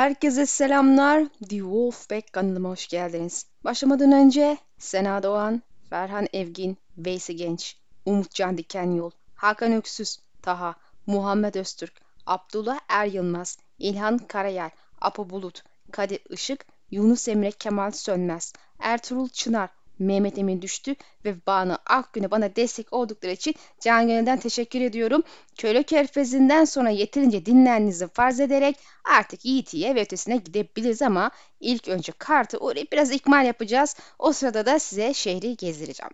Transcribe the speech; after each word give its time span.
Herkese 0.00 0.46
selamlar. 0.46 1.24
The 1.24 1.58
Wolfpack 1.58 2.32
kanalıma 2.32 2.68
hoş 2.68 2.88
geldiniz. 2.88 3.46
Başlamadan 3.64 4.12
önce 4.12 4.56
Sena 4.78 5.22
Doğan, 5.22 5.62
Ferhan 5.90 6.28
Evgin, 6.32 6.78
Veysi 6.98 7.36
Genç, 7.36 7.76
Umutcan 8.06 8.58
Dikenyol, 8.58 9.10
Hakan 9.34 9.72
Öksüz, 9.72 10.18
Taha, 10.42 10.74
Muhammed 11.06 11.54
Öztürk, 11.54 11.92
Abdullah 12.26 12.80
Er 12.88 13.06
Yılmaz, 13.06 13.58
İlhan 13.78 14.18
Karayel, 14.18 14.70
Apo 15.00 15.30
Bulut, 15.30 15.62
Kadir 15.92 16.20
Işık, 16.30 16.66
Yunus 16.90 17.28
Emre 17.28 17.50
Kemal 17.50 17.90
Sönmez, 17.90 18.52
Ertuğrul 18.78 19.28
Çınar, 19.28 19.70
Mehmet 20.00 20.38
Emin 20.38 20.62
Düştü 20.62 20.94
ve 21.24 21.46
Banu 21.46 21.78
Akgün'e 21.86 22.30
bana 22.30 22.56
destek 22.56 22.92
oldukları 22.92 23.32
için 23.32 23.54
can 23.80 24.08
gönülden 24.08 24.38
teşekkür 24.38 24.80
ediyorum. 24.80 25.22
Köle 25.58 25.82
Körfezi'nden 25.82 26.64
sonra 26.64 26.90
yeterince 26.90 27.46
dinlendiğinizi 27.46 28.08
farz 28.08 28.40
ederek 28.40 28.76
artık 29.04 29.46
ET'ye 29.46 29.94
ve 29.94 30.00
ötesine 30.00 30.36
gidebiliriz 30.36 31.02
ama 31.02 31.30
ilk 31.60 31.88
önce 31.88 32.12
kartı 32.18 32.58
uğrayıp 32.58 32.92
biraz 32.92 33.10
ikmal 33.10 33.46
yapacağız. 33.46 33.96
O 34.18 34.32
sırada 34.32 34.66
da 34.66 34.78
size 34.78 35.14
şehri 35.14 35.56
gezdireceğim. 35.56 36.12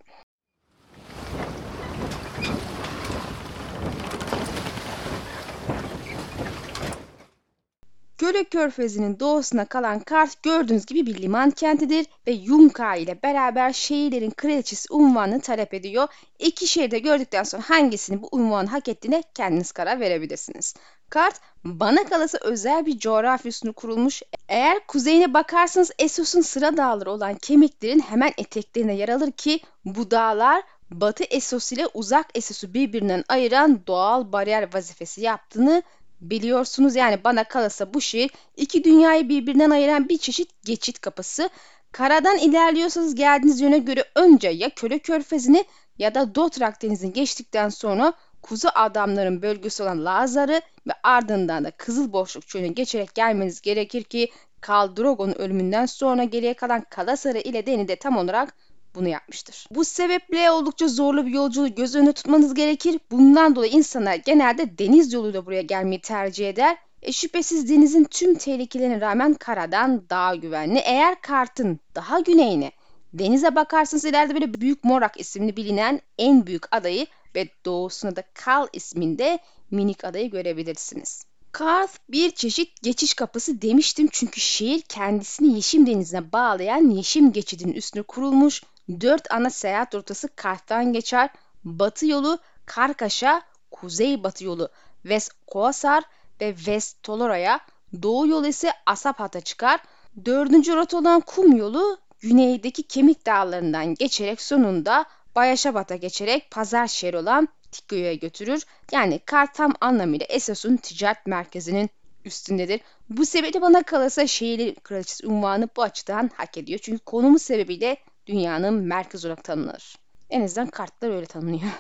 Göle 8.19 8.45
Körfezi'nin 8.45 9.21
doğusuna 9.21 9.65
kalan 9.65 10.01
Kars 10.01 10.35
gördüğünüz 10.43 10.87
gibi 10.87 11.07
bir 11.07 11.23
liman 11.23 11.51
kentidir 11.51 12.07
ve 12.27 12.33
Yunka 12.33 12.95
ile 12.95 13.23
beraber 13.23 13.73
şehirlerin 13.73 14.31
kraliçesi 14.31 14.93
unvanını 14.93 15.41
talep 15.41 15.75
ediyor. 15.75 16.09
İki 16.39 16.67
şehirde 16.67 16.99
gördükten 16.99 17.43
sonra 17.43 17.63
hangisini 17.67 18.23
bu 18.23 18.29
unvanı 18.33 18.69
hak 18.69 18.89
ettiğine 18.89 19.23
kendiniz 19.35 19.73
karar 19.73 20.01
verebilirsiniz. 20.01 20.75
Kart 21.11 21.41
bana 21.65 22.05
kalası 22.05 22.39
özel 22.43 22.87
bir 22.87 22.99
coğrafya 22.99 23.49
üstüne 23.49 23.73
kurulmuş. 23.73 24.23
Eğer 24.49 24.87
kuzeyine 24.87 25.35
bakarsanız 25.35 25.91
Essos'un 25.99 26.41
sıra 26.41 26.77
dağları 26.77 27.11
olan 27.11 27.35
kemiklerin 27.35 28.01
hemen 28.01 28.33
eteklerine 28.39 28.95
yer 28.95 29.09
alır 29.09 29.33
ki 29.33 29.61
bu 29.85 30.11
dağlar 30.11 30.63
Batı 30.91 31.25
Essos 31.25 31.73
ile 31.73 31.87
uzak 31.95 32.27
Essos'u 32.35 32.75
birbirinden 32.75 33.25
ayıran 33.29 33.81
doğal 33.87 34.33
bariyer 34.33 34.75
vazifesi 34.75 35.21
yaptığını 35.21 35.83
Biliyorsunuz 36.31 36.97
yani 36.97 37.25
bana 37.25 37.45
kalırsa 37.45 37.95
bu 37.95 38.01
şehir 38.01 38.31
iki 38.57 38.85
dünyayı 38.85 39.29
birbirinden 39.29 39.71
ayıran 39.71 40.09
bir 40.09 40.19
çeşit 40.19 40.63
geçit 40.65 41.01
kapısı. 41.01 41.51
Karadan 41.93 42.39
ilerliyorsanız 42.39 43.15
geldiğiniz 43.15 43.61
yöne 43.61 43.79
göre 43.79 44.05
önce 44.15 44.49
ya 44.49 44.71
Köle 44.71 44.99
Körfezi'ni 44.99 45.65
ya 45.99 46.15
da 46.15 46.35
Dotrak 46.35 46.83
Denizi'ni 46.83 47.13
geçtikten 47.13 47.69
sonra 47.69 48.13
kuzu 48.43 48.69
adamların 48.75 49.43
bölgesi 49.43 49.83
olan 49.83 50.05
Lazar'ı 50.05 50.61
ve 50.87 50.93
ardından 51.03 51.65
da 51.65 51.71
Kızıl 51.71 52.13
Boşluk 52.13 52.49
Çölü'nü 52.49 52.75
geçerek 52.75 53.15
gelmeniz 53.15 53.61
gerekir 53.61 54.05
ki 54.05 54.31
Kal 54.61 54.97
Drogo'nun 54.97 55.35
ölümünden 55.39 55.87
sonra 55.87 56.25
geriye 56.25 56.55
kalan 56.55 56.85
Kalasarı 56.91 57.39
ile 57.39 57.67
Deni'de 57.67 57.97
tam 57.97 58.17
olarak 58.17 58.55
bunu 58.97 59.09
yapmıştır. 59.09 59.67
Bu 59.71 59.85
sebeple 59.85 60.51
oldukça 60.51 60.89
zorlu 60.89 61.27
bir 61.27 61.31
yolculuğu 61.31 61.75
göz 61.75 61.97
önünde 61.97 62.13
tutmanız 62.13 62.55
gerekir. 62.55 63.01
Bundan 63.11 63.57
dolayı 63.57 63.73
insanlar 63.73 64.15
genelde 64.15 64.79
deniz 64.79 65.13
yoluyla 65.13 65.47
buraya 65.47 65.63
gelmeyi 65.63 66.01
tercih 66.01 66.49
eder. 66.49 66.77
E 67.03 67.13
şüphesiz 67.13 67.69
denizin 67.69 68.05
tüm 68.05 68.35
tehlikelerine 68.35 69.01
rağmen 69.01 69.35
karadan 69.35 70.11
daha 70.11 70.35
güvenli. 70.35 70.79
Eğer 70.79 71.21
kartın 71.21 71.81
daha 71.95 72.21
güneyine 72.21 72.73
denize 73.13 73.55
bakarsanız 73.55 74.05
ileride 74.05 74.35
böyle 74.35 74.55
Büyük 74.55 74.85
Morak 74.85 75.21
isimli 75.21 75.57
bilinen 75.57 76.01
en 76.19 76.47
büyük 76.47 76.77
adayı 76.77 77.07
ve 77.35 77.49
doğusuna 77.65 78.17
da 78.17 78.23
Kal 78.35 78.67
isminde 78.73 79.39
minik 79.71 80.05
adayı 80.05 80.31
görebilirsiniz. 80.31 81.25
Karth 81.53 81.99
bir 82.09 82.31
çeşit 82.31 82.83
geçiş 82.83 83.15
kapısı 83.15 83.63
demiştim 83.63 84.09
çünkü 84.13 84.41
şehir 84.41 84.81
kendisini 84.81 85.55
Yeşim 85.55 85.87
Denizi'ne 85.87 86.33
bağlayan 86.33 86.91
Yeşim 86.91 87.33
Geçidi'nin 87.33 87.73
üstüne 87.73 88.03
kurulmuş 88.03 88.63
Dört 89.01 89.33
ana 89.33 89.51
seyahat 89.51 89.95
rotası 89.95 90.29
Kart'tan 90.37 90.93
geçer. 90.93 91.31
Batı 91.65 92.07
yolu 92.07 92.39
Karkaş'a, 92.67 93.43
kuzey 93.71 94.23
batı 94.23 94.45
yolu 94.45 94.69
West 95.03 95.33
Koasar 95.47 96.05
ve 96.41 96.57
West 96.57 97.03
Tolora'ya, 97.03 97.61
doğu 98.03 98.27
yolu 98.27 98.47
ise 98.47 98.73
Asapat'a 98.87 99.41
çıkar. 99.41 99.81
Dördüncü 100.25 100.77
rota 100.77 100.99
olan 100.99 101.21
kum 101.21 101.57
yolu 101.57 101.99
güneydeki 102.21 102.83
kemik 102.83 103.27
dağlarından 103.27 103.95
geçerek 103.95 104.41
sonunda 104.41 105.05
Bayaşabat'a 105.37 105.97
geçerek 105.97 106.51
pazar 106.51 106.87
şehri 106.87 107.17
olan 107.17 107.49
Tikyo'ya 107.73 108.15
götürür. 108.15 108.63
Yani 108.93 109.19
Kar 109.19 109.53
tam 109.53 109.75
anlamıyla 109.81 110.27
Essos'un 110.27 110.77
ticaret 110.77 111.27
merkezinin 111.27 111.91
üstündedir. 112.25 112.81
Bu 113.11 113.27
sebeple 113.27 113.63
bana 113.63 113.83
kalırsa 113.83 114.27
şehirli 114.27 114.75
kraliçesi 114.75 115.27
unvanı 115.27 115.69
bu 115.77 115.83
açıdan 115.83 116.31
hak 116.35 116.59
ediyor. 116.59 116.81
Çünkü 116.83 117.05
konumu 117.05 117.39
sebebiyle 117.39 117.97
dünyanın 118.27 118.75
merkez 118.75 119.25
olarak 119.25 119.45
tanınır. 119.45 119.97
En 120.31 120.41
azından 120.41 120.67
kartlar 120.67 121.11
öyle 121.11 121.27
tanınıyor. 121.27 121.71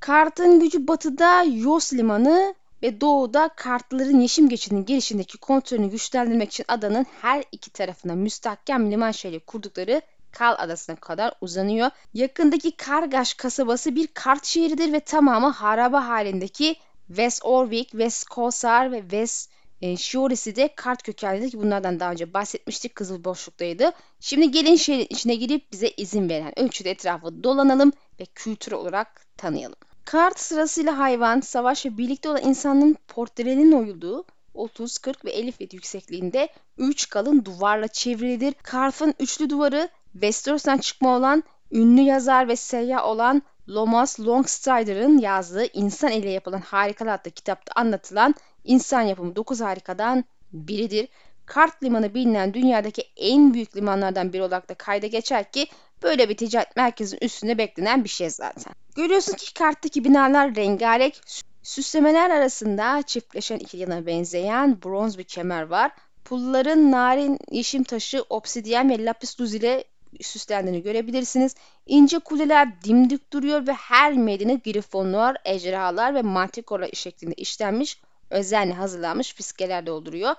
Kartın 0.00 0.60
gücü 0.60 0.88
batıda 0.88 1.42
Yos 1.42 1.92
Limanı 1.92 2.54
ve 2.82 3.00
doğuda 3.00 3.50
kartların 3.56 4.20
yeşim 4.20 4.48
geçidinin 4.48 4.84
girişindeki 4.84 5.38
kontrolünü 5.38 5.90
güçlendirmek 5.90 6.50
için 6.50 6.64
adanın 6.68 7.06
her 7.22 7.44
iki 7.52 7.70
tarafına 7.70 8.14
müstahkem 8.14 8.90
liman 8.90 9.10
şehri 9.10 9.40
kurdukları 9.40 10.02
Kal 10.30 10.54
Adası'na 10.58 10.96
kadar 10.96 11.34
uzanıyor. 11.40 11.90
Yakındaki 12.14 12.76
Kargaş 12.76 13.34
kasabası 13.34 13.94
bir 13.94 14.06
kart 14.06 14.44
şehridir 14.44 14.92
ve 14.92 15.00
tamamı 15.00 15.48
haraba 15.48 16.08
halindeki 16.08 16.76
West 17.06 17.44
Orvik, 17.44 17.90
West 17.90 18.28
Kosar 18.28 18.92
ve 18.92 19.00
West 19.00 19.53
e, 19.82 19.96
Shiorisi 19.96 20.56
de 20.56 20.74
kart 20.76 21.02
kökenlidir 21.02 21.50
ki 21.50 21.58
bunlardan 21.58 22.00
daha 22.00 22.12
önce 22.12 22.34
bahsetmiştik. 22.34 22.94
Kızıl 22.94 23.24
boşluktaydı. 23.24 23.92
Şimdi 24.20 24.50
gelin 24.50 24.76
şehrin 24.76 25.06
içine 25.10 25.34
girip 25.34 25.72
bize 25.72 25.88
izin 25.88 26.28
veren 26.28 26.58
ölçüde 26.58 26.90
etrafı 26.90 27.44
dolanalım 27.44 27.92
ve 28.20 28.24
kültür 28.34 28.72
olarak 28.72 29.26
tanıyalım. 29.36 29.76
Kart 30.04 30.40
sırasıyla 30.40 30.98
hayvan, 30.98 31.40
savaş 31.40 31.86
ve 31.86 31.98
birlikte 31.98 32.28
olan 32.28 32.42
insanın 32.42 32.96
portrelerinin 33.08 33.72
oyulduğu 33.72 34.24
30, 34.54 34.98
40 34.98 35.24
ve 35.24 35.30
50 35.30 35.52
feet 35.52 35.74
yüksekliğinde 35.74 36.48
3 36.78 37.08
kalın 37.08 37.44
duvarla 37.44 37.88
çevrilidir. 37.88 38.54
Kart'ın 38.62 39.14
üçlü 39.20 39.50
duvarı 39.50 39.88
Westeros'tan 40.12 40.78
çıkma 40.78 41.16
olan 41.16 41.42
ünlü 41.72 42.00
yazar 42.00 42.48
ve 42.48 42.56
seyyah 42.56 43.06
olan 43.06 43.42
Lomas 43.68 44.20
Longstrider'ın 44.20 45.18
yazdığı 45.18 45.66
İnsan 45.72 46.12
ile 46.12 46.30
yapılan 46.30 46.60
harikalar 46.60 47.14
adlı 47.14 47.30
kitapta 47.30 47.72
anlatılan 47.76 48.34
insan 48.64 49.00
yapımı 49.00 49.36
9 49.36 49.60
harikadan 49.60 50.24
biridir. 50.52 51.08
Kart 51.46 51.82
limanı 51.82 52.14
bilinen 52.14 52.54
dünyadaki 52.54 53.02
en 53.16 53.54
büyük 53.54 53.76
limanlardan 53.76 54.32
biri 54.32 54.42
olarak 54.42 54.68
da 54.68 54.74
kayda 54.74 55.06
geçer 55.06 55.52
ki 55.52 55.66
böyle 56.02 56.28
bir 56.28 56.36
ticaret 56.36 56.76
merkezinin 56.76 57.20
üstünde 57.20 57.58
beklenen 57.58 58.04
bir 58.04 58.08
şey 58.08 58.30
zaten. 58.30 58.74
Görüyorsun 58.96 59.32
ki 59.32 59.54
karttaki 59.54 60.04
binalar 60.04 60.56
rengarenk, 60.56 61.14
süslemeler 61.62 62.30
arasında 62.30 63.02
çiftleşen 63.02 63.58
iki 63.58 63.76
yana 63.76 64.06
benzeyen 64.06 64.82
bronz 64.82 65.18
bir 65.18 65.24
kemer 65.24 65.62
var. 65.62 65.92
Pulların 66.24 66.90
narin 66.90 67.38
yeşim 67.50 67.84
taşı, 67.84 68.24
obsidyen 68.30 68.90
ve 68.90 69.04
lapis 69.04 69.40
lazuli 69.40 69.84
süslendiğini 70.22 70.82
görebilirsiniz. 70.82 71.54
İnce 71.86 72.18
kuleler 72.18 72.82
dimdik 72.84 73.32
duruyor 73.32 73.66
ve 73.66 73.72
her 73.72 74.12
medine 74.12 74.54
grifonlar, 74.54 75.36
ejderhalar 75.44 76.14
ve 76.14 76.22
mantikorlar 76.22 76.90
şeklinde 76.92 77.34
işlenmiş 77.34 77.98
özenle 78.30 78.74
hazırlanmış 78.74 79.34
fiskeler 79.34 79.86
dolduruyor. 79.86 80.34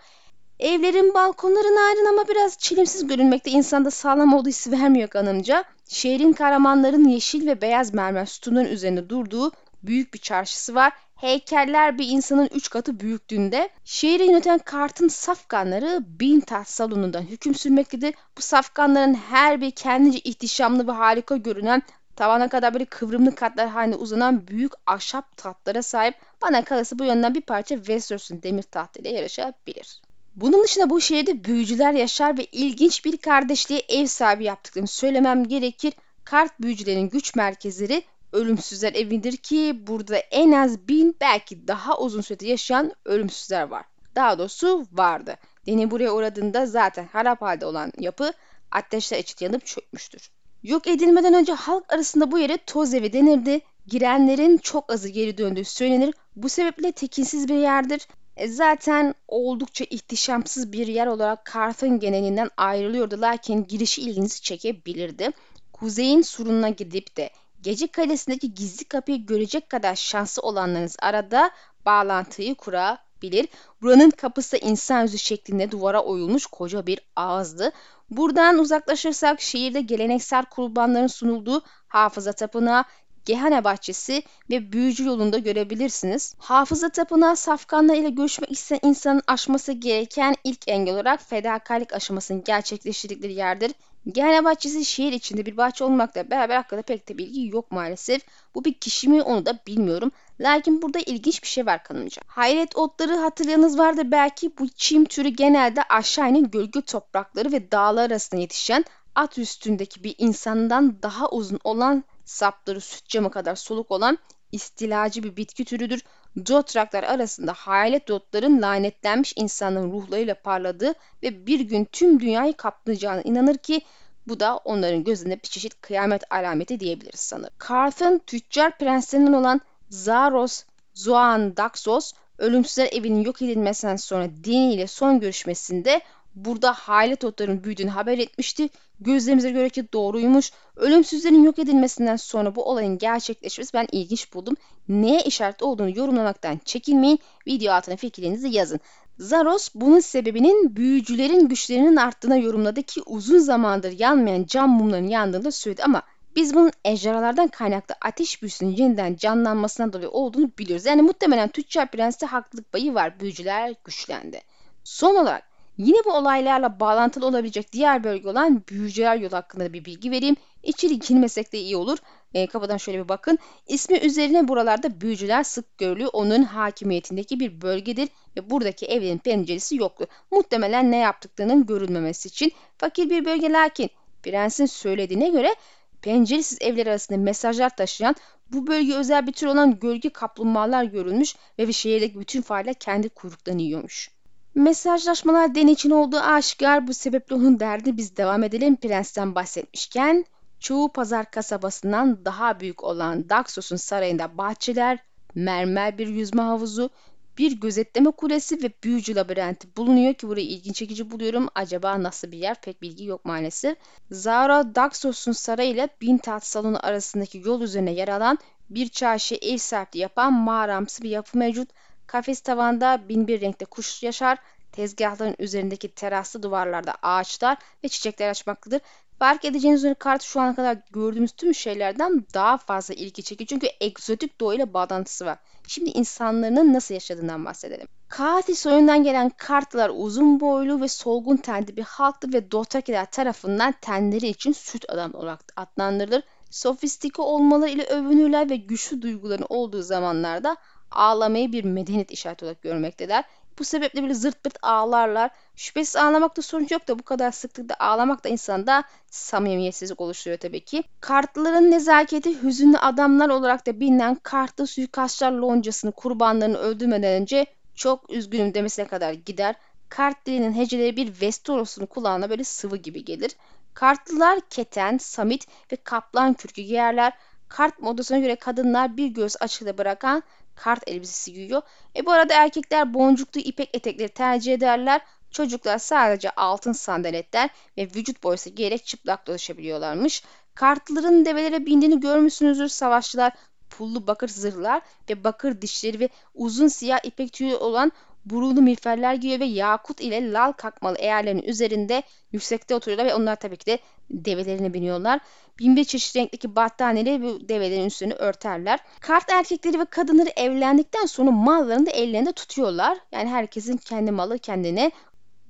Evlerin 0.59 1.13
balkonları 1.13 1.75
narin 1.75 2.05
ama 2.13 2.27
biraz 2.27 2.57
çilimsiz 2.57 3.07
görünmekte 3.07 3.51
insanda 3.51 3.91
sağlam 3.91 4.33
olduğu 4.33 4.49
hissi 4.49 4.71
vermiyor 4.71 5.07
kanımca. 5.07 5.63
Şehrin 5.89 6.33
kahramanların 6.33 7.07
yeşil 7.07 7.47
ve 7.47 7.61
beyaz 7.61 7.93
mermer 7.93 8.25
sütunların 8.25 8.69
üzerinde 8.69 9.09
durduğu 9.09 9.51
büyük 9.83 10.13
bir 10.13 10.19
çarşısı 10.19 10.75
var. 10.75 10.93
Heykeller 11.25 11.97
bir 11.97 12.07
insanın 12.07 12.49
üç 12.55 12.69
katı 12.69 12.99
büyüklüğünde. 12.99 13.69
Şehri 13.85 14.25
yöneten 14.25 14.57
kartın 14.57 15.07
safkanları 15.07 15.99
bin 16.19 16.39
taht 16.39 16.67
salonundan 16.67 17.21
hüküm 17.21 17.55
sürmektedir. 17.55 18.13
Bu 18.37 18.41
safkanların 18.41 19.13
her 19.13 19.61
bir 19.61 19.71
kendince 19.71 20.19
ihtişamlı 20.19 20.87
ve 20.87 20.91
harika 20.91 21.37
görünen 21.37 21.83
Tavana 22.15 22.49
kadar 22.49 22.73
böyle 22.73 22.85
kıvrımlı 22.85 23.35
katlar 23.35 23.69
halinde 23.69 23.95
uzanan 23.95 24.47
büyük 24.47 24.71
ahşap 24.85 25.37
tahtlara 25.37 25.81
sahip 25.81 26.15
bana 26.41 26.63
kalırsa 26.63 26.99
bu 26.99 27.03
yönden 27.03 27.35
bir 27.35 27.41
parça 27.41 27.75
Westeros'un 27.75 28.43
demir 28.43 28.63
tahtıyla 28.63 29.09
yarışabilir. 29.11 30.01
Bunun 30.35 30.63
dışında 30.63 30.89
bu 30.89 31.01
şehirde 31.01 31.43
büyücüler 31.43 31.93
yaşar 31.93 32.37
ve 32.37 32.45
ilginç 32.45 33.05
bir 33.05 33.17
kardeşliğe 33.17 33.81
ev 33.89 34.05
sahibi 34.05 34.43
yaptıklarını 34.43 34.87
söylemem 34.87 35.47
gerekir. 35.47 35.93
Kart 36.23 36.61
büyücülerin 36.61 37.09
güç 37.09 37.35
merkezleri 37.35 38.03
ölümsüzler 38.35 38.93
evidir 38.93 39.37
ki 39.37 39.83
burada 39.87 40.17
en 40.17 40.51
az 40.51 40.87
bin 40.87 41.15
belki 41.21 41.67
daha 41.67 41.97
uzun 41.97 42.21
sürede 42.21 42.47
yaşayan 42.47 42.91
ölümsüzler 43.05 43.63
var. 43.63 43.85
Daha 44.15 44.39
doğrusu 44.39 44.87
vardı. 44.91 45.35
Deni 45.65 45.91
buraya 45.91 46.13
uğradığında 46.13 46.65
zaten 46.65 47.07
harap 47.13 47.41
halde 47.41 47.65
olan 47.65 47.91
yapı 47.99 48.33
ateşler 48.71 49.19
içinde 49.19 49.43
yanıp 49.43 49.65
çökmüştür. 49.65 50.29
Yok 50.63 50.87
edilmeden 50.87 51.33
önce 51.33 51.53
halk 51.53 51.93
arasında 51.93 52.31
bu 52.31 52.39
yere 52.39 52.57
toz 52.57 52.93
evi 52.93 53.13
denirdi. 53.13 53.61
Girenlerin 53.87 54.57
çok 54.57 54.91
azı 54.93 55.09
geri 55.09 55.37
döndüğü 55.37 55.65
söylenir. 55.65 56.13
Bu 56.35 56.49
sebeple 56.49 56.91
tekinsiz 56.91 57.47
bir 57.47 57.55
yerdir. 57.55 58.07
E, 58.37 58.47
zaten 58.47 59.13
oldukça 59.27 59.85
ihtişamsız 59.89 60.71
bir 60.71 60.87
yer 60.87 61.07
olarak 61.07 61.45
Karth'ın 61.45 61.99
genelinden 61.99 62.49
ayrılıyordu 62.57 63.21
lakin 63.21 63.67
girişi 63.67 64.01
ilginizi 64.01 64.41
çekebilirdi. 64.41 65.29
Kuzeyin 65.73 66.21
surununa 66.21 66.69
gidip 66.69 67.17
de 67.17 67.29
gece 67.65 67.87
kalesindeki 67.87 68.53
gizli 68.53 68.85
kapıyı 68.85 69.25
görecek 69.25 69.69
kadar 69.69 69.95
şanslı 69.95 70.41
olanlarınız 70.41 70.95
arada 70.99 71.51
bağlantıyı 71.85 72.55
kurabilir. 72.55 73.47
Buranın 73.81 74.09
kapısı 74.09 74.57
insan 74.57 75.01
yüzü 75.01 75.17
şeklinde 75.17 75.71
duvara 75.71 76.03
oyulmuş 76.03 76.45
koca 76.45 76.87
bir 76.87 76.99
ağızdı. 77.15 77.71
Buradan 78.09 78.59
uzaklaşırsak 78.59 79.41
şehirde 79.41 79.81
geleneksel 79.81 80.45
kurbanların 80.45 81.07
sunulduğu 81.07 81.61
hafıza 81.87 82.33
tapınağı, 82.33 82.83
Gehane 83.25 83.63
Bahçesi 83.63 84.23
ve 84.49 84.71
Büyücü 84.71 85.05
yolunda 85.05 85.37
görebilirsiniz. 85.37 86.35
Hafıza 86.37 86.89
Tapınağı 86.89 87.35
safkanlar 87.35 87.95
ile 87.95 88.09
görüşmek 88.09 88.51
isteyen 88.51 88.79
insanın 88.83 89.21
aşması 89.27 89.71
gereken 89.71 90.35
ilk 90.43 90.67
engel 90.67 90.93
olarak 90.93 91.21
fedakarlık 91.21 91.93
aşamasını 91.93 92.43
gerçekleştirdikleri 92.43 93.33
yerdir. 93.33 93.71
Gehane 94.11 94.45
Bahçesi 94.45 94.85
şehir 94.85 95.11
içinde 95.11 95.45
bir 95.45 95.57
bahçe 95.57 95.83
olmakla 95.83 96.29
beraber 96.29 96.55
hakkında 96.55 96.81
pek 96.81 97.09
de 97.09 97.17
bilgi 97.17 97.47
yok 97.47 97.71
maalesef. 97.71 98.21
Bu 98.55 98.65
bir 98.65 98.73
kişi 98.73 99.09
mi 99.09 99.21
onu 99.21 99.45
da 99.45 99.59
bilmiyorum. 99.67 100.11
Lakin 100.39 100.81
burada 100.81 100.99
ilginç 100.99 101.43
bir 101.43 101.47
şey 101.47 101.65
var 101.65 101.83
kanımca. 101.83 102.21
Hayret 102.27 102.75
otları 102.75 103.15
hatırlayanız 103.15 103.77
vardır 103.77 104.11
belki 104.11 104.57
bu 104.57 104.69
çim 104.69 105.05
türü 105.05 105.29
genelde 105.29 105.83
aşağı 105.83 106.29
inen 106.29 106.51
gölge 106.51 106.81
toprakları 106.81 107.51
ve 107.51 107.71
dağlar 107.71 108.05
arasında 108.05 108.41
yetişen 108.41 108.85
at 109.15 109.37
üstündeki 109.37 110.03
bir 110.03 110.15
insandan 110.17 111.01
daha 111.03 111.29
uzun 111.29 111.59
olan 111.63 112.03
sapları 112.25 112.81
süt 112.81 113.09
camı 113.09 113.31
kadar 113.31 113.55
soluk 113.55 113.91
olan 113.91 114.17
istilacı 114.51 115.23
bir 115.23 115.37
bitki 115.37 115.65
türüdür. 115.65 116.01
Dotraklar 116.47 117.03
arasında 117.03 117.53
hayalet 117.53 118.07
dotların 118.07 118.61
lanetlenmiş 118.61 119.33
insanların 119.35 119.91
ruhlarıyla 119.91 120.35
parladığı 120.35 120.93
ve 121.23 121.47
bir 121.47 121.59
gün 121.59 121.85
tüm 121.85 122.19
dünyayı 122.19 122.53
kaplayacağına 122.53 123.21
inanır 123.21 123.57
ki 123.57 123.81
bu 124.27 124.39
da 124.39 124.57
onların 124.57 125.03
gözünde 125.03 125.35
bir 125.35 125.47
çeşit 125.47 125.81
kıyamet 125.81 126.23
alameti 126.33 126.79
diyebiliriz 126.79 127.19
sanırım. 127.19 127.53
Karth'ın 127.57 128.19
tüccar 128.27 128.77
prenslerinden 128.77 129.33
olan 129.33 129.61
Zaros 129.89 130.63
Zoan 130.93 131.57
Daxos 131.57 132.13
ölümsüzler 132.37 132.89
evinin 132.91 133.23
yok 133.23 133.41
edilmesinden 133.41 133.95
sonra 133.95 134.29
Dini 134.43 134.73
ile 134.73 134.87
son 134.87 135.19
görüşmesinde 135.19 136.01
burada 136.35 136.73
hayalet 136.73 137.23
otların 137.23 137.63
büyüdüğünü 137.63 137.89
haber 137.89 138.17
etmişti. 138.17 138.69
Gözlerimize 138.99 139.51
göre 139.51 139.69
ki 139.69 139.93
doğruymuş. 139.93 140.51
Ölümsüzlerin 140.75 141.43
yok 141.43 141.59
edilmesinden 141.59 142.15
sonra 142.15 142.55
bu 142.55 142.63
olayın 142.63 142.97
gerçekleşmesi 142.97 143.73
ben 143.73 143.87
ilginç 143.91 144.33
buldum. 144.33 144.55
Neye 144.89 145.21
işaret 145.21 145.63
olduğunu 145.63 145.97
yorumlamaktan 145.97 146.59
çekinmeyin. 146.65 147.19
Video 147.47 147.73
altına 147.73 147.95
fikirlerinizi 147.95 148.49
yazın. 148.49 148.79
Zaros 149.19 149.69
bunun 149.75 149.99
sebebinin 149.99 150.75
büyücülerin 150.75 151.47
güçlerinin 151.47 151.95
arttığına 151.95 152.37
yorumladı 152.37 152.83
ki 152.83 153.01
uzun 153.05 153.37
zamandır 153.37 153.99
yanmayan 153.99 154.45
cam 154.47 154.69
mumların 154.69 155.07
yandığını 155.07 155.51
söyledi 155.51 155.83
ama 155.83 156.01
biz 156.35 156.55
bunun 156.55 156.71
ejderhalardan 156.85 157.47
kaynaklı 157.47 157.95
ateş 158.01 158.41
büyüsünün 158.41 158.75
yeniden 158.75 159.15
canlanmasından 159.15 159.93
dolayı 159.93 160.09
olduğunu 160.09 160.51
biliyoruz. 160.59 160.85
Yani 160.85 161.01
muhtemelen 161.01 161.49
Tüccar 161.49 161.91
Prens'te 161.91 162.25
haklılık 162.25 162.71
payı 162.71 162.93
var. 162.93 163.19
Büyücüler 163.19 163.75
güçlendi. 163.85 164.41
Son 164.83 165.15
olarak 165.15 165.43
yine 165.77 165.97
bu 166.05 166.13
olaylarla 166.13 166.79
bağlantılı 166.79 167.25
olabilecek 167.25 167.73
diğer 167.73 168.03
bölge 168.03 168.29
olan 168.29 168.63
Büyücüler 168.69 169.17
Yolu 169.17 169.33
hakkında 169.33 169.73
bir 169.73 169.85
bilgi 169.85 170.11
vereyim. 170.11 170.35
İçeri 170.63 170.99
girmesek 170.99 171.53
de 171.53 171.59
iyi 171.59 171.77
olur. 171.77 171.97
E, 172.33 172.47
kafadan 172.47 172.77
şöyle 172.77 173.03
bir 173.03 173.09
bakın. 173.09 173.39
İsmi 173.67 173.97
üzerine 173.97 174.47
buralarda 174.47 175.01
büyücüler 175.01 175.43
sık 175.43 175.77
görülüyor. 175.77 176.09
Onun 176.13 176.43
hakimiyetindeki 176.43 177.39
bir 177.39 177.61
bölgedir 177.61 178.09
ve 178.37 178.49
buradaki 178.49 178.85
evlerin 178.85 179.17
penceresi 179.17 179.75
yoktu. 179.75 180.07
Muhtemelen 180.31 180.91
ne 180.91 180.97
yaptıklarının 180.97 181.65
görülmemesi 181.65 182.27
için 182.27 182.51
fakir 182.77 183.09
bir 183.09 183.25
bölge 183.25 183.49
lakin 183.49 183.89
prensin 184.23 184.65
söylediğine 184.65 185.29
göre 185.29 185.55
penceresiz 186.01 186.57
evler 186.61 186.87
arasında 186.87 187.17
mesajlar 187.17 187.75
taşıyan 187.75 188.15
bu 188.51 188.67
bölge 188.67 188.95
özel 188.95 189.27
bir 189.27 189.31
tür 189.31 189.47
olan 189.47 189.79
gölge 189.79 190.09
kaplumbağalar 190.09 190.83
görülmüş 190.83 191.35
ve 191.59 191.67
bir 191.67 191.73
şehirdeki 191.73 192.19
bütün 192.19 192.41
fareler 192.41 192.73
kendi 192.73 193.09
kuyruklarını 193.09 193.61
yiyormuş. 193.61 194.14
Mesajlaşmalar 194.55 195.55
Den 195.55 195.67
için 195.67 195.89
olduğu 195.89 196.19
aşikar 196.19 196.87
bu 196.87 196.93
sebeple 196.93 197.35
onun 197.35 197.59
derdi 197.59 197.97
biz 197.97 198.17
devam 198.17 198.43
edelim 198.43 198.75
prensten 198.75 199.35
bahsetmişken 199.35 200.25
çoğu 200.59 200.93
pazar 200.93 201.31
kasabasından 201.31 202.25
daha 202.25 202.59
büyük 202.59 202.83
olan 202.83 203.29
Daxos'un 203.29 203.75
sarayında 203.75 204.37
bahçeler, 204.37 204.99
mermer 205.35 205.97
bir 205.97 206.07
yüzme 206.07 206.41
havuzu, 206.41 206.89
bir 207.37 207.51
gözetleme 207.51 208.11
kulesi 208.11 208.63
ve 208.63 208.71
büyücü 208.83 209.15
labirenti 209.15 209.77
bulunuyor 209.77 210.13
ki 210.13 210.27
burayı 210.27 210.47
ilginç 210.47 210.75
çekici 210.75 211.11
buluyorum. 211.11 211.47
Acaba 211.55 212.03
nasıl 212.03 212.31
bir 212.31 212.37
yer 212.37 212.61
pek 212.61 212.81
bilgi 212.81 213.05
yok 213.05 213.25
maalesef. 213.25 213.77
Zara 214.11 214.75
Daxos'un 214.75 215.31
sarayı 215.31 215.69
ile 215.69 215.89
bin 216.01 216.17
taht 216.17 216.43
salonu 216.43 216.85
arasındaki 216.85 217.41
yol 217.45 217.61
üzerine 217.61 217.91
yer 217.93 218.07
alan 218.07 218.37
bir 218.69 218.89
çarşı 218.89 219.35
ev 219.35 219.57
sahipliği 219.57 219.99
yapan 219.99 220.33
mağaramsı 220.33 221.03
bir 221.03 221.09
yapı 221.09 221.37
mevcut. 221.37 221.69
Kafes 222.07 222.41
tavanda 222.41 223.09
bin 223.09 223.27
bir 223.27 223.41
renkte 223.41 223.65
kuş 223.65 224.03
yaşar. 224.03 224.37
Tezgahların 224.71 225.35
üzerindeki 225.39 225.95
teraslı 225.95 226.43
duvarlarda 226.43 226.95
ağaçlar 227.01 227.57
ve 227.83 227.87
çiçekler 227.87 228.29
açmaktadır. 228.29 228.81
Fark 229.19 229.45
edeceğiniz 229.45 229.79
üzere 229.79 229.93
kart 229.93 230.23
şu 230.23 230.41
ana 230.41 230.55
kadar 230.55 230.77
gördüğümüz 230.91 231.31
tüm 231.31 231.55
şeylerden 231.55 232.25
daha 232.33 232.57
fazla 232.57 232.93
ilgi 232.93 233.23
çekiyor. 233.23 233.47
Çünkü 233.47 233.67
egzotik 233.81 234.41
doğayla 234.41 234.73
bağlantısı 234.73 235.25
var. 235.25 235.37
Şimdi 235.67 235.89
insanların 235.89 236.73
nasıl 236.73 236.93
yaşadığından 236.93 237.45
bahsedelim. 237.45 237.87
Katil 238.09 238.55
soyundan 238.55 239.03
gelen 239.03 239.29
kartlar 239.29 239.91
uzun 239.93 240.39
boylu 240.39 240.81
ve 240.81 240.87
solgun 240.87 241.37
tenli 241.37 241.77
bir 241.77 241.83
halktır 241.83 242.33
ve 242.33 242.51
Dothrakiler 242.51 243.11
tarafından 243.11 243.73
tenleri 243.81 244.27
için 244.27 244.51
süt 244.51 244.85
adam 244.89 245.13
olarak 245.13 245.39
adlandırılır. 245.55 246.23
Sofistike 246.49 247.21
olmaları 247.21 247.69
ile 247.69 247.83
övünürler 247.83 248.49
ve 248.49 248.55
güçlü 248.55 249.01
duyguların 249.01 249.45
olduğu 249.49 249.81
zamanlarda 249.81 250.57
ağlamayı 250.95 251.51
bir 251.51 251.63
medeniyet 251.63 252.11
işareti 252.11 252.45
olarak 252.45 252.61
görmektedir. 252.61 253.23
Bu 253.59 253.63
sebeple 253.63 254.01
böyle 254.01 254.13
zırt 254.13 254.43
pırt 254.43 254.57
ağlarlar. 254.61 255.31
Şüphesiz 255.55 255.95
ağlamakta 255.95 256.41
sorun 256.41 256.67
yok 256.71 256.87
da 256.87 256.99
bu 256.99 257.03
kadar 257.03 257.31
sıklıkta 257.31 257.75
ağlamak 257.79 258.23
da 258.23 258.29
insanda 258.29 258.83
samimiyetsizlik 259.11 260.01
oluşturuyor 260.01 260.39
tabii 260.39 260.65
ki. 260.65 260.83
Kartlıların 261.01 261.71
nezaketi 261.71 262.43
hüzünlü 262.43 262.77
adamlar 262.77 263.29
olarak 263.29 263.67
da 263.67 263.79
bilinen 263.79 264.15
kartlı 264.15 264.67
suikastçılar 264.67 265.31
loncasını 265.31 265.91
kurbanlarını 265.91 266.57
öldürmeden 266.57 267.21
önce 267.21 267.45
çok 267.75 268.09
üzgünüm 268.09 268.53
demesine 268.53 268.87
kadar 268.87 269.13
gider. 269.13 269.55
Kart 269.89 270.25
dilinin 270.25 270.53
heceleri 270.53 270.97
bir 270.97 271.21
Vestoros'un 271.21 271.85
kulağına 271.85 272.29
böyle 272.29 272.43
sıvı 272.43 272.77
gibi 272.77 273.05
gelir. 273.05 273.31
Kartlılar 273.73 274.39
keten, 274.49 274.97
samit 274.97 275.47
ve 275.71 275.75
kaplan 275.75 276.33
kürkü 276.33 276.61
giyerler. 276.61 277.13
Kart 277.47 277.79
modasına 277.79 278.19
göre 278.19 278.35
kadınlar 278.35 278.97
bir 278.97 279.07
göz 279.07 279.35
açıkta 279.39 279.77
bırakan 279.77 280.23
kart 280.55 280.83
elbisesi 280.87 281.33
giyiyor. 281.33 281.61
E 281.95 282.05
bu 282.05 282.11
arada 282.11 282.33
erkekler 282.33 282.93
boncuklu 282.93 283.41
ipek 283.41 283.69
etekleri 283.73 284.09
tercih 284.09 284.53
ederler. 284.53 285.01
Çocuklar 285.31 285.77
sadece 285.77 286.29
altın 286.29 286.71
sandaletler 286.71 287.49
ve 287.77 287.83
vücut 287.95 288.23
boyası 288.23 288.49
giyerek 288.49 288.85
çıplak 288.85 289.27
dolaşabiliyorlarmış. 289.27 290.23
Kartlıların 290.55 291.25
develere 291.25 291.65
bindiğini 291.65 291.99
görmüşsünüzdür 291.99 292.67
savaşçılar. 292.67 293.33
Pullu 293.69 294.07
bakır 294.07 294.27
zırhlar 294.27 294.81
ve 295.09 295.23
bakır 295.23 295.61
dişleri 295.61 295.99
ve 295.99 296.09
uzun 296.33 296.67
siyah 296.67 296.99
ipek 297.03 297.33
tüyü 297.33 297.55
olan 297.55 297.91
burunlu 298.25 298.61
miğferler 298.61 299.13
giyiyor 299.13 299.39
ve 299.39 299.45
yakut 299.45 300.01
ile 300.01 300.31
lal 300.31 300.51
kakmalı 300.51 300.97
eğerlerin 300.97 301.41
üzerinde 301.41 302.03
yüksekte 302.31 302.75
oturuyorlar 302.75 303.05
ve 303.05 303.15
onlar 303.15 303.35
tabii 303.35 303.57
ki 303.57 303.65
de 303.65 303.79
develerine 304.09 304.73
biniyorlar. 304.73 305.19
Bin 305.59 305.75
bir 305.75 305.83
çeşit 305.83 306.15
renkteki 306.15 306.55
battaniyeleri 306.55 307.23
bu 307.23 307.49
develerin 307.49 307.85
üstünü 307.85 308.13
örterler. 308.13 308.79
Kart 308.99 309.29
erkekleri 309.29 309.79
ve 309.79 309.85
kadınları 309.85 310.29
evlendikten 310.35 311.05
sonra 311.05 311.31
mallarını 311.31 311.85
da 311.85 311.91
ellerinde 311.91 312.31
tutuyorlar. 312.31 312.97
Yani 313.11 313.29
herkesin 313.29 313.77
kendi 313.77 314.11
malı 314.11 314.39
kendine. 314.39 314.91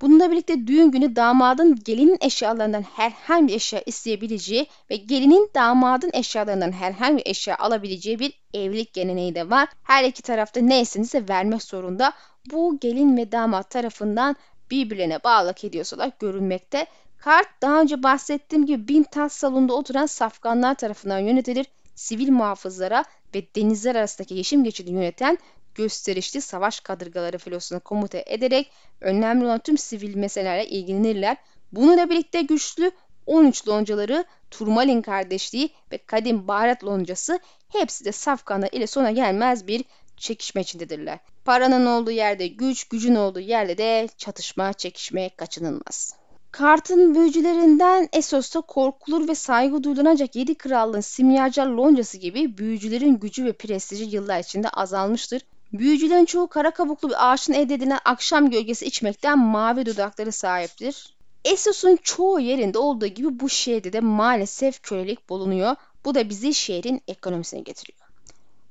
Bununla 0.00 0.30
birlikte 0.30 0.66
düğün 0.66 0.90
günü 0.90 1.16
damadın 1.16 1.78
gelinin 1.84 2.18
eşyalarından 2.20 2.82
herhangi 2.82 3.48
bir 3.48 3.54
eşya 3.54 3.82
isteyebileceği 3.86 4.66
ve 4.90 4.96
gelinin 4.96 5.50
damadın 5.54 6.10
eşyalarından 6.12 6.72
herhangi 6.72 7.16
bir 7.16 7.30
eşya 7.30 7.58
alabileceği 7.58 8.18
bir 8.18 8.32
evlilik 8.54 8.92
geleneği 8.92 9.34
de 9.34 9.50
var. 9.50 9.68
Her 9.82 10.04
iki 10.04 10.22
tarafta 10.22 10.60
ne 10.60 10.80
istenirse 10.80 11.28
vermek 11.28 11.62
zorunda. 11.62 12.12
Bu 12.52 12.78
gelin 12.80 13.16
ve 13.16 13.32
damat 13.32 13.70
tarafından 13.70 14.36
birbirlerine 14.70 15.24
bağlılık 15.24 15.64
ediyorsalar 15.64 16.12
görülmekte. 16.18 16.86
Kart 17.18 17.48
daha 17.62 17.80
önce 17.80 18.02
bahsettiğim 18.02 18.66
gibi 18.66 18.88
bin 18.88 19.02
taht 19.02 19.32
salonunda 19.32 19.74
oturan 19.74 20.06
safganlar 20.06 20.74
tarafından 20.74 21.18
yönetilir. 21.18 21.66
Sivil 21.94 22.30
muhafızlara 22.30 23.04
ve 23.34 23.42
denizler 23.56 23.94
arasındaki 23.94 24.34
yeşim 24.34 24.64
geçidi 24.64 24.90
yöneten 24.92 25.38
gösterişli 25.74 26.40
savaş 26.40 26.80
kadırgaları 26.80 27.38
filosuna 27.38 27.78
komuta 27.78 28.18
ederek 28.26 28.70
önemli 29.00 29.44
olan 29.44 29.58
tüm 29.58 29.78
sivil 29.78 30.16
meselelerle 30.16 30.66
ilgilenirler. 30.66 31.36
Bununla 31.72 32.10
birlikte 32.10 32.42
güçlü 32.42 32.90
13 33.26 33.68
loncaları, 33.68 34.24
Turmalin 34.50 35.02
kardeşliği 35.02 35.70
ve 35.92 35.98
kadim 35.98 36.48
baharat 36.48 36.84
loncası 36.84 37.40
hepsi 37.68 38.04
de 38.04 38.12
safkanlar 38.12 38.68
ile 38.72 38.86
sona 38.86 39.10
gelmez 39.10 39.66
bir 39.66 39.84
çekişme 40.16 40.60
içindedirler. 40.60 41.18
Paranın 41.44 41.86
olduğu 41.86 42.10
yerde 42.10 42.46
güç, 42.46 42.84
gücün 42.84 43.14
olduğu 43.14 43.40
yerde 43.40 43.78
de 43.78 44.08
çatışma, 44.18 44.72
çekişme 44.72 45.30
kaçınılmaz. 45.36 46.14
Kart'ın 46.50 47.14
büyücülerinden 47.14 48.08
Essos'ta 48.12 48.60
korkulur 48.60 49.28
ve 49.28 49.34
saygı 49.34 49.84
duyulacak 49.84 50.36
yedi 50.36 50.54
krallığın 50.54 51.00
simyacar 51.00 51.66
loncası 51.66 52.18
gibi 52.18 52.58
büyücülerin 52.58 53.18
gücü 53.18 53.44
ve 53.44 53.52
prestiji 53.52 54.04
yıllar 54.04 54.40
içinde 54.40 54.68
azalmıştır. 54.68 55.42
Büyücülerin 55.72 56.24
çoğu 56.24 56.48
kara 56.48 56.70
kabuklu 56.70 57.08
bir 57.08 57.32
ağaçın 57.32 57.52
elde 57.52 57.74
edilen 57.74 57.98
akşam 58.04 58.50
gölgesi 58.50 58.86
içmekten 58.86 59.38
mavi 59.38 59.86
dudakları 59.86 60.32
sahiptir. 60.32 61.16
Essos'un 61.44 61.98
çoğu 62.02 62.40
yerinde 62.40 62.78
olduğu 62.78 63.06
gibi 63.06 63.40
bu 63.40 63.48
şehirde 63.48 63.92
de 63.92 64.00
maalesef 64.00 64.82
kölelik 64.82 65.28
bulunuyor. 65.28 65.76
Bu 66.04 66.14
da 66.14 66.28
bizi 66.28 66.54
şehrin 66.54 67.02
ekonomisine 67.08 67.60
getiriyor. 67.60 68.05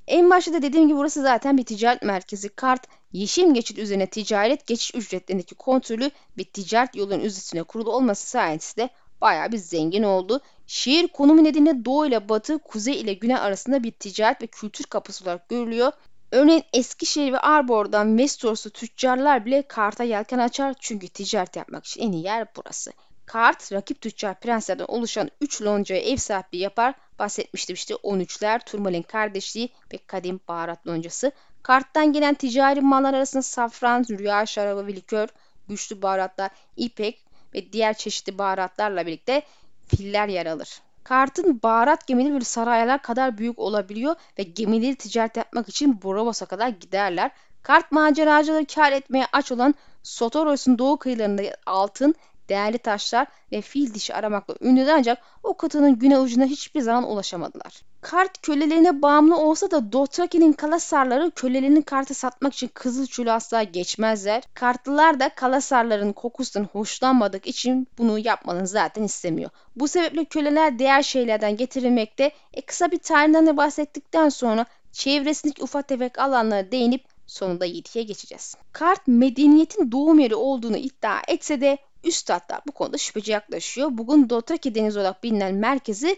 En 0.07 0.29
başta 0.29 0.53
da 0.53 0.61
dediğim 0.61 0.87
gibi 0.87 0.97
burası 0.97 1.21
zaten 1.21 1.57
bir 1.57 1.65
ticaret 1.65 2.03
merkezi. 2.03 2.49
Kart, 2.49 2.87
yeşim 3.13 3.53
geçit 3.53 3.77
üzerine 3.77 4.07
ticaret 4.07 4.67
geçiş 4.67 4.95
ücretlerindeki 4.95 5.55
kontrolü 5.55 6.11
ve 6.37 6.43
ticaret 6.43 6.95
yolunun 6.95 7.19
üstüne 7.19 7.63
kurulu 7.63 7.91
olması 7.91 8.27
sayesinde 8.27 8.89
bayağı 9.21 9.51
bir 9.51 9.57
zengin 9.57 10.03
oldu. 10.03 10.41
Şehir 10.67 11.07
konumu 11.07 11.43
nedeniyle 11.43 11.85
doğu 11.85 12.05
ile 12.05 12.29
batı, 12.29 12.59
kuzey 12.59 13.01
ile 13.01 13.13
güney 13.13 13.35
arasında 13.35 13.83
bir 13.83 13.91
ticaret 13.91 14.41
ve 14.41 14.47
kültür 14.47 14.85
kapısı 14.85 15.23
olarak 15.23 15.49
görülüyor. 15.49 15.91
Örneğin 16.31 16.63
Eskişehir 16.73 17.33
ve 17.33 17.39
Arbor'dan 17.39 18.17
Westeross'lu 18.17 18.69
tüccarlar 18.69 19.45
bile 19.45 19.67
karta 19.67 20.03
yelken 20.03 20.39
açar 20.39 20.75
çünkü 20.79 21.07
ticaret 21.07 21.55
yapmak 21.55 21.85
için 21.85 22.01
en 22.01 22.11
iyi 22.11 22.23
yer 22.23 22.47
burası. 22.55 22.91
Kart, 23.25 23.71
rakip 23.71 24.01
tüccar 24.01 24.39
prenslerden 24.39 24.85
oluşan 24.87 25.29
3 25.41 25.61
loncaya 25.61 26.01
ev 26.01 26.17
sahipliği 26.17 26.61
yapar. 26.61 26.93
Bahsetmiştim 27.19 27.73
işte 27.73 27.93
13'ler, 27.93 28.65
Turmalin 28.65 29.01
kardeşliği 29.01 29.69
ve 29.93 29.97
kadim 30.07 30.39
baharat 30.47 30.87
loncası. 30.87 31.31
Karttan 31.63 32.13
gelen 32.13 32.33
ticari 32.33 32.81
mallar 32.81 33.13
arasında 33.13 33.41
safran, 33.41 34.05
rüya 34.09 34.45
şarabı 34.45 34.87
ve 34.87 34.95
likör, 34.95 35.27
güçlü 35.67 36.01
baharatlar, 36.01 36.51
ipek 36.77 37.25
ve 37.53 37.73
diğer 37.73 37.93
çeşitli 37.93 38.37
baharatlarla 38.37 39.05
birlikte 39.05 39.41
filler 39.87 40.27
yer 40.27 40.45
alır. 40.45 40.81
Kartın 41.03 41.59
baharat 41.63 42.07
gemileri 42.07 42.33
böyle 42.33 42.45
saraylar 42.45 43.01
kadar 43.01 43.37
büyük 43.37 43.59
olabiliyor 43.59 44.15
ve 44.39 44.43
gemileri 44.43 44.95
ticaret 44.95 45.37
yapmak 45.37 45.69
için 45.69 46.01
Borovos'a 46.01 46.45
kadar 46.45 46.67
giderler. 46.67 47.31
Kart 47.61 47.91
maceracıları 47.91 48.65
kar 48.65 48.91
etmeye 48.91 49.25
aç 49.33 49.51
olan 49.51 49.75
Sotoros'un 50.03 50.77
doğu 50.77 50.97
kıyılarında 50.99 51.43
altın, 51.65 52.15
değerli 52.49 52.77
taşlar 52.77 53.27
ve 53.51 53.61
fil 53.61 53.93
dişi 53.93 54.13
aramakla 54.15 54.55
ünlüdür 54.61 54.89
ancak 54.89 55.17
o 55.43 55.57
kıtanın 55.57 55.99
güney 55.99 56.17
ucuna 56.17 56.45
hiçbir 56.45 56.81
zaman 56.81 57.11
ulaşamadılar. 57.11 57.81
Kart 58.01 58.41
kölelerine 58.41 59.01
bağımlı 59.01 59.37
olsa 59.37 59.71
da 59.71 59.91
Dothraki'nin 59.91 60.53
kalasarları 60.53 61.31
kölelerini 61.31 61.83
kartı 61.83 62.13
satmak 62.13 62.53
için 62.53 62.67
kızıl 62.73 63.05
çölü 63.05 63.31
asla 63.31 63.63
geçmezler. 63.63 64.43
Kartlılar 64.53 65.19
da 65.19 65.29
kalasarların 65.29 66.13
kokusundan 66.13 66.69
hoşlanmadık 66.71 67.47
için 67.47 67.87
bunu 67.97 68.19
yapmanı 68.19 68.67
zaten 68.67 69.03
istemiyor. 69.03 69.49
Bu 69.75 69.87
sebeple 69.87 70.25
köleler 70.25 70.79
diğer 70.79 71.03
şeylerden 71.03 71.57
getirilmekte. 71.57 72.31
E 72.53 72.61
kısa 72.61 72.91
bir 72.91 72.97
tarihinden 72.97 73.47
de 73.47 73.57
bahsettikten 73.57 74.29
sonra 74.29 74.65
çevresindeki 74.91 75.63
ufak 75.63 75.87
tefek 75.87 76.19
alanlara 76.19 76.71
değinip 76.71 77.05
sonunda 77.27 77.65
Yiti'ye 77.65 78.05
geçeceğiz. 78.05 78.55
Kart 78.71 79.07
medeniyetin 79.07 79.91
doğum 79.91 80.19
yeri 80.19 80.35
olduğunu 80.35 80.77
iddia 80.77 81.21
etse 81.27 81.61
de 81.61 81.77
Üstadlar 82.05 82.61
bu 82.67 82.71
konuda 82.71 82.97
şüpheci 82.97 83.31
yaklaşıyor. 83.31 83.89
Bugün 83.91 84.29
Dothraki 84.29 84.75
Denizi 84.75 84.99
olarak 84.99 85.23
bilinen 85.23 85.55
merkezi 85.55 86.17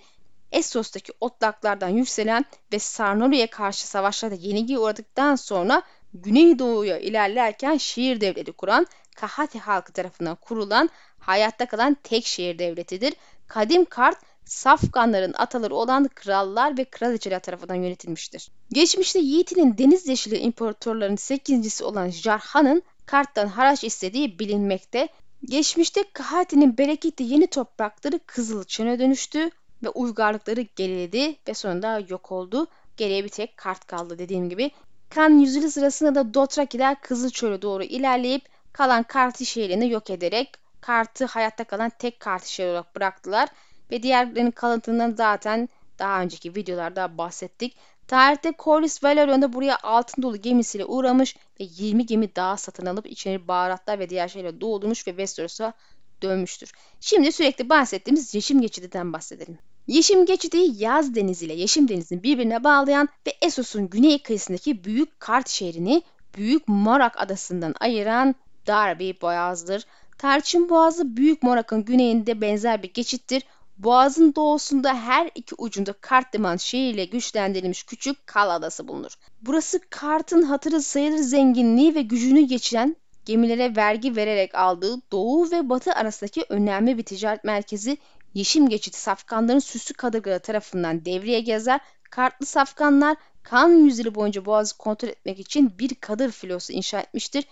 Essos'taki 0.51 1.13
otlaklardan 1.21 1.89
yükselen 1.89 2.45
ve 2.73 2.79
Sarnori'ye 2.79 3.47
karşı 3.47 3.87
savaşlarda 3.87 4.35
yenilgiye 4.35 4.79
uğradıktan 4.79 5.35
sonra 5.35 5.81
Güneydoğu'ya 6.13 6.97
ilerlerken 6.97 7.77
şehir 7.77 8.21
devleti 8.21 8.51
kuran 8.51 8.87
Kahati 9.15 9.59
halkı 9.59 9.93
tarafından 9.93 10.35
kurulan 10.35 10.89
hayatta 11.19 11.65
kalan 11.65 11.97
tek 12.03 12.25
şehir 12.25 12.59
devletidir. 12.59 13.13
Kadim 13.47 13.85
Kart 13.85 14.17
Safganların 14.45 15.33
ataları 15.37 15.75
olan 15.75 16.07
krallar 16.07 16.77
ve 16.77 16.85
kraliçeler 16.85 17.39
tarafından 17.39 17.75
yönetilmiştir. 17.75 18.51
Geçmişte 18.71 19.19
Yiğit'in 19.19 19.77
deniz 19.77 20.07
yeşili 20.07 20.37
imparatorlarının 20.37 21.15
8.si 21.15 21.83
olan 21.83 22.09
Jarhan'ın 22.09 22.83
Kart'tan 23.05 23.47
haraç 23.47 23.83
istediği 23.83 24.39
bilinmekte. 24.39 25.09
Geçmişte 25.45 26.03
Kahati'nin 26.13 26.77
bereketli 26.77 27.25
yeni 27.25 27.47
toprakları 27.47 28.19
Kızılçın'a 28.25 28.99
dönüştü 28.99 29.49
ve 29.83 29.89
uygarlıkları 29.89 30.61
geriledi 30.61 31.35
ve 31.47 31.53
sonunda 31.53 31.99
yok 32.09 32.31
oldu. 32.31 32.67
Geriye 32.97 33.23
bir 33.23 33.29
tek 33.29 33.57
kart 33.57 33.87
kaldı 33.87 34.19
dediğim 34.19 34.49
gibi. 34.49 34.71
Kan 35.09 35.39
yüzyılı 35.39 35.71
sırasında 35.71 36.15
da 36.15 36.33
Dothrakiler 36.33 37.01
Kızılçöl'e 37.01 37.61
doğru 37.61 37.83
ilerleyip 37.83 38.45
kalan 38.73 39.03
Kartı 39.03 39.45
şehrini 39.45 39.89
yok 39.89 40.09
ederek 40.09 40.51
Kart'ı 40.81 41.25
hayatta 41.25 41.63
kalan 41.63 41.91
tek 41.99 42.19
Kartı 42.19 42.51
şehir 42.51 42.69
olarak 42.69 42.95
bıraktılar. 42.95 43.49
Ve 43.91 44.03
diğerlerinin 44.03 44.51
kalıntından 44.51 45.15
zaten 45.17 45.69
daha 45.99 46.21
önceki 46.21 46.55
videolarda 46.55 47.17
bahsettik. 47.17 47.77
Tarihte 48.07 48.53
Corlys 48.59 49.03
Valerion 49.03 49.41
da 49.41 49.53
buraya 49.53 49.77
altın 49.83 50.21
dolu 50.21 50.37
gemisiyle 50.37 50.85
uğramış 50.85 51.35
ve 51.59 51.63
20 51.69 52.05
gemi 52.05 52.35
daha 52.35 52.57
satın 52.57 52.85
alıp 52.85 53.07
içine 53.07 53.47
baharatlar 53.47 53.99
ve 53.99 54.09
diğer 54.09 54.27
şeyler 54.27 54.61
doldurmuş 54.61 55.07
ve 55.07 55.11
Westeros'a 55.11 55.73
dönmüştür. 56.21 56.71
Şimdi 56.99 57.31
sürekli 57.31 57.69
bahsettiğimiz 57.69 58.35
Yeşim 58.35 58.61
Geçidi'den 58.61 59.13
bahsedelim. 59.13 59.57
Yeşim 59.87 60.25
Geçidi 60.25 60.57
Yaz 60.83 61.15
Denizi 61.15 61.45
ile 61.45 61.53
Yeşim 61.53 61.87
Denizi'ni 61.87 62.23
birbirine 62.23 62.63
bağlayan 62.63 63.09
ve 63.27 63.33
Essos'un 63.41 63.89
güney 63.89 64.23
kıyısındaki 64.23 64.83
büyük 64.83 65.19
Kart 65.19 65.49
şehrini 65.49 66.03
Büyük 66.37 66.67
Morak 66.67 67.21
adasından 67.21 67.75
ayıran 67.79 68.35
dar 68.67 68.99
bir 68.99 69.21
boğazdır. 69.21 69.85
Tarçın 70.17 70.69
Boğazı 70.69 71.17
Büyük 71.17 71.43
Morak'ın 71.43 71.85
güneyinde 71.85 72.41
benzer 72.41 72.83
bir 72.83 72.93
geçittir. 72.93 73.43
Boğazın 73.77 74.35
doğusunda 74.35 74.93
her 74.93 75.29
iki 75.35 75.55
ucunda 75.55 75.93
Kart 75.93 76.35
liman 76.35 76.57
şehriyle 76.57 77.05
güçlendirilmiş 77.05 77.83
küçük 77.83 78.27
Kal 78.27 78.49
Adası 78.49 78.87
bulunur. 78.87 79.13
Burası 79.41 79.79
Kart'ın 79.89 80.41
hatırı 80.41 80.81
sayılır 80.81 81.17
zenginliği 81.17 81.95
ve 81.95 82.01
gücünü 82.01 82.41
geçiren 82.41 82.95
gemilere 83.25 83.75
vergi 83.75 84.15
vererek 84.15 84.55
aldığı 84.55 85.01
doğu 85.11 85.51
ve 85.51 85.69
batı 85.69 85.93
arasındaki 85.93 86.45
önemli 86.49 86.97
bir 86.97 87.03
ticaret 87.03 87.43
merkezi 87.43 87.97
Yeşim 88.33 88.69
Geçidi 88.69 88.97
safkanların 88.97 89.59
süslü 89.59 89.93
kadırgaları 89.93 90.39
tarafından 90.39 91.05
devreye 91.05 91.39
gezer. 91.39 91.79
Kartlı 92.09 92.45
safkanlar 92.45 93.17
kan 93.43 93.69
yüzyılı 93.69 94.15
boyunca 94.15 94.45
boğazı 94.45 94.77
kontrol 94.77 95.09
etmek 95.09 95.39
için 95.39 95.79
bir 95.79 95.95
kadır 95.95 96.31
filosu 96.31 96.73
inşa 96.73 96.99
etmiştir. 96.99 97.45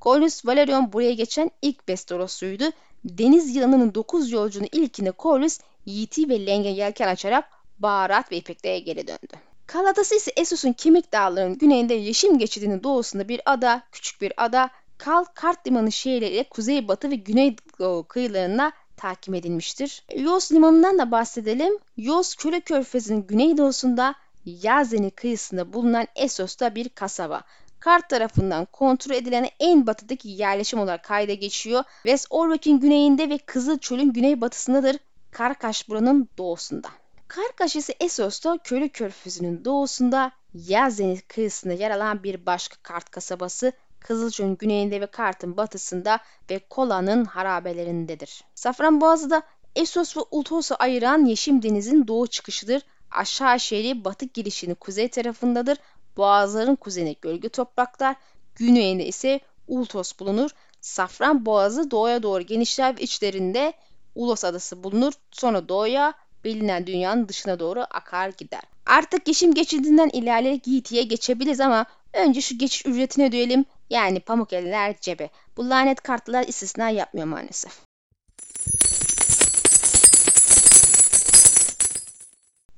Cornelius 0.00 0.46
Valerion 0.46 0.92
buraya 0.92 1.12
geçen 1.12 1.50
ilk 1.62 1.78
Westeros'uydu. 1.78 2.64
Deniz 3.04 3.56
yılanının 3.56 3.94
9 3.94 4.32
yolcunun 4.32 4.68
ilkinde 4.72 5.12
Corlys, 5.18 5.60
Yiğit'i 5.86 6.28
ve 6.28 6.46
Leng'e 6.46 6.68
yelken 6.68 7.08
açarak 7.08 7.44
baharat 7.78 8.32
ve 8.32 8.36
ipekliğe 8.36 8.78
geri 8.78 9.06
döndü. 9.06 9.36
Kaladası 9.66 10.14
ise 10.14 10.32
Essos'un 10.36 10.72
kemik 10.72 11.12
dağlarının 11.12 11.58
güneyinde 11.58 11.94
Yeşim 11.94 12.38
geçidinin 12.38 12.82
doğusunda 12.82 13.28
bir 13.28 13.40
ada, 13.46 13.82
küçük 13.92 14.20
bir 14.20 14.32
ada, 14.36 14.70
Kal 14.98 15.24
Kart 15.24 15.66
Limanı 15.66 15.92
şehirleri 15.92 16.44
kuzeybatı 16.50 17.10
ve 17.10 17.14
güneydoğu 17.14 18.04
kıyılarına 18.08 18.72
takip 18.96 19.34
edilmiştir. 19.34 20.02
Yos 20.16 20.52
Limanı'ndan 20.52 20.98
da 20.98 21.10
bahsedelim. 21.10 21.78
Yos 21.96 22.34
Köle 22.34 22.60
Körfezi'nin 22.60 23.26
güneydoğusunda 23.26 24.14
Yazeni 24.44 25.10
kıyısında 25.10 25.72
bulunan 25.72 26.06
Essos'ta 26.16 26.74
bir 26.74 26.88
kasaba. 26.88 27.42
Kart 27.84 28.08
tarafından 28.08 28.64
kontrol 28.64 29.14
edilen 29.14 29.48
en 29.60 29.86
batıdaki 29.86 30.28
yerleşim 30.28 30.80
olarak 30.80 31.04
kayda 31.04 31.34
geçiyor. 31.34 31.84
West 32.02 32.26
Orwick'in 32.30 32.80
güneyinde 32.80 33.28
ve 33.28 33.38
Kızıl 33.38 33.78
Çöl'ün 33.78 34.12
güneybatısındadır. 34.12 34.96
Karkaş 35.30 35.88
buranın 35.88 36.28
doğusunda. 36.38 36.88
Karkaş 37.28 37.76
ise 37.76 37.94
Essos'ta 38.00 38.58
Köle 38.58 38.88
Körfezi'nin 38.88 39.64
doğusunda 39.64 40.32
Yazeni 40.54 41.20
kıyısında 41.20 41.72
yer 41.72 41.90
alan 41.90 42.22
bir 42.22 42.46
başka 42.46 42.76
kart 42.82 43.10
kasabası 43.10 43.72
Kızılçöl'ün 44.00 44.56
güneyinde 44.56 45.00
ve 45.00 45.06
Kart'ın 45.06 45.56
batısında 45.56 46.18
ve 46.50 46.58
Kola'nın 46.70 47.24
harabelerindedir. 47.24 48.44
Safranboğazı 48.54 49.30
da 49.30 49.42
Essos 49.76 50.16
ve 50.16 50.20
Ultos'u 50.30 50.74
ayıran 50.78 51.24
Yeşim 51.24 51.62
Deniz'in 51.62 52.06
doğu 52.08 52.26
çıkışıdır. 52.26 52.82
Aşağı 53.10 53.60
şehri 53.60 54.04
batı 54.04 54.26
girişinin 54.26 54.74
kuzey 54.74 55.08
tarafındadır. 55.08 55.78
Boğazların 56.16 56.76
kuzeyine 56.76 57.12
gölge 57.12 57.48
topraklar, 57.48 58.16
güneyinde 58.54 59.06
ise 59.06 59.40
Ultos 59.68 60.18
bulunur. 60.20 60.50
Safran 60.80 61.46
Boğazı 61.46 61.90
doğuya 61.90 62.22
doğru 62.22 62.42
genişler 62.42 62.96
ve 62.96 63.02
içlerinde 63.02 63.72
Ulos 64.14 64.44
Adası 64.44 64.84
bulunur. 64.84 65.12
Sonra 65.30 65.68
doğuya 65.68 66.14
bilinen 66.44 66.86
dünyanın 66.86 67.28
dışına 67.28 67.58
doğru 67.58 67.80
akar 67.90 68.28
gider. 68.28 68.62
Artık 68.86 69.28
Yeşim 69.28 69.54
geçidinden 69.54 70.08
ilerleyerek 70.12 70.66
Yiğiti'ye 70.66 71.02
geçebiliriz 71.02 71.60
ama 71.60 71.86
önce 72.12 72.40
şu 72.40 72.58
geçiş 72.58 72.86
ücretini 72.86 73.26
ödeyelim. 73.26 73.64
Yani 73.90 74.20
pamuk 74.20 74.52
eller 74.52 75.00
cebe. 75.00 75.30
Bu 75.56 75.70
lanet 75.70 76.00
kartlar 76.00 76.48
istisna 76.48 76.90
yapmıyor 76.90 77.26
maalesef. 77.26 77.80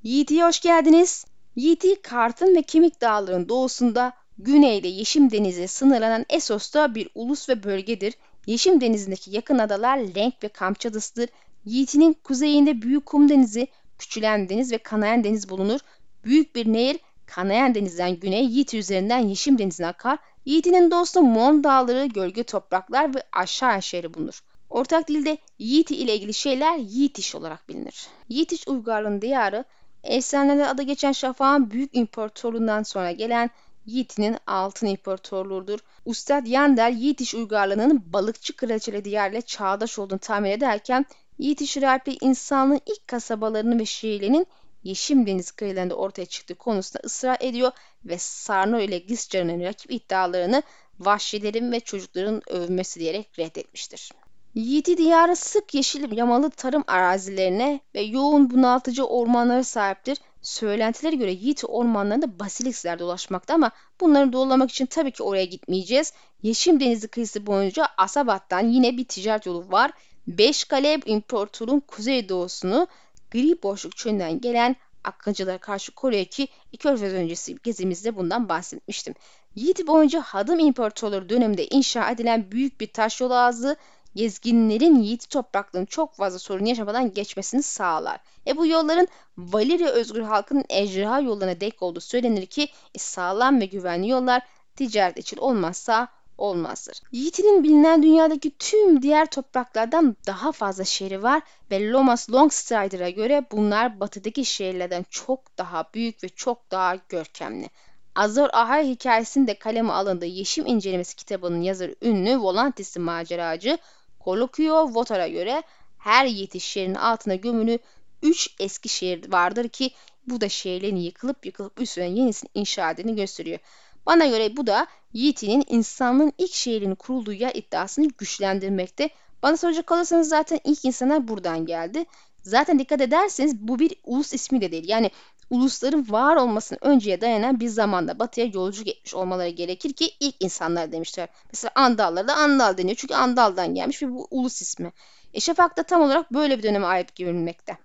Yiğit'e 0.03 0.43
hoş 0.43 0.61
geldiniz. 0.61 1.25
Yiğit'i 1.57 2.03
Kart'ın 2.03 2.57
ve 2.57 2.63
Kemik 2.63 3.01
Dağları'nın 3.01 3.49
doğusunda 3.49 4.13
Güneyde 4.39 4.89
Yeşim 4.89 5.31
Denizi 5.31 5.69
sınırlanan 5.69 6.25
Essos'ta 6.29 6.95
bir 6.95 7.09
ulus 7.15 7.49
ve 7.49 7.65
bölgedir. 7.65 8.15
Yeşim 8.47 8.81
Denizi'ndeki 8.81 9.31
yakın 9.31 9.59
adalar 9.59 9.99
Lenk 9.99 10.35
ve 10.43 10.49
Kamçadası'dır. 10.49 11.29
Yiğit'in 11.65 12.13
kuzeyinde 12.13 12.83
Büyük 12.83 13.07
Kum 13.07 13.29
Denizi, 13.29 13.69
Küçülen 13.99 14.49
Deniz 14.49 14.73
ve 14.73 14.79
Kanayan 14.79 15.25
Deniz 15.25 15.49
bulunur. 15.49 15.81
Büyük 16.25 16.55
bir 16.55 16.73
nehir 16.73 16.99
Kanayan 17.27 17.75
Deniz'den 17.75 18.21
güney 18.21 18.45
Yiğit 18.45 18.75
üzerinden 18.75 19.19
Yeşim 19.19 19.59
Denizi'ne 19.59 19.87
akar. 19.87 20.19
Yiğit'in 20.45 20.91
doğusunda 20.91 21.27
Mon 21.27 21.65
Dağları, 21.65 22.07
gölge 22.07 22.43
topraklar 22.43 23.15
ve 23.15 23.23
aşağı 23.33 23.83
şehri 23.83 24.15
bulunur. 24.15 24.41
Ortak 24.71 25.09
dilde 25.09 25.39
Yiğit 25.59 25.91
ile 25.91 26.15
ilgili 26.15 26.35
şeyler 26.35 26.77
Yiğitiş 26.77 27.35
olarak 27.35 27.69
bilinir. 27.69 28.07
Yiğitiş 28.29 28.69
uygarlığının 28.69 29.23
diyarı, 29.23 29.65
efsanelerde 30.07 30.67
adı 30.67 30.83
geçen 30.83 31.13
Şafak'ın 31.13 31.71
büyük 31.71 31.91
imparatorluğundan 31.97 32.83
sonra 32.83 33.13
gelen 33.13 33.51
Yiğit'in 33.87 34.37
altın 34.47 34.87
imparatorluğudur. 34.87 35.79
Ustad 36.05 36.47
Yander 36.47 36.91
Yiğitiş 36.91 37.35
uygarlığının 37.35 38.13
balıkçı 38.13 38.57
kraliçeli 38.57 39.05
diyarıyla 39.05 39.41
çağdaş 39.41 39.99
olduğunu 39.99 40.19
tahmin 40.19 40.51
ederken 40.51 41.07
Yiğitiş 41.39 41.77
rahipliği 41.77 42.19
insanlığın 42.21 42.81
ilk 42.87 43.09
kasabalarının 43.09 43.79
ve 43.79 43.87
şehirlerinin 43.87 44.47
Yeşim 44.85 45.27
Deniz 45.27 45.51
kıyılarında 45.51 45.95
ortaya 45.95 46.27
çıktığı 46.27 46.55
konusunda 46.55 47.03
ısrar 47.05 47.37
ediyor 47.41 47.73
ve 48.05 48.19
Sarno 48.19 48.81
ile 48.81 48.99
Giscar'ın 48.99 49.61
rakip 49.61 49.93
iddialarını 49.93 50.63
vahşilerin 50.99 51.73
ve 51.73 51.81
çocukların 51.81 52.43
övülmesi 52.47 53.01
diyerek 53.01 53.39
reddetmiştir. 53.39 54.13
Yiğiti 54.57 54.97
diyarı 54.97 55.37
sık 55.37 55.75
yeşil 55.75 56.17
yamalı 56.17 56.51
tarım 56.51 56.85
arazilerine 56.87 57.81
ve 57.95 58.01
yoğun 58.01 58.51
bunaltıcı 58.51 59.05
ormanlara 59.05 59.65
sahiptir. 59.65 60.19
Söylentilere 60.43 61.17
göre 61.17 61.33
Yiğiti 61.33 61.67
ormanlarında 61.67 62.39
basiliksler 62.39 62.99
dolaşmakta 62.99 63.55
ama 63.55 63.71
bunları 64.01 64.33
doğrulamak 64.33 64.71
için 64.71 64.87
tabii 64.87 65.11
ki 65.11 65.23
oraya 65.23 65.45
gitmeyeceğiz. 65.45 66.13
Yeşim 66.43 66.81
Denizi 66.81 67.09
kıyısı 67.09 67.47
boyunca 67.47 67.87
Asabat'tan 67.97 68.69
yine 68.69 68.97
bir 68.97 69.05
ticaret 69.05 69.47
yolu 69.47 69.73
var. 69.73 69.91
Beşkale 70.27 71.01
İmparatorluğun 71.07 71.81
kuzeydoğusunu 71.81 72.87
gri 73.31 73.63
boşluk 73.63 73.97
çölünden 73.97 74.41
gelen 74.41 74.77
akıncılara 75.05 75.59
karşı 75.59 75.93
koruyor 75.93 76.25
ki 76.25 76.49
Körfez 76.79 77.13
öncesi 77.13 77.57
gezimizde 77.63 78.17
bundan 78.17 78.49
bahsetmiştim. 78.49 79.15
Yiğit 79.55 79.87
boyunca 79.87 80.21
Hadım 80.21 80.59
İmparatorluğu 80.59 81.29
döneminde 81.29 81.67
inşa 81.67 82.11
edilen 82.11 82.51
büyük 82.51 82.81
bir 82.81 82.93
taş 82.93 83.21
yolu 83.21 83.35
ağzı 83.35 83.77
gezginlerin 84.17 84.95
Yiğit 84.95 85.31
topraklarının 85.31 85.87
çok 85.87 86.15
fazla 86.15 86.39
sorun 86.39 86.65
yaşamadan 86.65 87.15
geçmesini 87.15 87.63
sağlar. 87.63 88.21
E 88.47 88.57
bu 88.57 88.67
yolların 88.67 89.09
Valirya 89.39 89.89
özgür 89.89 90.23
halkının 90.23 90.65
ejderha 90.69 91.21
yollarına 91.21 91.61
dek 91.61 91.83
olduğu 91.83 92.01
söylenir 92.01 92.47
ki 92.47 92.69
e, 92.95 92.99
sağlam 92.99 93.61
ve 93.61 93.67
güvenli 93.67 94.09
yollar 94.09 94.43
ticaret 94.77 95.19
için 95.19 95.37
olmazsa 95.37 96.09
olmazdır. 96.39 97.01
Yiğit'in 97.13 97.65
bilinen 97.65 98.03
dünyadaki 98.03 98.59
tüm 98.59 99.03
diğer 99.03 99.27
topraklardan 99.27 100.17
daha 100.27 100.53
fazla 100.53 100.85
şehri 100.85 101.23
var 101.23 101.43
ve 101.71 101.91
Lomas 101.91 102.31
Longstrider'a 102.31 103.11
göre 103.11 103.47
bunlar 103.53 104.01
batıdaki 104.01 104.45
şehirlerden 104.45 105.05
çok 105.11 105.59
daha 105.59 105.85
büyük 105.95 106.25
ve 106.25 106.29
çok 106.29 106.71
daha 106.71 106.97
görkemli. 107.09 107.71
Azor 108.15 108.49
Ahai 108.53 108.89
hikayesinde 108.89 109.59
kaleme 109.59 109.93
alındığı 109.93 110.27
Yeşim 110.27 110.67
İncelemesi 110.67 111.17
kitabının 111.17 111.61
yazarı 111.61 111.95
ünlü 112.03 112.39
Volantis'in 112.39 113.03
maceracı 113.03 113.79
Kolokyo 114.27 114.95
Votar'a 114.95 115.29
göre 115.29 115.63
her 115.99 116.27
yetiş 116.27 116.65
şehrin 116.65 116.95
altına 116.95 117.35
gömülü 117.35 117.79
3 118.23 118.55
eski 118.61 118.89
şehir 118.89 119.33
vardır 119.33 119.69
ki 119.69 119.91
bu 120.27 120.41
da 120.41 120.49
şehirlerin 120.49 120.97
yıkılıp 120.97 121.47
yıkılıp 121.47 121.81
üstüne 121.81 122.09
yenisini 122.09 122.51
inşa 122.55 122.91
edildiğini 122.91 123.17
gösteriyor. 123.17 123.59
Bana 124.07 124.27
göre 124.27 124.57
bu 124.57 124.67
da 124.67 124.87
Yiğit'in 125.13 125.65
insanlığın 125.69 126.33
ilk 126.39 126.53
şehrinin 126.53 126.95
kurulduğu 126.95 127.33
yer 127.33 127.55
iddiasını 127.55 128.09
güçlendirmekte. 128.09 129.11
Bana 129.43 129.57
soracak 129.57 129.87
kalırsanız 129.87 130.29
zaten 130.29 130.61
ilk 130.65 130.85
insanlar 130.85 131.29
buradan 131.29 131.67
geldi. 131.67 132.05
Zaten 132.43 132.79
dikkat 132.79 133.01
ederseniz 133.01 133.59
bu 133.59 133.79
bir 133.79 133.95
ulus 134.05 134.33
ismi 134.33 134.61
de 134.61 134.73
değil. 134.73 134.89
Yani 134.89 135.11
ulusların 135.51 136.07
var 136.11 136.37
olmasının 136.37 136.79
önceye 136.83 137.21
dayanan 137.21 137.61
bir 137.61 137.69
zamanda 137.69 138.19
batıya 138.19 138.47
yolculuk 138.47 138.89
etmiş 138.89 139.15
olmaları 139.15 139.49
gerekir 139.49 139.93
ki 139.93 140.11
ilk 140.21 140.35
insanlar 140.41 140.93
demişler. 140.93 141.29
Mesela 141.53 141.73
Andallara 141.75 142.29
da 142.29 142.37
Andal 142.37 142.77
deniyor 142.77 142.97
çünkü 142.97 143.15
Andal'dan 143.15 143.75
gelmiş 143.75 144.03
ve 144.03 144.11
bu 144.11 144.29
ulus 144.31 144.63
ismi. 144.63 144.93
E 145.35 145.41
Şafak 145.41 145.77
da 145.77 145.83
tam 145.83 146.03
olarak 146.03 146.33
böyle 146.33 146.59
bir 146.59 146.63
döneme 146.63 146.87
ait 146.87 147.17
görünmekte. 147.17 147.79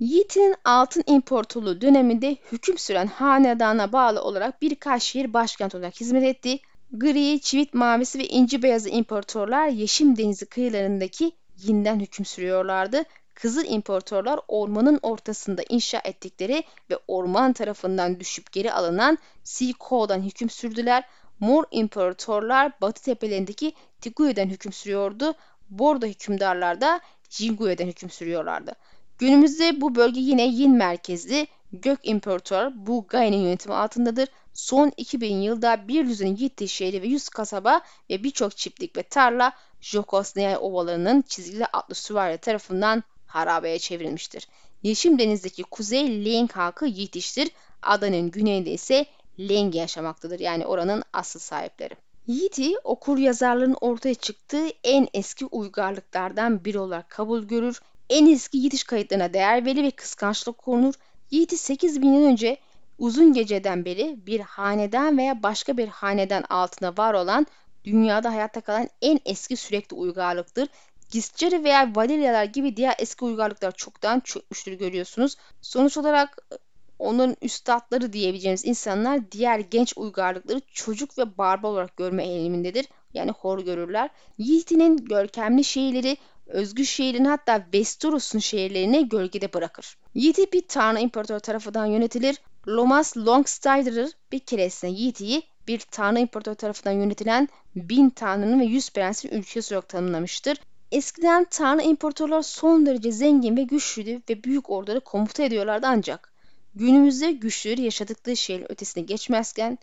Yiğit'in 0.00 0.54
altın 0.64 1.02
imparatorluğu 1.06 1.80
döneminde 1.80 2.36
hüküm 2.52 2.78
süren 2.78 3.06
hanedana 3.06 3.92
bağlı 3.92 4.22
olarak 4.22 4.62
birkaç 4.62 5.02
şehir 5.02 5.32
başkent 5.32 5.74
olarak 5.74 6.00
hizmet 6.00 6.24
etti. 6.24 6.58
Gri, 6.92 7.40
çivit 7.40 7.74
mavisi 7.74 8.18
ve 8.18 8.26
inci 8.26 8.62
beyazı 8.62 8.88
imparatorlar 8.88 9.68
Yeşim 9.68 10.16
Denizi 10.16 10.46
kıyılarındaki 10.46 11.32
Yin'den 11.56 12.00
hüküm 12.00 12.24
sürüyorlardı. 12.24 13.04
Kızıl 13.36 13.64
imparatorlar 13.64 14.40
ormanın 14.48 14.98
ortasında 15.02 15.62
inşa 15.68 16.00
ettikleri 16.04 16.64
ve 16.90 16.98
orman 17.08 17.52
tarafından 17.52 18.20
düşüp 18.20 18.52
geri 18.52 18.72
alınan 18.72 19.18
Siko'dan 19.44 20.22
hüküm 20.22 20.50
sürdüler. 20.50 21.04
Mor 21.40 21.64
imparatorlar 21.70 22.72
batı 22.80 23.02
tepelerindeki 23.02 23.72
Tiguya'dan 24.00 24.46
hüküm 24.46 24.72
sürüyordu. 24.72 25.34
Bordo 25.70 26.06
hükümdarlar 26.06 26.80
da 26.80 27.00
Jingue'den 27.30 27.86
hüküm 27.86 28.10
sürüyorlardı. 28.10 28.72
Günümüzde 29.18 29.80
bu 29.80 29.94
bölge 29.94 30.20
yine 30.20 30.46
Yin 30.46 30.76
merkezli 30.76 31.46
Gök 31.72 31.98
İmparator 32.02 32.72
bu 32.74 33.06
Gai'nin 33.08 33.42
yönetimi 33.42 33.74
altındadır. 33.74 34.28
Son 34.54 34.92
2000 34.96 35.36
yılda 35.36 35.88
bir 35.88 36.06
düzeni 36.06 36.40
Yiğit 36.40 36.68
şehri 36.68 37.02
ve 37.02 37.06
100 37.06 37.28
kasaba 37.28 37.80
ve 38.10 38.24
birçok 38.24 38.56
çiftlik 38.56 38.96
ve 38.96 39.02
tarla 39.02 39.52
Jokosnaya 39.80 40.60
ovalarının 40.60 41.22
çizgili 41.22 41.66
atlı 41.66 41.94
süvari 41.94 42.38
tarafından 42.38 43.04
harabeye 43.36 43.78
çevrilmiştir. 43.78 44.48
Yeşim 44.82 45.18
Deniz'deki 45.18 45.62
kuzey 45.62 46.24
Leng 46.24 46.52
halkı 46.52 46.86
Yiğitiş'tir. 46.86 47.50
Adanın 47.82 48.30
güneyinde 48.30 48.70
ise 48.70 49.06
Leng 49.38 49.74
yaşamaktadır. 49.74 50.40
Yani 50.40 50.66
oranın 50.66 51.02
asıl 51.12 51.40
sahipleri. 51.40 51.94
Yiğit'i 52.26 52.74
okur 52.84 53.18
yazarların 53.18 53.76
ortaya 53.80 54.14
çıktığı 54.14 54.68
en 54.84 55.08
eski 55.14 55.46
uygarlıklardan 55.46 56.64
biri 56.64 56.78
olarak 56.78 57.10
kabul 57.10 57.42
görür. 57.42 57.80
En 58.10 58.26
eski 58.26 58.58
Yiğitiş 58.58 58.84
kayıtlarına 58.84 59.32
değer 59.32 59.64
verilir 59.64 59.84
ve 59.84 59.90
kıskançlık 59.90 60.58
konur. 60.58 60.94
Yiğit'i 61.30 61.56
8000 61.56 62.12
yıl 62.12 62.24
önce 62.24 62.56
uzun 62.98 63.32
geceden 63.32 63.84
beri 63.84 64.26
bir 64.26 64.40
hanedan 64.40 65.18
veya 65.18 65.42
başka 65.42 65.76
bir 65.76 65.88
hanedan 65.88 66.44
altında 66.50 66.96
var 66.96 67.14
olan 67.14 67.46
dünyada 67.84 68.30
hayatta 68.32 68.60
kalan 68.60 68.88
en 69.02 69.20
eski 69.24 69.56
sürekli 69.56 69.96
uygarlıktır. 69.96 70.68
Giscari 71.10 71.64
veya 71.64 71.92
Valeriyalar 71.96 72.44
gibi 72.44 72.76
diğer 72.76 72.94
eski 72.98 73.24
uygarlıklar 73.24 73.72
çoktan 73.72 74.20
çökmüştür 74.20 74.72
görüyorsunuz. 74.72 75.36
Sonuç 75.60 75.96
olarak 75.96 76.38
e, 76.52 76.56
onların 76.98 77.36
üstadları 77.42 78.12
diyebileceğimiz 78.12 78.64
insanlar 78.64 79.32
diğer 79.32 79.58
genç 79.58 79.92
uygarlıkları 79.96 80.60
çocuk 80.72 81.18
ve 81.18 81.38
barbar 81.38 81.68
olarak 81.68 81.96
görme 81.96 82.26
eğilimindedir. 82.26 82.86
Yani 83.14 83.30
hor 83.30 83.58
görürler. 83.58 84.10
Yiğit'inin 84.38 84.96
görkemli 84.96 85.64
şehirleri 85.64 86.16
özgü 86.46 86.86
şehrin 86.86 87.24
hatta 87.24 87.66
Vesturos'un 87.74 88.38
şehirlerini 88.38 89.08
gölgede 89.08 89.52
bırakır. 89.52 89.98
Yiğit'i 90.14 90.52
bir 90.52 90.68
tanrı 90.68 91.00
imparator 91.00 91.38
tarafından 91.38 91.86
yönetilir. 91.86 92.36
Lomas 92.68 93.16
Longstrider 93.16 94.08
bir 94.32 94.38
keresinde 94.38 94.90
Yiğit'i 94.90 95.42
bir 95.68 95.78
tanrı 95.78 96.18
imparator 96.18 96.54
tarafından 96.54 96.92
yönetilen 96.92 97.48
bin 97.76 98.10
tanrının 98.10 98.60
ve 98.60 98.64
yüz 98.64 98.90
prensin 98.90 99.28
ülkesi 99.28 99.74
olarak 99.74 99.88
tanımlamıştır. 99.88 100.58
Eskiden 100.92 101.46
tanrı 101.50 101.82
imparatorlar 101.82 102.42
son 102.42 102.86
derece 102.86 103.12
zengin 103.12 103.56
ve 103.56 103.62
güçlüydü 103.62 104.22
ve 104.30 104.44
büyük 104.44 104.70
orduları 104.70 105.00
komuta 105.00 105.42
ediyorlardı 105.42 105.86
ancak 105.86 106.32
günümüzde 106.74 107.32
güçleri 107.32 107.82
yaşadıkları 107.82 108.36
şeyin 108.36 108.72
ötesine 108.72 109.02
geçmezken 109.02 109.78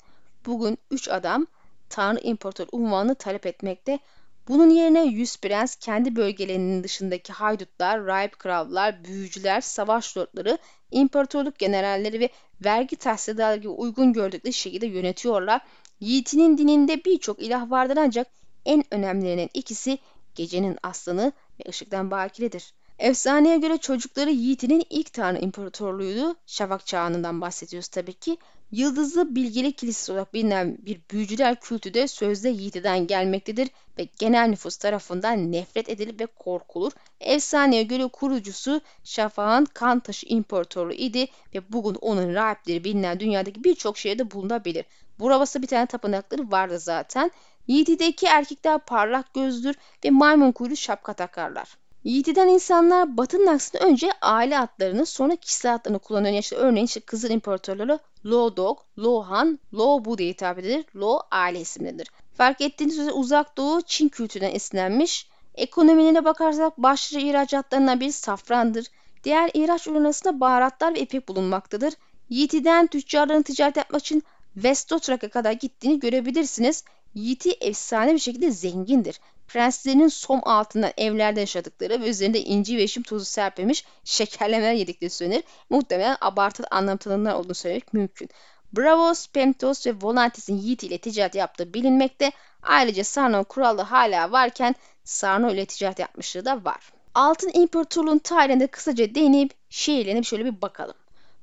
bugün 0.45 0.77
3 0.91 1.07
adam 1.07 1.47
tanrı 1.89 2.19
imparator 2.19 2.67
unvanını 2.71 3.15
talep 3.15 3.45
etmekte. 3.45 3.99
Bunun 4.47 4.69
yerine 4.69 5.03
yüz 5.05 5.37
prens 5.37 5.75
kendi 5.75 6.15
bölgelerinin 6.15 6.83
dışındaki 6.83 7.33
haydutlar, 7.33 8.05
rahip 8.05 8.39
krallar, 8.39 9.03
büyücüler, 9.03 9.61
savaş 9.61 10.17
lordları, 10.17 10.57
imparatorluk 10.91 11.59
generalleri 11.59 12.19
ve 12.19 12.29
vergi 12.65 12.95
tahsilatları 12.95 13.57
gibi 13.57 13.69
uygun 13.69 14.13
gördükleri 14.13 14.53
şekilde 14.53 14.85
yönetiyorlar. 14.87 15.61
Yiğitinin 15.99 16.57
dininde 16.57 17.05
birçok 17.05 17.39
ilah 17.39 17.71
vardır 17.71 17.97
ancak 17.97 18.27
en 18.65 18.83
önemlilerinden 18.91 19.49
ikisi 19.53 19.97
gecenin 20.35 20.77
aslanı 20.83 21.33
ve 21.59 21.69
ışıktan 21.69 22.11
bakiredir. 22.11 22.73
Efsaneye 22.99 23.57
göre 23.57 23.77
çocukları 23.77 24.31
Yiğit'in 24.31 24.83
ilk 24.89 25.13
tanrı 25.13 25.39
imparatorluğuydu. 25.39 26.35
Şafak 26.45 26.85
çağından 26.85 27.41
bahsediyoruz 27.41 27.87
tabii 27.87 28.13
ki. 28.13 28.37
Yıldızlı 28.71 29.35
bilgili 29.35 29.71
kilisesi 29.71 30.11
olarak 30.11 30.33
bilinen 30.33 30.77
bir 30.79 31.01
büyücüler 31.11 31.59
kültü 31.59 31.93
de 31.93 32.07
sözde 32.07 32.49
Yiğit'den 32.49 33.07
gelmektedir 33.07 33.69
ve 33.97 34.07
genel 34.19 34.47
nüfus 34.47 34.77
tarafından 34.77 35.51
nefret 35.51 35.89
edilir 35.89 36.19
ve 36.19 36.25
korkulur. 36.25 36.91
Efsaneye 37.19 37.83
göre 37.83 38.07
kurucusu 38.07 38.81
Şafak'ın 39.03 39.65
kan 39.65 39.99
taşı 39.99 40.25
imparatorluğu 40.27 40.93
idi 40.93 41.27
ve 41.55 41.73
bugün 41.73 41.95
onun 41.95 42.33
rahipleri 42.33 42.83
bilinen 42.83 43.19
dünyadaki 43.19 43.63
birçok 43.63 43.97
şehirde 43.97 44.31
bulunabilir. 44.31 44.85
Buravas'ta 45.19 45.61
bir 45.61 45.67
tane 45.67 45.85
tapınakları 45.85 46.51
vardı 46.51 46.79
zaten. 46.79 47.31
Yiğiti'de 47.67 48.08
iki 48.08 48.26
erkekler 48.26 48.80
parlak 48.80 49.34
gözlür 49.34 49.76
ve 50.06 50.10
maymun 50.10 50.52
kuyruğu 50.52 50.76
şapka 50.76 51.13
takarlar. 51.13 51.78
Yiğiti'den 52.04 52.47
insanlar 52.47 53.17
Batı'nın 53.17 53.47
aksine 53.47 53.82
önce 53.82 54.10
aile 54.21 54.60
adlarını 54.60 55.06
sonra 55.06 55.36
kişisel 55.36 55.76
adlarını 55.76 55.99
kullanıyor. 55.99 56.38
İşte 56.38 56.56
örneğin 56.56 56.86
işte 56.86 56.99
Kızıl 56.99 57.30
İmparatorları 57.30 57.99
Lo 58.26 58.58
Dog, 58.58 58.80
Lo 58.99 59.21
Han, 59.21 59.60
Lo 59.73 60.06
Bu 60.06 60.17
diye 60.17 60.30
hitap 60.30 60.60
edilir. 60.60 60.86
Lo 60.95 61.19
aile 61.32 61.60
isimlidir. 61.60 62.08
Fark 62.38 62.62
ettiğiniz 62.62 62.99
üzere 62.99 63.12
uzak 63.13 63.58
doğu 63.58 63.82
Çin 63.82 64.10
kültüründen 64.10 64.56
esinlenmiş. 64.56 65.28
Ekonomilerine 65.56 66.26
bakarsak 66.26 66.78
başlıca 66.78 67.28
ihracatlarından 67.28 67.99
biri 67.99 68.12
safrandır. 68.12 68.86
Diğer 69.23 69.52
ihraç 69.54 69.88
ürün 69.88 70.04
arasında 70.04 70.39
baharatlar 70.39 70.95
ve 70.95 70.99
ipek 70.99 71.28
bulunmaktadır. 71.28 71.93
Yiğiti'den 72.30 72.88
tüccarların 72.88 73.41
ticaret 73.41 73.78
yapmak 73.78 74.02
için 74.02 74.23
Westotrak'a 74.54 75.30
kadar 75.30 75.52
gittiğini 75.52 75.99
görebilirsiniz. 75.99 76.84
Yiğiti 77.13 77.52
efsane 77.52 78.13
bir 78.13 78.19
şekilde 78.19 78.52
zengindir. 78.52 79.19
Prenslerinin 79.47 80.08
som 80.08 80.41
altından 80.43 80.91
evlerde 80.97 81.39
yaşadıkları 81.39 82.02
ve 82.02 82.10
üzerinde 82.10 82.41
inci 82.41 82.78
ve 82.78 82.84
eşim 82.84 83.04
tozu 83.04 83.26
serpilmiş 83.26 83.86
şekerlemeler 84.04 84.73
yedikleri 84.73 85.10
söylenir. 85.10 85.43
Muhtemelen 85.69 86.17
abartılı 86.21 86.67
anlamtalımlar 86.71 87.34
olduğunu 87.34 87.56
söylemek 87.56 87.93
mümkün. 87.93 88.30
Bravos, 88.73 89.28
Pemtos 89.28 89.88
ve 89.88 89.93
Volantis'in 90.02 90.58
Yiğit 90.58 90.84
ile 90.84 90.97
ticaret 90.97 91.36
yaptığı 91.36 91.73
bilinmekte. 91.73 92.32
Ayrıca 92.62 93.04
Sarno 93.04 93.43
kuralı 93.43 93.82
hala 93.82 94.32
varken 94.32 94.76
Sarno 95.04 95.52
ile 95.52 95.65
ticaret 95.65 95.99
yapmışlığı 95.99 96.45
da 96.45 96.65
var. 96.65 96.91
Altın 97.15 97.52
İmparatorluğun 97.54 98.17
tarihinde 98.17 98.67
kısaca 98.67 99.15
değinip 99.15 99.54
şehirlerine 99.69 100.23
şöyle 100.23 100.45
bir 100.45 100.62
bakalım. 100.62 100.95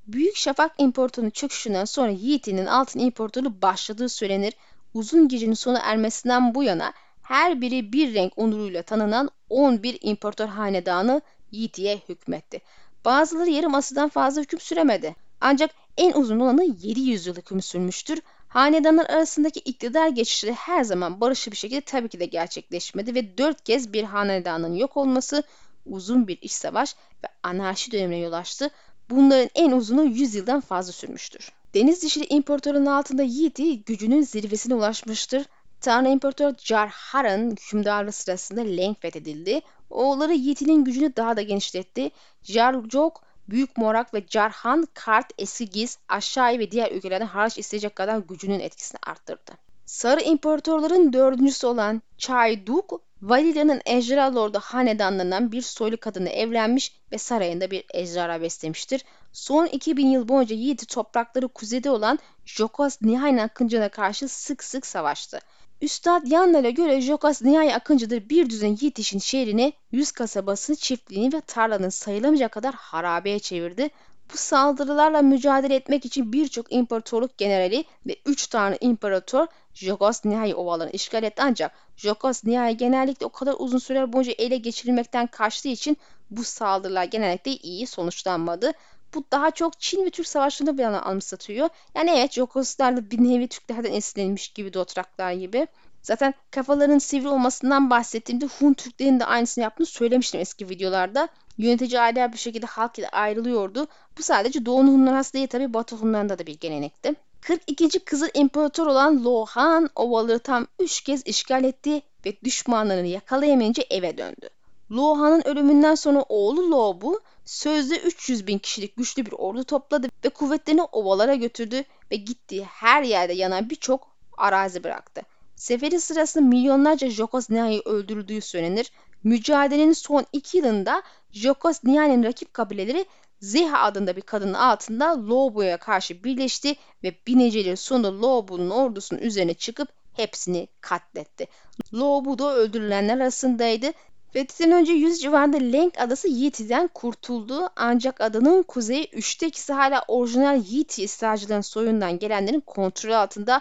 Büyük 0.07 0.37
Şafak 0.37 0.73
İmparatorluğu'nun 0.79 1.31
çöküşünden 1.31 1.85
sonra 1.85 2.11
Yiğit'in 2.11 2.67
Altın 2.67 3.01
İmparatorluğu 3.01 3.63
başladığı 3.63 4.09
söylenir. 4.09 4.55
Uzun 4.95 5.29
gecenin 5.29 5.55
sona 5.55 5.79
ermesinden 5.79 6.55
bu 6.55 6.63
yana 6.63 6.93
her 7.23 7.61
biri 7.61 7.93
bir 7.93 8.15
renk 8.15 8.33
onuruyla 8.37 8.83
tanınan 8.83 9.31
11 9.49 9.99
imparator 10.01 10.49
hanedanı 10.49 11.21
Yiğit'e 11.51 12.01
hükmetti. 12.09 12.61
Bazıları 13.05 13.51
yarım 13.51 13.75
asırdan 13.75 14.09
fazla 14.09 14.43
hüküm 14.43 14.61
süremedi. 14.61 15.17
Ancak 15.41 15.71
en 15.97 16.13
uzun 16.13 16.41
olanı 16.41 16.65
700 16.65 17.27
yıl 17.27 17.37
hüküm 17.37 17.63
sürmüştür. 17.63 18.21
Hanedanlar 18.49 19.07
arasındaki 19.07 19.61
iktidar 19.61 20.09
geçişleri 20.09 20.53
her 20.53 20.85
zaman 20.85 21.21
barışçı 21.21 21.51
bir 21.51 21.57
şekilde 21.57 21.81
tabii 21.81 22.09
ki 22.09 22.21
de 22.21 22.27
gerçekleşmedi 22.27 23.15
ve 23.15 23.39
dört 23.39 23.65
kez 23.65 23.93
bir 23.93 24.05
hanedanın 24.05 24.75
yok 24.75 24.97
olması 24.97 25.43
uzun 25.87 26.29
bir 26.29 26.39
iç 26.43 26.53
savaş 26.53 26.95
ve 27.25 27.29
anarşi 27.43 27.93
dönemine 27.93 28.19
yol 28.19 28.33
açtı. 28.33 28.71
Bunların 29.11 29.49
en 29.55 29.71
uzunu 29.71 30.05
100 30.05 30.35
yıldan 30.35 30.61
fazla 30.61 30.93
sürmüştür. 30.93 31.53
Deniz 31.75 32.03
dişili 32.03 32.27
imparatorun 32.27 32.87
altında 32.87 33.23
Yiğit'i 33.23 33.85
gücünün 33.85 34.23
zirvesine 34.23 34.75
ulaşmıştır. 34.75 35.47
Tanrı 35.81 36.09
İmparator 36.09 36.55
Jarhar'ın 36.59 37.51
hükümdarlığı 37.51 38.13
sırasında 38.13 38.61
Leng 38.61 38.97
fethedildi. 39.01 39.61
Oğulları 39.91 40.33
Yiğit'in 40.33 40.85
gücünü 40.85 41.17
daha 41.17 41.37
da 41.37 41.43
genişletti. 41.43 42.11
Jarjok, 42.43 43.23
Büyük 43.49 43.77
Morak 43.77 44.15
ve 44.15 44.25
Jarhan, 44.31 44.89
Kart, 44.95 45.33
Eskigiz, 45.39 45.99
Aşağı 46.09 46.59
ve 46.59 46.71
diğer 46.71 46.93
ülkelerden 46.93 47.27
haraç 47.27 47.59
isteyecek 47.59 47.97
kadar 47.97 48.19
gücünün 48.19 48.61
etkisini 48.61 48.99
arttırdı. 49.07 49.53
Sarı 49.87 50.21
imparatorların 50.21 51.13
dördüncüsü 51.13 51.67
olan 51.67 52.03
Chayduk, 52.19 53.03
Valida'nın 53.23 53.81
ejderha 53.87 54.35
lordu 54.35 54.59
hanedanlarından 54.59 55.53
bir 55.53 55.63
soylu 55.63 55.97
kadını 55.97 56.29
evlenmiş 56.29 56.93
ve 57.13 57.19
sarayında 57.19 57.71
bir 57.71 57.85
ejderha 57.95 58.41
beslemiştir. 58.41 59.05
Son 59.33 59.67
2000 59.67 60.07
yıl 60.07 60.29
boyunca 60.29 60.57
Yiğit'i 60.57 60.87
toprakları 60.87 61.49
kuzeyde 61.49 61.91
olan 61.91 62.19
Jokos 62.45 62.97
Nihay'ın 63.03 63.39
akıncına 63.39 63.89
karşı 63.89 64.29
sık 64.29 64.65
sık 64.65 64.87
savaştı. 64.87 65.41
Üstad 65.83 66.27
Yandel'e 66.27 66.71
göre 66.71 67.01
Jokas 67.01 67.43
Nihai 67.43 67.75
Akıncı'dır 67.75 68.29
bir 68.29 68.51
düzen 68.51 68.77
Yiğit 68.81 68.99
işin 68.99 69.19
şehrini, 69.19 69.73
yüz 69.93 70.13
kasabasını, 70.13 70.77
çiftliğini 70.77 71.33
ve 71.33 71.41
tarlanın 71.41 71.89
sayılamayacak 71.89 72.53
kadar 72.53 72.75
harabeye 72.75 73.39
çevirdi. 73.39 73.91
Bu 74.33 74.37
saldırılarla 74.37 75.23
mücadele 75.23 75.75
etmek 75.75 76.05
için 76.05 76.33
birçok 76.33 76.73
imparatorluk 76.73 77.39
generali 77.39 77.85
ve 78.07 78.17
3 78.27 78.47
tane 78.47 78.79
imparator 78.81 79.47
Jogos 79.75 80.25
Nihai 80.25 80.55
ovalarını 80.55 80.93
işgal 80.93 81.23
etti 81.23 81.43
ancak 81.43 81.73
Jogos 81.97 82.45
Nihai 82.45 82.77
genellikle 82.77 83.27
o 83.27 83.29
kadar 83.29 83.55
uzun 83.59 83.79
süreler 83.79 84.13
boyunca 84.13 84.33
ele 84.39 84.57
geçirilmekten 84.57 85.27
kaçtığı 85.27 85.69
için 85.69 85.97
bu 86.31 86.45
saldırılar 86.45 87.05
genellikle 87.05 87.51
iyi 87.51 87.87
sonuçlanmadı. 87.87 88.73
Bu 89.15 89.25
daha 89.33 89.51
çok 89.51 89.81
Çin 89.81 90.05
ve 90.05 90.11
Türk 90.11 90.29
savaşlarında 90.29 90.79
bir 90.79 90.85
anımsatıyor. 90.85 91.69
Yani 91.95 92.11
evet 92.11 92.33
Jokoslarla 92.33 93.11
bir 93.11 93.19
nevi 93.19 93.49
Türklerden 93.49 93.93
esinlenmiş 93.93 94.49
gibi 94.49 94.73
Dotraklar 94.73 95.33
gibi. 95.33 95.67
Zaten 96.03 96.35
kafaların 96.51 96.99
sivri 96.99 97.29
olmasından 97.29 97.91
bahsettiğimde 97.91 98.47
Hun 98.47 98.73
Türklerin 98.73 99.21
de 99.21 99.25
aynısını 99.25 99.65
yaptığını 99.65 99.87
söylemiştim 99.87 100.41
eski 100.41 100.69
videolarda. 100.69 101.29
Yönetici 101.61 102.01
aileler 102.01 102.33
bir 102.33 102.39
şekilde 102.39 102.67
halk 102.67 102.99
ile 102.99 103.09
ayrılıyordu. 103.09 103.87
Bu 104.19 104.23
sadece 104.23 104.67
Doğu 104.67 104.79
Hunlar 104.79 105.15
has 105.15 105.35
değil 105.35 105.47
tabi 105.47 105.75
Batı 105.75 105.97
Hunlarında 105.97 106.39
da 106.39 106.47
bir 106.47 106.61
gelenekti. 106.61 107.15
42. 107.41 107.99
Kızıl 107.99 108.29
İmparator 108.35 108.87
olan 108.87 109.25
Lohan 109.25 109.91
ovaları 109.97 110.39
tam 110.39 110.67
3 110.79 111.01
kez 111.01 111.27
işgal 111.27 111.65
etti 111.65 112.03
ve 112.27 112.37
düşmanlarını 112.45 113.07
yakalayamayınca 113.07 113.85
eve 113.91 114.19
döndü. 114.19 114.49
Lohan'ın 114.93 115.49
ölümünden 115.49 115.95
sonra 115.95 116.25
oğlu 116.29 116.71
Lobu 116.71 117.21
sözde 117.45 117.99
300 117.99 118.47
bin 118.47 118.59
kişilik 118.59 118.97
güçlü 118.97 119.27
bir 119.27 119.33
ordu 119.33 119.65
topladı 119.65 120.09
ve 120.25 120.29
kuvvetlerini 120.29 120.83
ovalara 120.83 121.35
götürdü 121.35 121.85
ve 122.11 122.17
gittiği 122.17 122.65
her 122.65 123.03
yerde 123.03 123.33
yanan 123.33 123.71
birçok 123.71 124.09
arazi 124.39 124.85
bıraktı. 124.85 125.23
Seferi 125.57 126.01
sırasında 126.01 126.45
milyonlarca 126.45 127.11
Jokos 127.11 127.51
Nihai 127.51 127.83
öldürüldüğü 127.85 128.41
söylenir. 128.41 128.93
Mücadelenin 129.25 129.93
son 129.93 130.27
iki 130.33 130.59
yılında 130.59 131.03
Jokos 131.33 131.85
Nihai'nin 131.85 132.25
rakip 132.25 132.55
kabileleri 132.55 133.07
Zeha 133.41 133.79
adında 133.79 134.17
bir 134.17 134.21
kadının 134.23 134.55
altında 134.55 135.29
Lobo'ya 135.29 135.77
karşı 135.77 136.25
birleşti 136.25 136.75
ve 137.03 137.15
binicilerin 137.27 137.75
sonunda 137.75 138.21
Lobo'nun 138.21 138.71
ordusunun 138.71 139.21
üzerine 139.21 139.55
çıkıp 139.55 139.89
hepsini 140.13 140.69
katletti. 140.81 141.47
Lobo 141.95 142.39
da 142.39 142.55
öldürülenler 142.55 143.17
arasındaydı. 143.17 143.93
Fetih'ten 144.33 144.73
önce 144.73 144.93
100 144.93 145.21
civarında 145.21 145.57
Lenk 145.57 146.01
adası 146.01 146.29
Yeti'den 146.29 146.89
kurtuldu 146.95 147.69
ancak 147.77 148.21
adanın 148.21 148.63
kuzeyi 148.63 149.09
üçte 149.13 149.47
ikisi 149.47 149.73
hala 149.73 150.03
orijinal 150.09 150.63
Yeti 150.65 151.03
istilacıların 151.03 151.61
soyundan 151.61 152.19
gelenlerin 152.19 152.61
kontrolü 152.61 153.15
altında. 153.15 153.61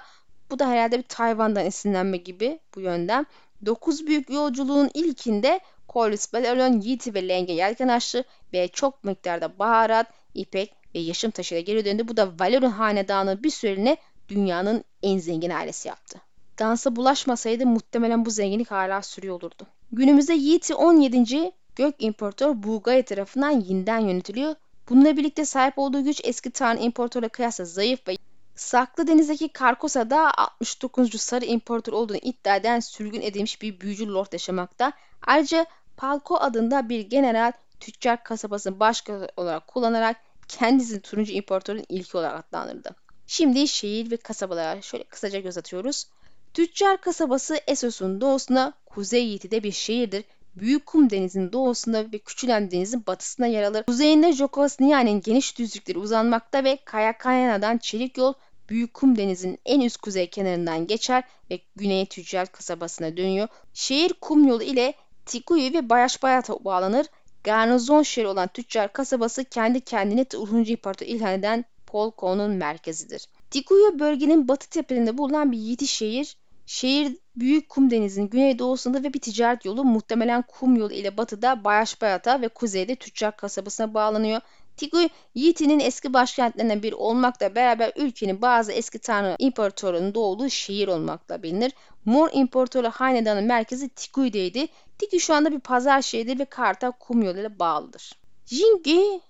Bu 0.52 0.60
da 0.60 0.70
herhalde 0.70 0.98
bir 0.98 1.04
Tayvan'dan 1.04 1.66
esinlenme 1.66 2.18
gibi 2.18 2.60
bu 2.76 2.82
yönden. 2.82 3.26
9 3.66 4.08
büyük 4.08 4.30
yolculuğun 4.30 4.90
ilkinde 4.94 5.60
Corliss 5.94 6.34
Balearion 6.34 6.82
Yeti 6.82 7.14
ve 7.14 7.28
Leng'e 7.28 7.54
yelken 7.54 7.88
açtı 7.88 8.24
ve 8.54 8.68
çok 8.68 9.04
miktarda 9.04 9.60
baharat, 9.60 10.08
ipek 10.34 10.74
ve 10.96 11.00
yaşam 11.00 11.32
taşıyla 11.32 11.62
geri 11.62 11.86
döndü. 11.86 12.08
Bu 12.08 12.18
da 12.18 12.40
Valerion 12.40 12.72
hanedanı 12.72 13.44
bir 13.44 13.50
süreliğine 13.50 13.98
dünyanın 14.30 14.84
en 15.04 15.18
zengin 15.18 15.50
ailesi 15.50 15.88
yaptı. 15.88 16.22
Dansa 16.60 16.96
bulaşmasaydı 16.96 17.66
muhtemelen 17.66 18.26
bu 18.26 18.30
zenginlik 18.30 18.72
hala 18.72 19.02
sürüyor 19.02 19.36
olurdu. 19.36 19.68
Günümüzde 19.92 20.34
Yiğit'i 20.34 20.76
17. 20.76 21.52
Gök 21.76 21.96
İmparator 22.00 22.64
Bulgari 22.64 23.04
tarafından 23.04 23.52
yeniden 23.52 24.00
yönetiliyor. 24.00 24.56
Bununla 24.90 25.18
birlikte 25.18 25.46
sahip 25.46 25.80
olduğu 25.80 26.04
güç 26.04 26.22
eski 26.24 26.52
Tanrı 26.52 26.80
İmparator'la 26.80 27.30
kıyasla 27.30 27.66
zayıf 27.66 28.08
ve 28.08 28.16
Saklı 28.56 29.08
Deniz'deki 29.08 29.50
Karkosa'da 29.50 30.32
69. 30.38 31.22
Sarı 31.22 31.46
İmparator 31.46 31.94
olduğunu 31.94 32.18
iddia 32.18 32.56
eden 32.56 32.80
sürgün 32.80 33.22
edilmiş 33.22 33.62
bir 33.62 33.80
büyücü 33.80 34.08
lord 34.08 34.34
yaşamakta. 34.34 34.92
Ayrıca 35.22 35.66
Palko 36.00 36.38
adında 36.38 36.90
bir 36.90 37.00
general 37.00 37.52
tüccar 37.80 38.24
kasabasını 38.24 38.80
başka 38.80 39.28
olarak 39.38 39.68
kullanarak 39.68 40.18
kendisini 40.48 41.02
turuncu 41.02 41.32
imparatorun 41.32 41.86
ilki 41.90 42.18
olarak 42.18 42.46
adlandırdı. 42.46 42.96
Şimdi 43.28 43.68
şehir 43.68 44.12
ve 44.12 44.18
kasabalara 44.18 44.82
şöyle 44.82 45.04
kısaca 45.04 45.40
göz 45.40 45.58
atıyoruz. 45.58 46.08
Tüccar 46.54 47.02
kasabası 47.02 47.60
Essos'un 47.68 48.22
doğusuna 48.22 48.74
Kuzey 48.86 49.26
Yiğiti'de 49.26 49.64
bir 49.64 49.72
şehirdir. 49.72 50.24
Büyük 50.56 50.86
Kum 50.86 51.10
Denizi'nin 51.10 51.52
doğusunda 51.52 52.12
ve 52.12 52.20
Küçülen 52.20 52.72
Deniz'in 52.72 53.06
batısına 53.08 53.48
yer 53.48 53.64
alır. 53.64 53.84
Kuzeyinde 53.84 54.32
Jokosnia'nın 54.32 55.22
geniş 55.22 55.58
düzlükleri 55.58 56.00
uzanmakta 56.00 56.64
ve 56.64 56.78
Kayakayana'dan 56.86 57.78
çelik 57.78 58.18
yol 58.18 58.34
Büyük 58.70 58.94
Kum 58.94 59.18
Denizi'nin 59.18 59.60
en 59.66 59.82
üst 59.82 59.98
kuzey 59.98 60.30
kenarından 60.30 60.88
geçer 60.88 61.24
ve 61.52 61.60
güneye 61.76 62.06
tüccar 62.06 62.52
kasabasına 62.52 63.18
dönüyor. 63.18 63.48
Şehir 63.74 64.14
kum 64.14 64.48
yolu 64.48 64.64
ile 64.64 64.94
Tikuyu 65.30 65.74
ve 65.74 65.90
Bayaşbayat'a 65.90 66.66
bağlanır. 66.66 67.08
Garnizon 67.44 68.04
şehri 68.04 68.28
olan 68.28 68.48
tüccar 68.48 68.94
kasabası 68.94 69.44
kendi 69.44 69.82
kendine 69.82 70.26
Turuncu 70.26 70.72
İmparator 70.72 71.06
ilhan 71.06 71.34
eden 71.34 71.66
Polko'nun 71.88 72.52
merkezidir. 72.52 73.26
Tikuyu 73.52 74.00
bölgenin 74.00 74.48
batı 74.48 74.70
tepelerinde 74.70 75.18
bulunan 75.18 75.52
bir 75.52 75.58
yiğit 75.58 75.86
şehir. 75.86 76.38
Şehir 76.66 77.18
Büyük 77.36 77.70
Kum 77.70 77.92
Denizi'nin 77.92 78.30
güneydoğusunda 78.30 79.04
ve 79.04 79.14
bir 79.14 79.22
ticaret 79.22 79.66
yolu 79.66 79.84
muhtemelen 79.84 80.42
kum 80.42 80.76
yolu 80.76 80.94
ile 80.94 81.18
batıda 81.18 81.64
Bayaşbayat'a 81.64 82.42
ve 82.42 82.48
kuzeyde 82.48 82.96
tüccar 82.96 83.38
kasabasına 83.38 83.94
bağlanıyor. 83.94 84.42
Tigui, 84.80 85.10
Yiti'nin 85.36 85.80
eski 85.80 86.14
başkentlerinden 86.14 86.84
biri 86.84 86.96
olmakla 86.96 87.56
beraber 87.56 87.92
ülkenin 87.96 88.42
bazı 88.42 88.72
eski 88.72 89.00
tanrı 89.00 89.36
imparatorlarının 89.40 90.14
doğduğu 90.14 90.50
şehir 90.50 90.88
olmakla 90.88 91.44
bilinir. 91.44 91.72
Mor 92.06 92.30
İmparatorluğu 92.34 92.90
Hanedanı 92.90 93.42
merkezi 93.42 93.90
Tigui'deydi. 93.90 94.68
Tigui 94.98 95.20
şu 95.20 95.34
anda 95.34 95.52
bir 95.52 95.60
pazar 95.60 96.02
şehridir 96.02 96.40
ve 96.40 96.46
Kartal 96.46 96.92
kum 96.92 97.24
yoluyla 97.24 97.60
bağlıdır. 97.60 98.12
Jingui, 98.46 99.22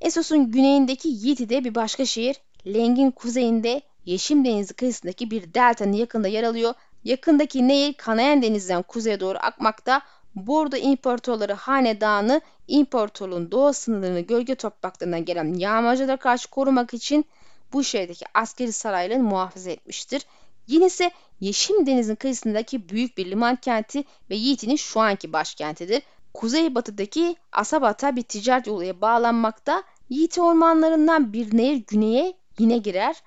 Esos'un 0.00 0.52
güneyindeki 0.52 1.08
Yiti'de 1.08 1.64
bir 1.64 1.74
başka 1.74 2.06
şehir. 2.06 2.36
Leng'in 2.66 3.10
kuzeyinde 3.10 3.82
Yeşim 4.04 4.44
Denizi 4.44 4.74
kıyısındaki 4.74 5.30
bir 5.30 5.54
deltanın 5.54 5.92
yakında 5.92 6.28
yer 6.28 6.42
alıyor. 6.42 6.74
Yakındaki 7.04 7.68
Nehir 7.68 7.92
Kanayan 7.92 8.42
Deniz'den 8.42 8.82
kuzeye 8.82 9.20
doğru 9.20 9.38
akmakta. 9.40 10.02
Bordo 10.34 10.76
İmparatorları 10.76 11.52
Hanedanı 11.52 12.40
imparatorluğun 12.68 13.50
doğu 13.50 13.72
sınırlarını 13.72 14.20
gölge 14.20 14.54
topraklarından 14.54 15.24
gelen 15.24 15.54
yağmacılara 15.54 16.16
karşı 16.16 16.50
korumak 16.50 16.94
için 16.94 17.24
bu 17.72 17.84
şehirdeki 17.84 18.24
askeri 18.34 18.72
saraylarını 18.72 19.22
muhafaza 19.22 19.70
etmiştir. 19.70 20.26
Yine 20.66 20.86
ise 20.86 21.10
Yeşim 21.40 21.86
Deniz'in 21.86 22.14
kıyısındaki 22.14 22.88
büyük 22.88 23.18
bir 23.18 23.30
liman 23.30 23.56
kenti 23.56 24.04
ve 24.30 24.34
Yiğit'in 24.34 24.76
şu 24.76 25.00
anki 25.00 25.32
başkentidir. 25.32 26.02
Kuzeybatıdaki 26.34 27.36
Asabat'a 27.52 28.16
bir 28.16 28.22
ticaret 28.22 28.66
yoluyla 28.66 29.00
bağlanmakta. 29.00 29.82
Yiğit 30.08 30.38
ormanlarından 30.38 31.32
bir 31.32 31.56
nehir 31.56 31.82
güneye 31.86 32.34
yine 32.58 32.78
girer. 32.78 33.22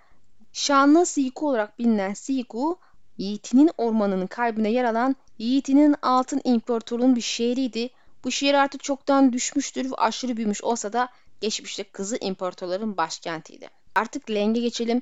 Şanlı 0.54 1.06
Siku 1.06 1.50
olarak 1.50 1.80
bilinen 1.80 2.14
Siku, 2.14 2.80
Yiğit'in 3.18 3.70
ormanının 3.78 4.28
kalbine 4.28 4.72
yer 4.72 4.84
alan 4.84 5.16
Yiğit'in 5.38 5.96
altın 6.02 6.42
imparatorluğun 6.44 7.16
bir 7.16 7.22
şehriydi. 7.22 7.90
Bu 8.24 8.32
şehir 8.32 8.54
artık 8.54 8.84
çoktan 8.84 9.34
düşmüştür 9.34 9.92
ve 9.92 9.96
aşırı 9.96 10.38
büyümüş 10.38 10.64
olsa 10.64 10.94
da 10.94 11.10
geçmişte 11.42 11.84
kızı 11.84 12.18
imparatorların 12.22 12.98
başkentiydi. 12.98 13.68
Artık 13.96 14.32
Leng'e 14.32 14.62
geçelim. 14.62 15.02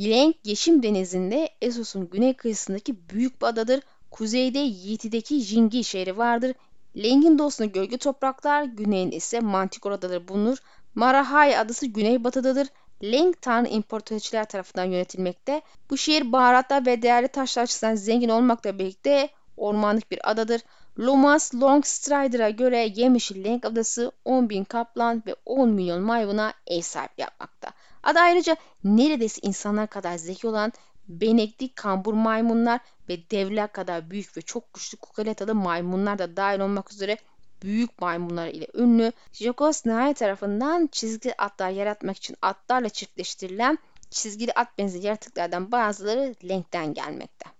Leng, 0.00 0.34
Yeşim 0.44 0.82
Denizi'nde 0.82 1.48
Esos'un 1.62 2.10
güney 2.10 2.36
kıyısındaki 2.36 3.08
büyük 3.08 3.42
bir 3.42 3.46
adadır. 3.46 3.80
Kuzeyde 4.10 4.58
Yiti'deki 4.58 5.40
Jingi 5.40 5.84
şehri 5.84 6.18
vardır. 6.18 6.54
Leng'in 6.96 7.38
doğusunda 7.38 7.70
gölge 7.70 7.96
topraklar, 7.96 8.64
güneyinde 8.64 9.16
ise 9.16 9.40
Mantikor 9.40 9.92
adaları 9.92 10.28
bulunur. 10.28 10.58
Marahai 10.94 11.58
adası 11.58 11.86
güneybatıdadır. 11.86 12.68
Leng 13.12 13.34
Tanrı 13.40 13.68
imparatorçiler 13.68 14.44
tarafından 14.44 14.84
yönetilmekte. 14.84 15.62
Bu 15.90 15.96
şehir 15.96 16.32
baharatlar 16.32 16.86
ve 16.86 17.02
değerli 17.02 17.28
taşlar 17.28 17.62
açısından 17.62 17.94
zengin 17.94 18.28
olmakla 18.28 18.78
birlikte 18.78 19.28
ormanlık 19.56 20.10
bir 20.10 20.30
adadır. 20.30 20.60
Lomas 20.98 21.54
Longstrider'a 21.54 22.50
göre 22.50 22.92
Yemişil 22.94 23.44
Leng 23.44 23.66
adası 23.66 24.12
10 24.24 24.50
bin 24.50 24.64
kaplan 24.64 25.22
ve 25.26 25.36
10 25.46 25.70
milyon 25.70 26.02
mayvuna 26.02 26.52
ev 26.66 26.80
sahipliği 26.80 27.22
yapmakta. 27.22 27.70
Ada 28.02 28.20
ayrıca 28.20 28.56
neredeyse 28.84 29.40
insanlar 29.42 29.86
kadar 29.86 30.16
zeki 30.16 30.46
olan 30.46 30.72
benekli 31.08 31.74
kambur 31.74 32.14
maymunlar 32.14 32.80
ve 33.08 33.30
devler 33.30 33.72
kadar 33.72 34.10
büyük 34.10 34.36
ve 34.36 34.42
çok 34.42 34.74
güçlü 34.74 34.98
kukaletalı 34.98 35.54
maymunlar 35.54 36.18
da 36.18 36.36
dahil 36.36 36.60
olmak 36.60 36.92
üzere 36.92 37.16
büyük 37.64 38.00
maymunlar 38.00 38.48
ile 38.48 38.66
ünlü. 38.74 39.12
Jokos 39.32 39.86
Nihai 39.86 40.14
tarafından 40.14 40.88
çizgili 40.92 41.34
atlar 41.38 41.70
yaratmak 41.70 42.16
için 42.16 42.36
atlarla 42.42 42.88
çiftleştirilen 42.88 43.78
çizgili 44.10 44.52
at 44.52 44.78
benzeri 44.78 45.06
yaratıklardan 45.06 45.72
bazıları 45.72 46.34
Lenk'ten 46.48 46.94
gelmekte. 46.94 47.50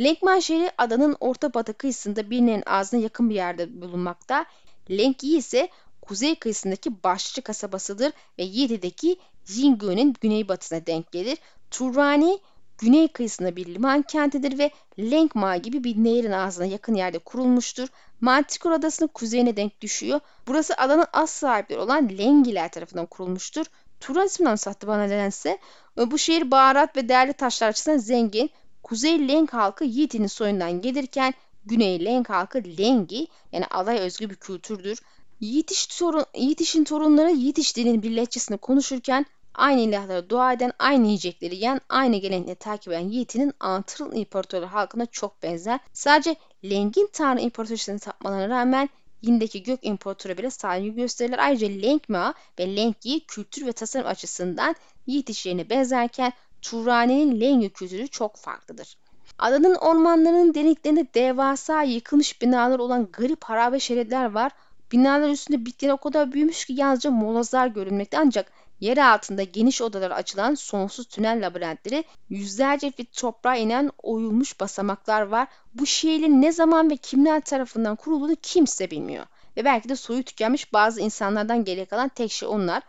Lenkman 0.00 0.38
şehri 0.38 0.70
adanın 0.78 1.16
orta 1.20 1.54
batı 1.54 1.74
kıyısında 1.74 2.30
birinin 2.30 2.62
ağzına 2.66 3.00
yakın 3.00 3.30
bir 3.30 3.34
yerde 3.34 3.80
bulunmakta. 3.82 4.46
Lenkyi 4.90 5.38
ise 5.38 5.68
kuzey 6.02 6.34
kıyısındaki 6.34 7.02
başlıca 7.02 7.42
kasabasıdır 7.42 8.12
ve 8.38 8.42
Yedi'deki 8.42 9.16
Jingu'nun 9.44 10.14
güneybatısına 10.20 10.86
denk 10.86 11.12
gelir. 11.12 11.38
Turani 11.70 12.38
güney 12.78 13.08
kıyısında 13.08 13.56
bir 13.56 13.66
liman 13.66 14.02
kentidir 14.02 14.58
ve 14.58 14.70
Lenkma 14.98 15.56
gibi 15.56 15.84
bir 15.84 15.96
nehrin 15.96 16.32
ağzına 16.32 16.66
yakın 16.66 16.94
yerde 16.94 17.18
kurulmuştur. 17.18 17.88
Mantikor 18.20 18.70
adasının 18.70 19.08
kuzeyine 19.08 19.56
denk 19.56 19.80
düşüyor. 19.80 20.20
Burası 20.46 20.74
adanın 20.74 21.06
az 21.12 21.30
sahipleri 21.30 21.80
olan 21.80 22.08
Lengiler 22.18 22.70
tarafından 22.70 23.06
kurulmuştur. 23.06 23.66
Turan 24.00 24.26
isminden 24.26 24.54
sattı 24.54 24.86
bana 24.86 25.02
nedense. 25.02 25.58
Bu 25.96 26.18
şehir 26.18 26.50
baharat 26.50 26.96
ve 26.96 27.08
değerli 27.08 27.32
taşlar 27.32 27.68
açısından 27.68 27.98
zengin. 27.98 28.50
Kuzey 28.82 29.28
Leng 29.28 29.50
halkı 29.50 29.84
Yiti'nin 29.84 30.26
soyundan 30.26 30.80
gelirken 30.80 31.34
Güney 31.66 32.04
Leng 32.04 32.28
halkı 32.30 32.62
Lengi 32.78 33.26
yani 33.52 33.66
alay 33.66 33.98
özgü 33.98 34.30
bir 34.30 34.34
kültürdür. 34.34 34.98
Yitiş 35.40 35.86
torun, 35.86 36.24
Yitiş'in 36.34 36.84
torunları 36.84 37.30
Yitiş 37.30 37.76
dilinin 37.76 38.02
bir 38.02 38.16
lehçesini 38.16 38.58
konuşurken 38.58 39.26
aynı 39.54 39.80
ilahlara 39.80 40.30
dua 40.30 40.52
eden, 40.52 40.72
aynı 40.78 41.06
yiyecekleri 41.06 41.54
yiyen, 41.54 41.80
aynı 41.88 42.16
gelenekleri 42.16 42.56
takip 42.56 42.92
eden 42.92 43.08
Yiğit'inin 43.08 43.52
Antırıl 43.60 44.16
İmparatorluğu 44.16 44.66
halkına 44.66 45.06
çok 45.06 45.42
benzer. 45.42 45.80
Sadece 45.92 46.36
Leng'in 46.64 47.08
Tanrı 47.12 47.40
İmparatorluğu'nu 47.40 47.98
tapmalarına 47.98 48.48
rağmen 48.48 48.88
Yin'deki 49.22 49.62
Gök 49.62 49.80
İmparatoru 49.82 50.38
bile 50.38 50.50
saygı 50.50 50.88
gösterirler. 50.88 51.38
Ayrıca 51.38 51.68
Lengma 51.68 52.34
ve 52.58 52.76
Lengyi 52.76 53.26
kültür 53.26 53.66
ve 53.66 53.72
tasarım 53.72 54.06
açısından 54.06 54.74
Yiğit 55.06 55.30
işlerine 55.30 55.70
benzerken 55.70 56.32
Turani'nin 56.62 57.40
Lengyi 57.40 57.70
kültürü 57.70 58.08
çok 58.08 58.36
farklıdır. 58.36 58.96
Adanın 59.38 59.74
ormanlarının 59.74 60.54
derinliklerinde 60.54 61.06
devasa 61.14 61.82
yıkılmış 61.82 62.42
binalar 62.42 62.78
olan 62.78 63.08
garip 63.12 63.44
harabe 63.44 63.80
şeritler 63.80 64.30
var. 64.30 64.52
Binalar 64.92 65.28
üstünde 65.28 65.66
bitkiler 65.66 65.92
o 65.92 65.96
kadar 65.96 66.32
büyümüş 66.32 66.64
ki 66.64 66.72
yalnızca 66.72 67.10
molozlar 67.10 67.66
görünmekte 67.66 68.18
ancak 68.18 68.52
yer 68.84 68.96
altında 68.96 69.42
geniş 69.42 69.82
odalara 69.82 70.14
açılan 70.14 70.54
sonsuz 70.54 71.06
tünel 71.06 71.46
labirentleri, 71.46 72.04
yüzlerce 72.28 72.90
fit 72.90 73.16
toprağa 73.16 73.56
inen 73.56 73.90
oyulmuş 74.02 74.60
basamaklar 74.60 75.22
var. 75.22 75.48
Bu 75.74 75.86
şehrin 75.86 76.42
ne 76.42 76.52
zaman 76.52 76.90
ve 76.90 76.96
kimler 76.96 77.40
tarafından 77.40 77.96
kurulduğunu 77.96 78.36
kimse 78.42 78.90
bilmiyor. 78.90 79.26
Ve 79.56 79.64
belki 79.64 79.88
de 79.88 79.96
soyu 79.96 80.22
tükenmiş 80.22 80.72
bazı 80.72 81.00
insanlardan 81.00 81.64
geriye 81.64 81.84
kalan 81.84 82.08
tek 82.08 82.32
şey 82.32 82.48
onlar. 82.48 82.82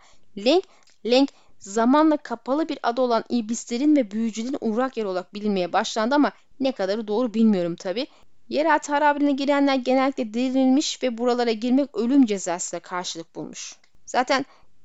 Leng, 0.44 0.62
Leng 1.06 1.28
zamanla 1.58 2.16
kapalı 2.16 2.68
bir 2.68 2.78
ada 2.82 3.02
olan 3.02 3.24
iblislerin 3.28 3.96
ve 3.96 4.10
büyücülerin 4.10 4.58
uğrak 4.60 4.96
yeri 4.96 5.06
olarak 5.06 5.34
bilinmeye 5.34 5.72
başlandı 5.72 6.14
ama 6.14 6.32
ne 6.60 6.72
kadarı 6.72 7.08
doğru 7.08 7.34
bilmiyorum 7.34 7.76
tabi. 7.76 8.06
Yeraltı 8.48 8.92
harabeline 8.92 9.32
girenler 9.32 9.74
genellikle 9.74 10.34
delirilmiş 10.34 11.02
ve 11.02 11.18
buralara 11.18 11.52
girmek 11.52 11.96
ölüm 11.96 12.26
cezasıyla 12.26 12.80
karşılık 12.80 13.34
bulmuş. 13.34 13.76
Zaten 14.06 14.44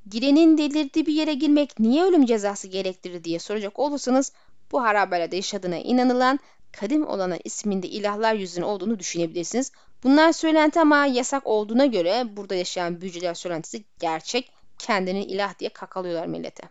girenin 0.10 0.58
delirdiği 0.58 1.06
bir 1.06 1.14
yere 1.14 1.34
girmek 1.34 1.80
niye 1.80 2.04
ölüm 2.04 2.26
cezası 2.26 2.68
gerektirir 2.68 3.24
diye 3.24 3.40
soracak 3.40 3.80
olursanız 3.80 4.32
bu 4.72 4.84
harabelerde 4.84 5.36
yaşadığına 5.36 5.78
inanılan 5.78 6.40
kadim 6.72 7.08
olana 7.08 7.38
isminde 7.44 7.88
ilahlar 7.88 8.34
yüzüne 8.34 8.66
olduğunu 8.66 9.00
düşünebilirsiniz. 9.00 9.72
Bunlar 10.04 10.32
söylenti 10.32 10.80
ama 10.80 11.06
yasak 11.06 11.48
olduğuna 11.48 11.86
göre 11.86 12.24
burada 12.38 12.56
yaşayan 12.56 13.02
büyücüler 13.02 13.34
söylentisi 13.34 13.84
gerçek. 14.00 14.52
Kendini 14.80 15.24
ilah 15.24 15.60
diye 15.60 15.70
kakalıyorlar 15.70 16.28
millete. 16.28 16.64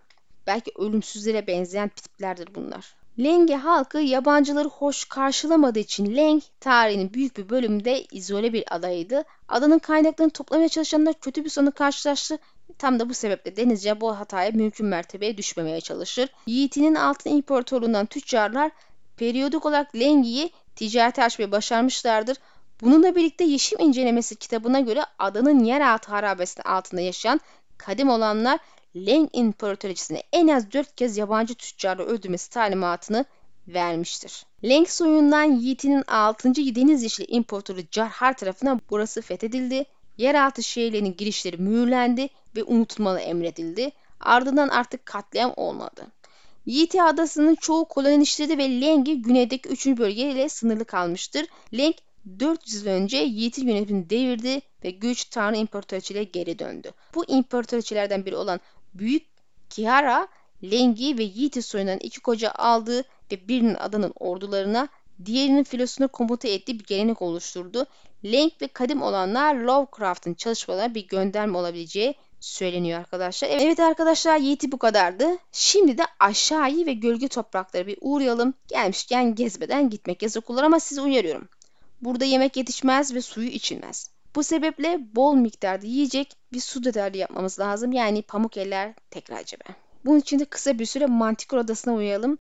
Belki 0.47 0.73
ölümsüzlere 0.79 1.47
benzeyen 1.47 1.89
tiplerdir 1.89 2.55
bunlar. 2.55 2.95
Lenge 3.19 3.55
halkı 3.55 3.99
yabancıları 3.99 4.69
hoş 4.69 5.05
karşılamadığı 5.05 5.79
için 5.79 6.17
Leng 6.17 6.43
tarihinin 6.61 7.15
büyük 7.15 7.37
bir 7.37 7.49
bölümünde 7.49 8.05
izole 8.05 8.53
bir 8.53 8.75
adaydı. 8.75 9.25
Adanın 9.49 9.79
kaynaklarını 9.79 10.33
toplamaya 10.33 10.69
çalışanlar 10.69 11.15
kötü 11.21 11.45
bir 11.45 11.51
sonu 11.51 11.73
karşılaştı. 11.73 12.39
Tam 12.79 12.99
da 12.99 13.09
bu 13.09 13.15
sebeple 13.15 13.57
denizce 13.57 14.01
bu 14.01 14.19
hataya 14.19 14.51
mümkün 14.51 14.87
mertebeye 14.87 15.37
düşmemeye 15.37 15.81
çalışır. 15.81 16.29
Yiğitinin 16.47 16.95
altın 16.95 17.31
imparatorluğundan 17.31 18.07
tüccarlar 18.07 18.71
periyodik 19.17 19.67
olarak 19.67 19.95
Lengi'yi 19.95 20.51
ticarete 20.77 21.25
açmayı 21.25 21.53
başarmışlardır. 21.53 22.37
Bununla 22.83 23.17
birlikte 23.17 23.45
Yeşim 23.45 23.81
incelemesi 23.81 24.37
kitabına 24.37 24.81
göre 24.81 25.01
adanın 25.19 25.65
yeraltı 25.65 26.11
harabesinin 26.11 26.65
altında 26.65 27.01
yaşayan 27.01 27.41
kadim 27.79 28.11
olanlar 28.11 28.61
Leng 28.97 29.29
İmparatoriçesine 29.33 30.23
en 30.33 30.49
az 30.49 30.73
4 30.73 30.97
kez 30.97 31.17
yabancı 31.17 31.55
tüccarı 31.55 32.05
öldürmesi 32.05 32.51
talimatını 32.51 33.25
vermiştir. 33.69 34.47
Leng 34.65 34.89
soyundan 34.89 35.43
Yiğit'in 35.43 36.05
6. 36.07 36.55
Deniz 36.55 37.03
Yeşili 37.03 37.27
İmparatoru 37.27 37.81
Carhar 37.91 38.37
tarafından 38.37 38.81
burası 38.91 39.23
fethedildi. 39.23 39.85
Yeraltı 40.21 40.63
şehirlerinin 40.63 41.17
girişleri 41.17 41.57
mühürlendi 41.57 42.29
ve 42.57 42.65
unutulmalı 42.65 43.21
emredildi. 43.21 43.91
Ardından 44.21 44.69
artık 44.69 45.07
katliam 45.07 45.53
olmadı. 45.57 46.07
Yiti 46.67 47.03
adasının 47.03 47.55
çoğu 47.55 47.85
kolonişleri 47.85 48.59
ve 48.59 48.81
Leng'i 48.81 49.23
güneydeki 49.23 49.69
3. 49.69 49.87
bölgeyle 49.87 50.49
sınırlı 50.49 50.85
kalmıştır. 50.85 51.47
Leng 51.75 51.95
400 52.41 52.85
yıl 52.85 52.93
önce 52.93 53.17
Yiğit'in 53.17 53.69
yönetimini 53.69 54.11
devirdi 54.11 54.61
ve 54.85 54.91
güç 54.91 55.25
Tanrı 55.25 55.57
İmparatoriçeliğe 55.57 56.25
geri 56.25 56.59
döndü. 56.59 56.93
Bu 57.15 57.25
imparatoriçelerden 57.29 58.27
biri 58.27 58.37
olan 58.37 58.61
Büyük 58.95 59.27
Kihara, 59.71 60.29
Lengi 60.63 61.19
ve 61.19 61.23
Yiğit'i 61.23 61.63
soyundan 61.63 61.99
iki 61.99 62.21
koca 62.21 62.51
aldı 62.51 63.05
ve 63.33 63.49
birinin 63.49 63.75
adanın 63.75 64.13
ordularına, 64.21 64.89
diğerinin 65.25 65.65
filosuna 65.65 66.07
komuta 66.09 66.49
ettiği 66.49 66.79
bir 66.79 66.85
gelenek 66.85 67.23
oluşturdu. 67.23 67.87
Leng 68.25 68.53
ve 68.63 68.69
kadim 68.69 69.03
olanlar 69.03 69.55
Lovecraft'ın 69.55 70.35
çalışmalarına 70.35 70.95
bir 70.95 71.09
gönderme 71.09 71.59
olabileceği 71.59 72.15
söyleniyor 72.41 73.01
arkadaşlar. 73.01 73.49
Evet 73.49 73.81
arkadaşlar 73.81 74.37
Yiğit'i 74.37 74.73
bu 74.73 74.79
kadardı. 74.79 75.29
Şimdi 75.53 75.99
de 75.99 76.03
aşağıyı 76.21 76.87
ve 76.87 76.93
gölge 76.93 77.29
toprakları 77.29 77.87
bir 77.87 77.99
uğrayalım. 78.01 78.55
Gelmişken 78.69 79.35
gezmeden 79.35 79.91
gitmek 79.91 80.23
yasak 80.23 80.51
olur 80.51 80.63
ama 80.63 80.81
sizi 80.81 81.01
uyarıyorum. 81.01 81.49
Burada 82.01 82.25
yemek 82.25 82.57
yetişmez 82.57 83.15
ve 83.15 83.23
suyu 83.23 83.49
içilmez. 83.49 84.11
Bu 84.35 84.43
sebeple 84.43 84.99
bol 85.15 85.35
miktarda 85.35 85.87
yiyecek 85.87 86.37
bir 86.53 86.61
su 86.61 86.83
tedariki 86.83 87.19
yapmamız 87.19 87.59
lazım. 87.59 87.93
Yani 87.93 88.23
pamuk 88.23 88.57
eller 88.57 88.95
tekrar 89.11 89.45
cebe. 89.45 89.65
Bunun 90.05 90.19
için 90.19 90.39
de 90.39 90.45
kısa 90.45 90.79
bir 90.79 90.87
süre 90.87 91.07
mantikor 91.07 91.59
odasına 91.59 91.95
uyuyalım. 91.95 92.39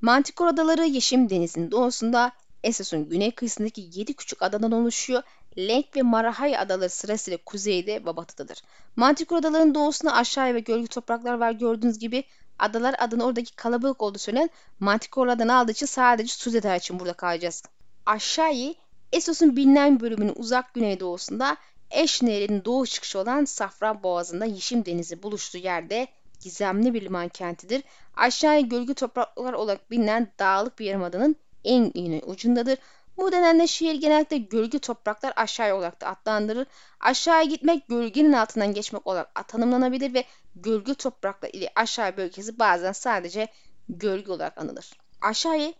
Mantikor 0.00 0.46
adaları 0.46 0.86
Yeşim 0.86 1.30
Denizi'nin 1.30 1.70
doğusunda 1.70 2.32
Essos'un 2.64 3.08
güney 3.08 3.30
kıyısındaki 3.30 3.88
7 3.92 4.14
küçük 4.14 4.42
adadan 4.42 4.72
oluşuyor. 4.72 5.22
Lenk 5.58 5.96
ve 5.96 6.02
Marahay 6.02 6.56
adaları 6.56 6.90
sırasıyla 6.90 7.38
kuzeyde 7.46 7.94
ve 7.94 8.16
batıdadır. 8.16 8.62
Mantikor 8.96 9.36
adalarının 9.36 9.74
doğusunda 9.74 10.14
aşağıya 10.14 10.54
ve 10.54 10.60
gölge 10.60 10.86
topraklar 10.86 11.34
var 11.34 11.52
gördüğünüz 11.52 11.98
gibi. 11.98 12.24
Adalar 12.58 12.94
adını 12.98 13.24
oradaki 13.24 13.56
kalabalık 13.56 14.02
olduğu 14.02 14.18
söylenen 14.18 14.50
Mantikorlardan 14.80 15.48
aldığı 15.48 15.72
için 15.72 15.86
sadece 15.86 16.34
Suzeta 16.34 16.76
için 16.76 17.00
burada 17.00 17.12
kalacağız. 17.12 17.62
Aşağıyı 18.06 18.74
Essos'un 19.12 19.56
bilinen 19.56 20.00
bölümünün 20.00 20.34
uzak 20.36 20.74
güneydoğusunda 20.74 21.56
Eş 21.90 22.22
Nehri'nin 22.22 22.64
doğu 22.64 22.86
çıkışı 22.86 23.18
olan 23.18 23.44
Safran 23.44 24.02
Boğazı'nda 24.02 24.44
Yeşim 24.44 24.86
Denizi 24.86 25.22
buluştuğu 25.22 25.58
yerde 25.58 26.08
gizemli 26.40 26.94
bir 26.94 27.02
liman 27.02 27.28
kentidir. 27.28 27.82
Aşağıya 28.16 28.60
gölge 28.60 28.94
topraklar 28.94 29.52
olarak 29.52 29.90
bilinen 29.90 30.32
dağlık 30.38 30.78
bir 30.78 30.84
yarımadanın 30.84 31.36
en 31.64 31.90
iğne 31.94 32.20
ucundadır. 32.26 32.78
Bu 33.16 33.26
nedenle 33.26 33.66
şehir 33.66 33.94
genellikle 33.94 34.38
gölge 34.38 34.78
topraklar 34.78 35.32
aşağıya 35.36 35.76
olarak 35.76 36.00
da 36.00 36.06
adlandırılır. 36.06 36.66
Aşağıya 37.00 37.42
gitmek 37.42 37.88
gölgenin 37.88 38.32
altından 38.32 38.74
geçmek 38.74 39.06
olarak 39.06 39.48
tanımlanabilir 39.48 40.14
ve 40.14 40.24
gölge 40.54 40.94
topraklar 40.94 41.50
ile 41.52 41.68
aşağı 41.74 42.16
bölgesi 42.16 42.58
bazen 42.58 42.92
sadece 42.92 43.48
gölge 43.88 44.32
olarak 44.32 44.58
anılır. 44.58 44.90
Aşağıya 45.20 45.72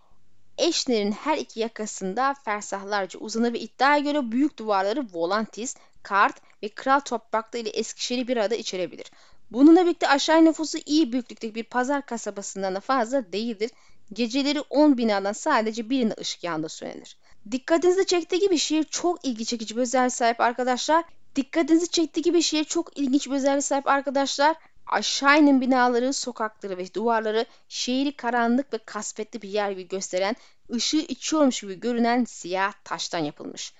Eşner'in 0.58 1.12
her 1.12 1.38
iki 1.38 1.60
yakasında 1.60 2.34
fersahlarca 2.44 3.20
uzanır 3.20 3.52
ve 3.52 3.60
iddiaya 3.60 3.98
göre 3.98 4.32
büyük 4.32 4.58
duvarları 4.58 5.06
Volantis, 5.12 5.76
Kart 6.02 6.36
ve 6.62 6.68
Kral 6.68 7.00
toprakları 7.00 7.62
ile 7.62 7.70
Eskişehir'i 7.70 8.28
bir 8.28 8.36
arada 8.36 8.54
içerebilir. 8.54 9.10
Bununla 9.50 9.84
birlikte 9.84 10.08
aşağı 10.08 10.44
nüfusu 10.44 10.78
iyi 10.86 11.12
büyüklükteki 11.12 11.54
bir 11.54 11.64
pazar 11.64 12.06
kasabasından 12.06 12.74
da 12.74 12.80
fazla 12.80 13.32
değildir. 13.32 13.70
Geceleri 14.12 14.60
10 14.60 14.98
binadan 14.98 15.32
sadece 15.32 15.90
birinde 15.90 16.14
ışık 16.20 16.44
yanında 16.44 16.68
söylenir. 16.68 17.16
Dikkatinizi 17.50 18.06
çektiği 18.06 18.40
gibi 18.40 18.58
şehir 18.58 18.84
çok 18.84 19.26
ilgi 19.26 19.44
çekici 19.44 19.76
bir 19.76 19.80
özelliğe 19.80 20.10
sahip 20.10 20.40
arkadaşlar. 20.40 21.04
Dikkatinizi 21.36 21.88
çektiği 21.88 22.22
gibi 22.22 22.42
şehir 22.42 22.64
çok 22.64 22.98
ilginç 22.98 23.26
bir 23.26 23.32
özelliğe 23.32 23.60
sahip 23.60 23.88
arkadaşlar. 23.88 24.56
Aşağı 24.86 25.38
inin 25.38 25.60
binaları, 25.60 26.12
sokakları 26.12 26.78
ve 26.78 26.94
duvarları 26.94 27.46
şehri 27.68 28.12
karanlık 28.12 28.72
ve 28.72 28.78
kasvetli 28.78 29.42
bir 29.42 29.48
yer 29.48 29.70
gibi 29.70 29.88
gösteren, 29.88 30.36
ışığı 30.72 30.96
içiyormuş 30.96 31.60
gibi 31.60 31.80
görünen 31.80 32.24
siyah 32.24 32.72
taştan 32.84 33.18
yapılmış. 33.18 33.72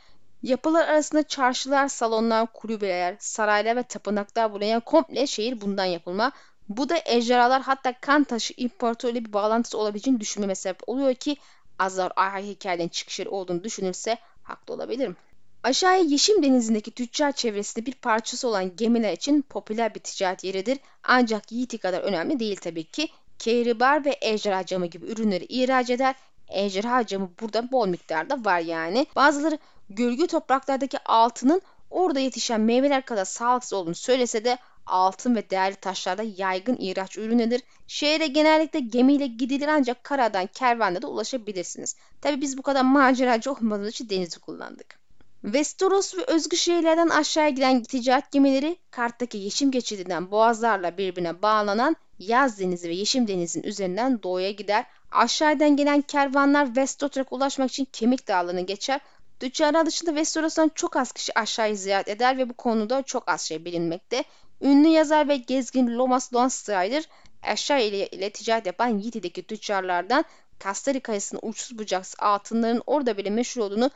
Yapılar 0.42 0.88
arasında 0.88 1.22
çarşılar, 1.22 1.88
salonlar, 1.88 2.53
kulübeler, 2.53 3.16
saraylar 3.18 3.76
ve 3.76 3.83
tapınaklar 3.83 4.53
bulunan 4.53 4.81
komple 4.81 5.26
şehir 5.26 5.61
bundan 5.61 5.85
yapılma. 5.85 6.33
Bu 6.68 6.88
da 6.88 6.98
ejderhalar 7.05 7.62
hatta 7.62 8.00
kan 8.00 8.24
taşı 8.24 8.55
imparatorluğu 8.57 9.12
ile 9.12 9.24
bir 9.24 9.33
bağlantısı 9.33 9.79
olabileceğini 9.79 10.20
düşünmeme 10.20 10.55
sebep 10.55 10.88
oluyor 10.88 11.14
ki 11.14 11.37
Azar 11.79 12.12
Ahay 12.16 12.46
hikayenin 12.46 12.88
çıkış 12.88 13.18
yeri 13.18 13.29
olduğunu 13.29 13.64
düşünülse 13.64 14.18
haklı 14.42 14.74
olabilirim. 14.74 15.16
Aşağıya 15.62 16.03
Yeşim 16.03 16.42
Denizi'ndeki 16.42 16.90
tüccar 16.90 17.33
çevresinde 17.33 17.87
bir 17.87 17.94
parçası 17.94 18.48
olan 18.48 18.76
gemiler 18.76 19.12
için 19.12 19.42
popüler 19.42 19.94
bir 19.94 20.00
ticaret 20.00 20.44
yeridir. 20.44 20.79
Ancak 21.05 21.53
Yiğit'i 21.53 21.79
kadar 21.79 22.00
önemli 22.00 22.40
değil 22.40 22.57
tabii 22.57 22.85
ki. 22.85 23.09
Kehribar 23.38 24.05
ve 24.05 24.18
ejderha 24.20 24.66
camı 24.66 24.87
gibi 24.87 25.07
ürünleri 25.07 25.44
ihraç 25.44 25.90
eder. 25.90 26.14
Ejderha 26.50 27.06
camı 27.06 27.30
burada 27.40 27.72
bol 27.72 27.88
miktarda 27.88 28.44
var 28.44 28.60
yani. 28.60 29.06
Bazıları 29.16 29.58
gölge 29.90 30.26
topraklardaki 30.26 30.98
altının 31.04 31.62
orada 31.90 32.20
yetişen 32.20 32.60
meyveler 32.60 33.04
kadar 33.04 33.24
sağlıksız 33.24 33.72
olduğunu 33.72 33.94
söylese 33.94 34.44
de 34.44 34.58
altın 34.86 35.36
ve 35.36 35.50
değerli 35.50 35.76
taşlarda 35.76 36.22
yaygın 36.36 36.76
ihraç 36.80 37.18
ürünüdür. 37.18 37.60
Şehre 37.86 38.26
genellikle 38.26 38.80
gemiyle 38.80 39.26
gidilir 39.26 39.68
ancak 39.68 40.04
karadan 40.04 40.46
kervanla 40.46 41.02
da 41.02 41.08
ulaşabilirsiniz. 41.08 41.96
Tabi 42.20 42.40
biz 42.40 42.58
bu 42.58 42.62
kadar 42.62 42.82
maceracı 42.82 43.52
olmadığımız 43.52 43.90
için 43.90 44.08
denizi 44.08 44.38
kullandık. 44.38 45.00
Westeros 45.42 46.16
ve 46.16 46.24
özgü 46.24 46.56
şehirlerden 46.56 47.08
aşağıya 47.08 47.50
giden 47.50 47.82
ticaret 47.82 48.32
gemileri 48.32 48.76
karttaki 48.90 49.38
Yeşim 49.38 49.70
geçidinden 49.70 50.30
boğazlarla 50.30 50.98
birbirine 50.98 51.42
bağlanan 51.42 51.96
Yaz 52.18 52.60
Denizi 52.60 52.88
ve 52.88 52.94
Yeşim 52.94 53.28
Denizi'nin 53.28 53.64
üzerinden 53.64 54.22
doğuya 54.22 54.50
gider. 54.50 54.86
Aşağıdan 55.12 55.76
gelen 55.76 56.02
kervanlar 56.02 56.66
Westeros'a 56.66 57.24
ulaşmak 57.30 57.70
için 57.70 57.88
Kemik 57.92 58.28
Dağları'nı 58.28 58.60
geçer. 58.60 59.00
Tüccarlar 59.40 59.86
dışında 59.86 60.10
Westeros'tan 60.10 60.70
çok 60.74 60.96
az 60.96 61.12
kişi 61.12 61.38
aşağıyı 61.38 61.76
ziyaret 61.76 62.08
eder 62.08 62.38
ve 62.38 62.48
bu 62.48 62.54
konuda 62.54 63.02
çok 63.02 63.28
az 63.28 63.40
şey 63.40 63.64
bilinmekte. 63.64 64.24
Ünlü 64.60 64.88
yazar 64.88 65.28
ve 65.28 65.36
gezgin 65.36 65.98
Lomas 65.98 66.34
Longstrider 66.34 67.04
aşağı 67.42 67.82
ile, 67.82 68.06
ile 68.06 68.30
ticaret 68.30 68.66
yapan 68.66 68.98
Yiti'deki 68.98 69.42
tüccarlardan 69.42 70.24
Kastari 70.58 71.00
kayasının 71.00 71.40
uçsuz 71.42 71.78
bucaksız 71.78 72.14
altınların 72.18 72.82
orada 72.86 73.16
bile 73.16 73.30
meşhur 73.30 73.60
olduğunu 73.60 73.90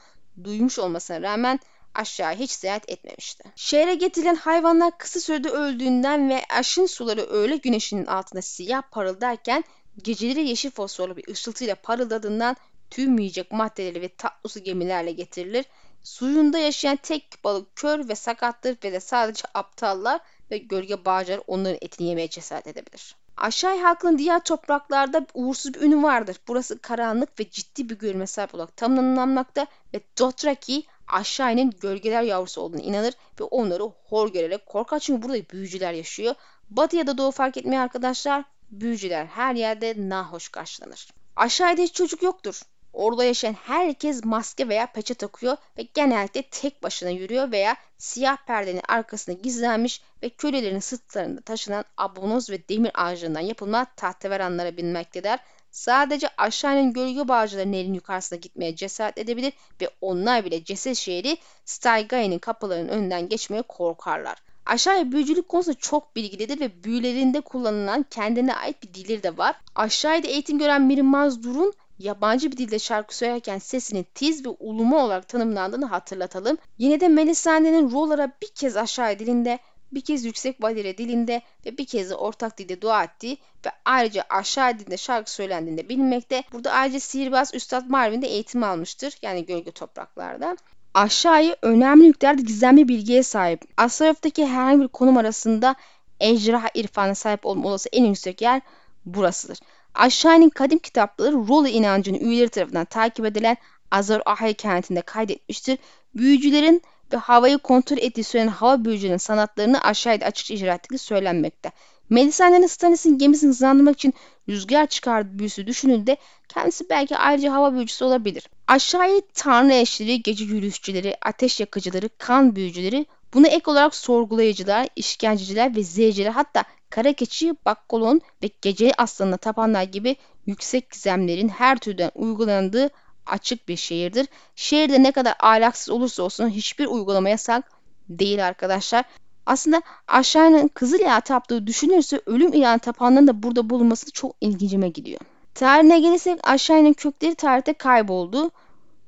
duymuş 0.45 0.79
olmasına 0.79 1.23
rağmen 1.23 1.61
aşağı 1.95 2.35
hiç 2.35 2.51
seyahat 2.51 2.91
etmemişti. 2.91 3.45
Şehre 3.57 3.95
getirilen 3.95 4.35
hayvanlar 4.35 4.99
kısa 4.99 5.21
sürede 5.21 5.49
öldüğünden 5.49 6.31
ve 6.31 6.43
aşın 6.51 6.87
suları 6.87 7.21
öğle 7.21 7.57
güneşinin 7.57 8.07
altında 8.07 8.43
siyah 8.43 8.83
parıldarken 8.91 9.65
geceleri 10.03 10.49
yeşil 10.49 10.71
fosforlu 10.71 11.17
bir 11.17 11.29
ışıltıyla 11.29 11.75
parıldadığından 11.75 12.57
tüm 12.91 13.19
yiyecek 13.19 13.53
maddeleri 13.53 14.03
ve 14.03 14.09
tatlı 14.09 14.51
su 14.51 14.61
gemilerle 14.61 15.13
getirilir. 15.13 15.65
Suyunda 16.03 16.59
yaşayan 16.59 16.97
tek 16.97 17.45
balık 17.45 17.77
kör 17.77 18.09
ve 18.09 18.15
sakattır 18.15 18.77
ve 18.85 18.93
de 18.93 19.01
sadece 19.01 19.43
aptallar 19.55 20.21
ve 20.51 20.59
gölge 20.59 21.05
bağcılar 21.05 21.41
onların 21.47 21.79
etini 21.81 22.09
yemeye 22.09 22.29
cesaret 22.29 22.67
edebilir. 22.67 23.17
Aşağı 23.37 23.79
halkının 23.79 24.19
diğer 24.19 24.45
topraklarda 24.45 25.27
uğursuz 25.35 25.75
bir 25.75 25.81
ünü 25.81 26.03
vardır. 26.03 26.37
Burası 26.49 26.79
karanlık 26.79 27.41
ve 27.41 27.51
ciddi 27.51 27.89
bir 27.89 27.99
görünme 27.99 28.27
sahip 28.27 28.55
olarak 28.55 28.77
tanımlanmakta 28.77 29.67
ve 29.95 30.01
Dothraki 30.19 30.85
aşağının 31.09 31.71
gölgeler 31.81 32.23
yavrusu 32.23 32.61
olduğunu 32.61 32.81
inanır 32.81 33.15
ve 33.41 33.45
onları 33.45 33.83
hor 33.83 34.33
görerek 34.33 34.67
korkar 34.67 34.99
çünkü 34.99 35.23
burada 35.23 35.49
büyücüler 35.53 35.93
yaşıyor. 35.93 36.35
Batı 36.71 36.97
ya 36.97 37.07
da 37.07 37.19
doğu 37.19 37.31
fark 37.31 37.57
etmiyor 37.57 37.83
arkadaşlar. 37.83 38.45
Büyücüler 38.71 39.27
her 39.27 39.55
yerde 39.55 39.95
nahoş 39.97 40.49
karşılanır. 40.49 41.09
Aşağıda 41.37 41.83
hiç 41.83 41.95
çocuk 41.95 42.23
yoktur. 42.23 42.61
Orada 42.93 43.25
yaşayan 43.25 43.53
herkes 43.53 44.25
maske 44.25 44.69
veya 44.69 44.87
peçe 44.87 45.15
takıyor 45.15 45.57
ve 45.79 45.83
genellikle 45.95 46.43
tek 46.43 46.83
başına 46.83 47.11
yürüyor 47.11 47.53
veya 47.53 47.77
siyah 47.99 48.37
perdenin 48.47 48.83
arkasında 48.89 49.37
gizlenmiş 49.43 50.03
ve 50.23 50.29
kölelerin 50.29 50.79
sırtlarında 50.79 51.41
taşınan 51.41 51.85
abonoz 51.97 52.51
ve 52.51 52.69
demir 52.69 52.91
ağacından 52.95 53.41
yapılma 53.41 53.87
tahteveranlara 53.97 54.77
binmektedir. 54.77 55.41
Sadece 55.71 56.29
aşağının 56.37 56.93
gölge 56.93 57.29
bağcıları 57.29 57.73
nehrin 57.73 57.95
yukarısına 57.95 58.39
gitmeye 58.39 58.77
cesaret 58.77 59.19
edebilir 59.19 59.53
ve 59.81 59.91
onlar 60.01 60.45
bile 60.45 60.65
ceset 60.65 60.97
şehri 60.97 61.37
Staigai'nin 61.65 62.39
kapılarının 62.39 62.89
önünden 62.89 63.29
geçmeye 63.29 63.63
korkarlar. 63.63 64.43
Aşağıya 64.67 65.13
büyücülük 65.13 65.49
konusunda 65.49 65.79
çok 65.79 66.17
bilgilidir 66.17 66.61
ve 66.61 66.85
büyülerinde 66.85 67.41
kullanılan 67.41 68.05
kendine 68.11 68.55
ait 68.55 68.83
bir 68.83 68.95
dilleri 68.95 69.23
de 69.23 69.39
var. 69.39 69.57
Aşağıda 69.75 70.27
eğitim 70.27 70.59
gören 70.59 70.83
Mirimaz 70.83 71.43
Durun 71.43 71.73
yabancı 71.99 72.53
bir 72.53 72.57
dilde 72.57 72.79
şarkı 72.79 73.17
söylerken 73.17 73.59
sesinin 73.59 74.07
tiz 74.15 74.47
ve 74.47 74.49
ulumu 74.49 74.99
olarak 74.99 75.29
tanımlandığını 75.29 75.87
hatırlatalım. 75.87 76.59
Yine 76.79 77.01
de 77.01 77.09
Melisandre'nin 77.09 77.91
Roller'a 77.91 78.33
bir 78.43 78.49
kez 78.49 78.77
aşağı 78.77 79.19
dilinde, 79.19 79.59
bir 79.93 80.01
kez 80.01 80.25
yüksek 80.25 80.63
valire 80.63 80.99
dilinde 80.99 81.43
ve 81.67 81.79
bir 81.79 81.87
kez 81.87 82.11
de 82.11 82.15
ortak 82.15 82.59
dilde 82.59 82.81
dua 82.81 83.05
ettiği 83.05 83.39
ve 83.67 83.71
ayrıca 83.85 84.25
aşağı 84.31 84.79
dilinde 84.79 84.97
şarkı 84.97 85.31
söylendiğinde 85.31 85.89
bilinmekte. 85.89 86.45
Burada 86.53 86.73
ayrıca 86.73 87.01
sihirbaz 87.01 87.55
Üstad 87.55 87.85
Marvin 87.89 88.23
de 88.23 88.27
eğitim 88.27 88.63
almıştır. 88.63 89.19
Yani 89.23 89.47
gölge 89.47 89.71
topraklarda. 89.71 90.57
Aşağıya 90.95 91.57
önemli 91.63 92.07
yüklerde 92.07 92.43
gizemli 92.43 92.89
bilgiye 92.89 93.23
sahip. 93.23 93.61
Astrolog'daki 93.77 94.47
herhangi 94.47 94.81
bir 94.81 94.89
konum 94.89 95.17
arasında 95.17 95.75
ejderha 96.21 96.69
irfanına 96.75 97.15
sahip 97.15 97.47
olma 97.47 97.69
olası 97.69 97.89
en 97.93 98.05
yüksek 98.05 98.43
yer 98.43 98.61
burasıdır. 99.07 99.59
Aşağının 99.95 100.49
kadim 100.49 100.79
kitapları 100.79 101.33
Rolu 101.33 101.69
inancının 101.69 102.19
üyeleri 102.19 102.49
tarafından 102.49 102.85
takip 102.85 103.27
edilen 103.27 103.57
Azor 103.91 104.21
Ahai 104.27 104.55
kentinde 104.55 105.01
kaydetmiştir. 105.01 105.79
Büyücülerin 106.15 106.83
ve 107.13 107.17
havayı 107.17 107.59
kontrol 107.59 107.99
ettiği 107.99 108.25
söylenen 108.25 108.51
hava 108.51 108.85
büyücülerinin 108.85 109.19
sanatlarını 109.19 109.81
aşağıda 109.81 110.27
açıkça 110.27 110.55
icra 110.55 110.75
ettiği 110.75 110.99
söylenmekte. 110.99 111.73
Melisandre'nin 112.11 112.67
Stannis'in 112.67 113.19
gemisini 113.19 113.49
hızlandırmak 113.49 113.95
için 113.95 114.15
rüzgar 114.49 114.87
çıkardığı 114.87 115.39
büyüsü 115.39 115.67
düşünüldüğünde 115.67 116.17
kendisi 116.49 116.91
belki 116.91 117.17
ayrıca 117.17 117.53
hava 117.53 117.73
büyücüsü 117.75 118.05
olabilir. 118.05 118.49
Aşağıya 118.69 119.21
tanrı 119.35 119.73
eşleri, 119.73 120.23
gece 120.23 120.45
yürüyüşçüleri, 120.45 121.17
ateş 121.23 121.61
yakıcıları, 121.61 122.09
kan 122.19 122.57
büyücüleri, 122.57 123.07
buna 123.35 123.49
ek 123.49 123.71
olarak 123.71 123.95
sorgulayıcılar, 123.95 124.89
işkenceciler 124.97 125.77
ve 125.77 125.83
zehirciler 125.83 126.31
hatta 126.31 126.65
kara 126.91 127.13
keçi, 127.13 127.55
bakkolon 127.67 128.21
ve 128.43 128.51
gece 128.63 128.93
aslanına 128.99 129.37
tapanlar 129.37 129.83
gibi 129.83 130.17
yüksek 130.47 130.91
gizemlerin 130.91 131.49
her 131.49 131.79
türden 131.79 132.11
uygulandığı 132.15 132.91
açık 133.27 133.69
bir 133.69 133.77
şehirdir. 133.77 134.27
Şehirde 134.57 135.03
ne 135.03 135.13
kadar 135.13 135.35
ahlaksız 135.41 135.91
olursa 135.91 136.23
olsun 136.23 136.49
hiçbir 136.49 136.87
uygulama 136.87 137.29
yasak 137.29 137.71
değil 138.09 138.47
arkadaşlar. 138.47 139.05
Aslında 139.47 139.83
aşağının 140.09 140.69
Kızıl 140.69 141.01
Yağ 141.01 141.21
taptığı 141.21 141.67
düşünülürse 141.67 142.21
ölüm 142.27 142.53
ilan 142.53 142.79
tapanların 142.79 143.27
da 143.27 143.43
burada 143.43 143.71
bulunması 143.71 144.11
çok 144.11 144.37
ilgincime 144.41 144.89
gidiyor. 144.89 145.21
Tarihine 145.55 146.01
gelirsek 146.01 146.49
aşağının 146.49 146.93
kökleri 146.93 147.35
tarihte 147.35 147.73
kayboldu. 147.73 148.51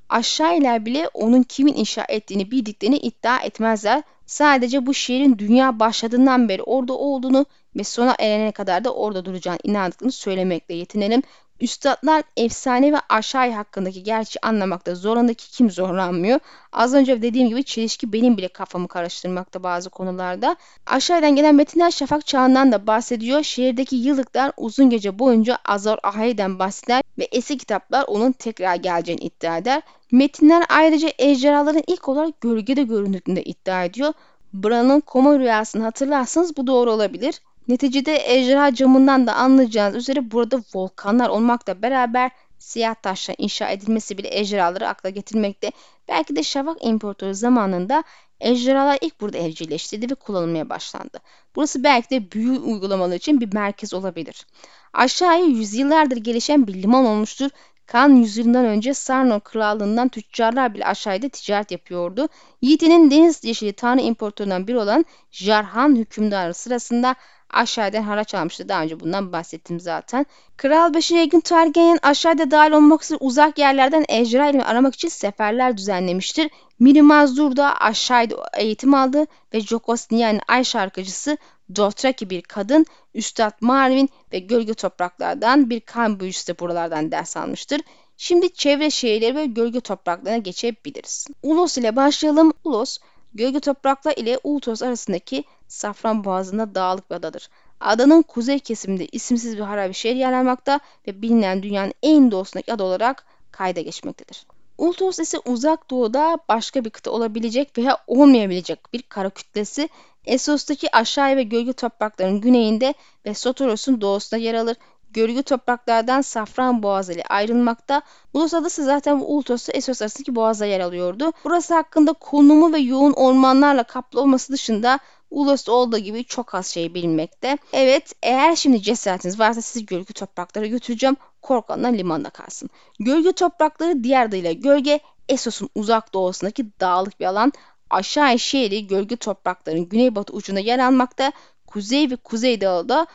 Aşağılar 0.09 0.87
bile 0.87 1.09
onun 1.15 1.43
kimin 1.43 1.75
inşa 1.75 2.05
ettiğini 2.09 2.51
bildiklerini 2.51 2.97
iddia 2.97 3.39
etmezler. 3.39 4.03
Sadece 4.27 4.87
bu 4.87 4.95
şehrin 4.95 5.39
dünya 5.39 5.81
başladığından 5.81 6.49
beri 6.49 6.63
orada 6.63 6.93
olduğunu 6.93 7.47
ve 7.77 7.85
sona 7.85 8.15
erene 8.19 8.53
kadar 8.53 8.85
da 8.85 8.95
orada 8.95 9.25
duracağını 9.25 9.59
inandıklarını 9.63 10.13
söylemekle 10.13 10.75
yetinelim. 10.75 11.23
Üstadlar 11.61 12.23
efsane 12.37 12.93
ve 12.93 12.97
aşağı 13.09 13.51
hakkındaki 13.51 14.03
gerçeği 14.03 14.41
anlamakta 14.43 14.95
zorlandaki 14.95 15.51
kim 15.51 15.71
zorlanmıyor. 15.71 16.41
Az 16.73 16.95
önce 16.95 17.23
dediğim 17.23 17.49
gibi 17.49 17.65
çelişki 17.65 18.13
benim 18.13 18.37
bile 18.37 18.49
kafamı 18.49 18.89
karıştırmakta 18.89 19.63
bazı 19.63 19.91
konularda. 19.91 20.57
Aşağıdan 20.87 21.37
gelen 21.37 21.55
metinler 21.55 21.91
şafak 21.91 22.27
çağından 22.27 22.73
da 22.73 22.87
bahsediyor. 22.87 23.43
Şehirdeki 23.43 23.97
yıllıklar 23.97 24.53
uzun 24.57 24.91
gece 24.91 25.19
boyunca 25.19 25.59
Azor 25.65 25.99
Ahai'den 26.03 26.59
bahseder 26.59 27.03
ve 27.19 27.29
eski 27.33 27.59
kitaplar 27.59 28.05
onun 28.09 28.33
tekrar 28.33 28.75
geleceğini 28.75 29.21
iddia 29.21 29.59
eder. 29.59 29.83
Metinler 30.13 30.65
ayrıca 30.69 31.09
ejderhaların 31.19 31.83
ilk 31.87 32.09
olarak 32.09 32.41
gölgede 32.41 32.83
göründüğünü 32.83 33.41
iddia 33.41 33.85
ediyor. 33.85 34.13
Bran'ın 34.53 35.01
koma 35.01 35.39
rüyasını 35.39 35.83
hatırlarsanız 35.83 36.57
bu 36.57 36.67
doğru 36.67 36.93
olabilir. 36.93 37.41
Neticede 37.69 38.17
ejderha 38.17 38.75
camından 38.75 39.27
da 39.27 39.35
anlayacağınız 39.35 39.97
üzere 39.97 40.31
burada 40.31 40.63
volkanlar 40.75 41.29
olmakla 41.29 41.83
beraber 41.83 42.31
siyah 42.59 42.95
taşla 42.95 43.35
inşa 43.39 43.69
edilmesi 43.69 44.19
bile 44.19 44.39
ejderhaları 44.39 44.89
akla 44.89 45.11
getirmekte. 45.11 45.73
Belki 46.09 46.37
de 46.37 46.43
Şafak 46.43 46.85
İmparatoru 46.85 47.35
zamanında 47.35 48.05
ejderhalar 48.41 48.99
ilk 49.01 49.21
burada 49.21 49.39
evcilleştirildi 49.39 50.11
ve 50.11 50.15
kullanılmaya 50.15 50.69
başlandı. 50.69 51.19
Burası 51.57 51.85
belki 51.85 52.11
de 52.11 52.33
büyü 52.33 52.59
uygulamaları 52.59 53.17
için 53.17 53.41
bir 53.41 53.55
merkez 53.55 53.95
olabilir. 53.95 54.47
Aşağıya 54.93 55.45
yüzyıllardır 55.45 56.17
gelişen 56.17 56.67
bir 56.67 56.83
liman 56.83 57.07
olmuştur. 57.07 57.51
Kan 57.87 58.15
yüzyılından 58.15 58.65
önce 58.65 58.95
Sarno 58.95 59.41
krallığından 59.41 60.09
tüccarlar 60.09 60.75
bile 60.75 60.87
aşağıda 60.87 61.29
ticaret 61.29 61.71
yapıyordu. 61.71 62.29
Yiğit'in 62.63 63.11
deniz 63.11 63.45
yeşili 63.45 63.73
tanrı 63.73 64.01
imparatorundan 64.01 64.67
biri 64.67 64.79
olan 64.79 65.05
Jarhan 65.31 65.97
hükümdarı 65.97 66.55
sırasında 66.55 67.17
aşağıdan 67.51 68.03
haraç 68.03 68.35
almıştı. 68.35 68.69
Daha 68.69 68.83
önce 68.83 69.01
bundan 69.01 69.33
bahsettim 69.33 69.81
zaten. 69.81 70.27
Kral 70.57 70.95
5. 70.95 71.13
Aegon 71.13 71.41
Targaryen 71.41 71.99
aşağıda 72.03 72.51
dahil 72.51 72.73
olmak 72.73 73.05
üzere 73.05 73.19
uzak 73.21 73.59
yerlerden 73.59 74.05
ejderha 74.09 74.51
ilmi 74.51 74.63
aramak 74.63 74.95
için 74.95 75.09
seferler 75.09 75.77
düzenlemiştir. 75.77 76.51
Miri 76.79 77.03
Mazdur 77.03 77.57
da 77.57 77.77
aşağıda 77.77 78.37
eğitim 78.57 78.95
aldı 78.95 79.27
ve 79.55 79.61
Jokos 79.61 80.07
yani 80.11 80.41
ay 80.49 80.65
şarkıcısı 80.65 81.39
Dothraki 81.77 82.31
bir 82.31 82.43
kadın, 82.43 82.87
Üstad 83.15 83.53
Marvin 83.61 84.09
ve 84.33 84.39
gölge 84.39 84.75
topraklardan 84.75 85.71
bir 85.71 85.81
kan 85.81 86.21
büyücüsü 86.21 86.47
de 86.47 86.59
buralardan 86.59 87.13
ders 87.13 87.37
almıştır. 87.37 87.81
Şimdi 88.17 88.55
çevre 88.55 88.91
şehirleri 88.91 89.37
ve 89.37 89.47
gölge 89.47 89.81
topraklarına 89.81 90.39
geçebiliriz. 90.39 91.27
Ulos 91.43 91.79
ile 91.79 91.97
başlayalım. 91.97 92.53
Ulos, 92.65 92.99
gölge 93.35 93.61
topraklar 93.61 94.15
ile 94.17 94.39
Ultos 94.45 94.83
arasındaki 94.83 95.45
Safran 95.69 96.25
Boğazı'nda 96.25 96.75
dağlık 96.75 97.11
bir 97.11 97.15
adadır. 97.15 97.49
Adanın 97.81 98.23
kuzey 98.23 98.59
kesiminde 98.59 99.07
isimsiz 99.07 99.57
bir 99.57 99.63
harabe 99.63 99.93
şehir 99.93 100.17
yer 100.17 100.33
almakta 100.33 100.81
ve 101.07 101.23
bilinen 101.23 101.63
dünyanın 101.63 101.93
en 102.03 102.31
doğusundaki 102.31 102.73
ada 102.73 102.85
olarak 102.85 103.27
kayda 103.51 103.81
geçmektedir. 103.81 104.47
Ultos 104.79 105.19
ise 105.19 105.39
uzak 105.39 105.91
doğuda 105.91 106.39
başka 106.49 106.85
bir 106.85 106.91
kıta 106.91 107.11
olabilecek 107.11 107.79
veya 107.79 107.99
olmayabilecek 108.07 108.93
bir 108.93 109.03
kara 109.03 109.31
kütlesi. 109.31 109.89
Essos'taki 110.25 110.97
aşağı 110.97 111.37
ve 111.37 111.43
gölge 111.43 111.73
toprakların 111.73 112.41
güneyinde 112.41 112.95
ve 113.27 113.35
Sotoros'un 113.35 114.01
doğusunda 114.01 114.43
yer 114.43 114.55
alır. 114.55 114.77
Gölge 115.17 115.43
topraklardan 115.43 116.21
Safran 116.21 116.83
Boğazı 116.83 117.13
ile 117.13 117.23
ayrılmakta. 117.23 118.03
Ulus 118.35 118.55
Adası 118.55 118.85
zaten 118.85 119.21
bu 119.21 119.37
Ultos'ta 119.37 119.73
Essos 119.73 120.03
arasındaki 120.03 120.35
boğaza 120.35 120.67
yer 120.67 120.81
alıyordu. 120.81 121.33
Burası 121.45 121.75
hakkında 121.75 122.13
konumu 122.13 122.73
ve 122.73 122.79
yoğun 122.79 123.13
ormanlarla 123.13 123.83
kaplı 123.83 124.21
olması 124.21 124.53
dışında 124.53 124.99
Ulus'ta 125.31 125.73
olduğu 125.73 125.99
gibi 125.99 126.25
çok 126.25 126.55
az 126.55 126.67
şey 126.67 126.95
bilinmekte. 126.95 127.59
Evet 127.73 128.13
eğer 128.23 128.57
şimdi 128.57 128.83
cesaretiniz 128.83 129.39
varsa 129.39 129.63
sizi 129.63 129.87
gölge 129.87 130.13
topraklara 130.13 130.67
götüreceğim. 130.67 131.17
Korkanlar 131.43 131.93
limanda 131.93 132.31
kalsın. 132.31 132.71
Gölge 133.01 133.33
toprakları 133.33 134.05
diğer 134.05 134.27
adıyla 134.27 134.53
gölge 134.53 135.01
Essos'un 135.29 135.69
uzak 135.75 136.15
doğusundaki 136.15 136.81
dağlık 136.81 137.21
bir 137.21 137.27
alan. 137.27 137.53
Aşağı 137.91 138.39
şehri 138.39 138.87
gölge 138.87 139.17
toprakların 139.17 139.89
güneybatı 139.89 140.33
ucunda 140.33 140.61
yer 140.61 140.79
almakta. 140.79 141.33
Kuzey 141.67 142.11
ve 142.11 142.17
kuzeydoğuda 142.17 142.89
da 142.89 143.07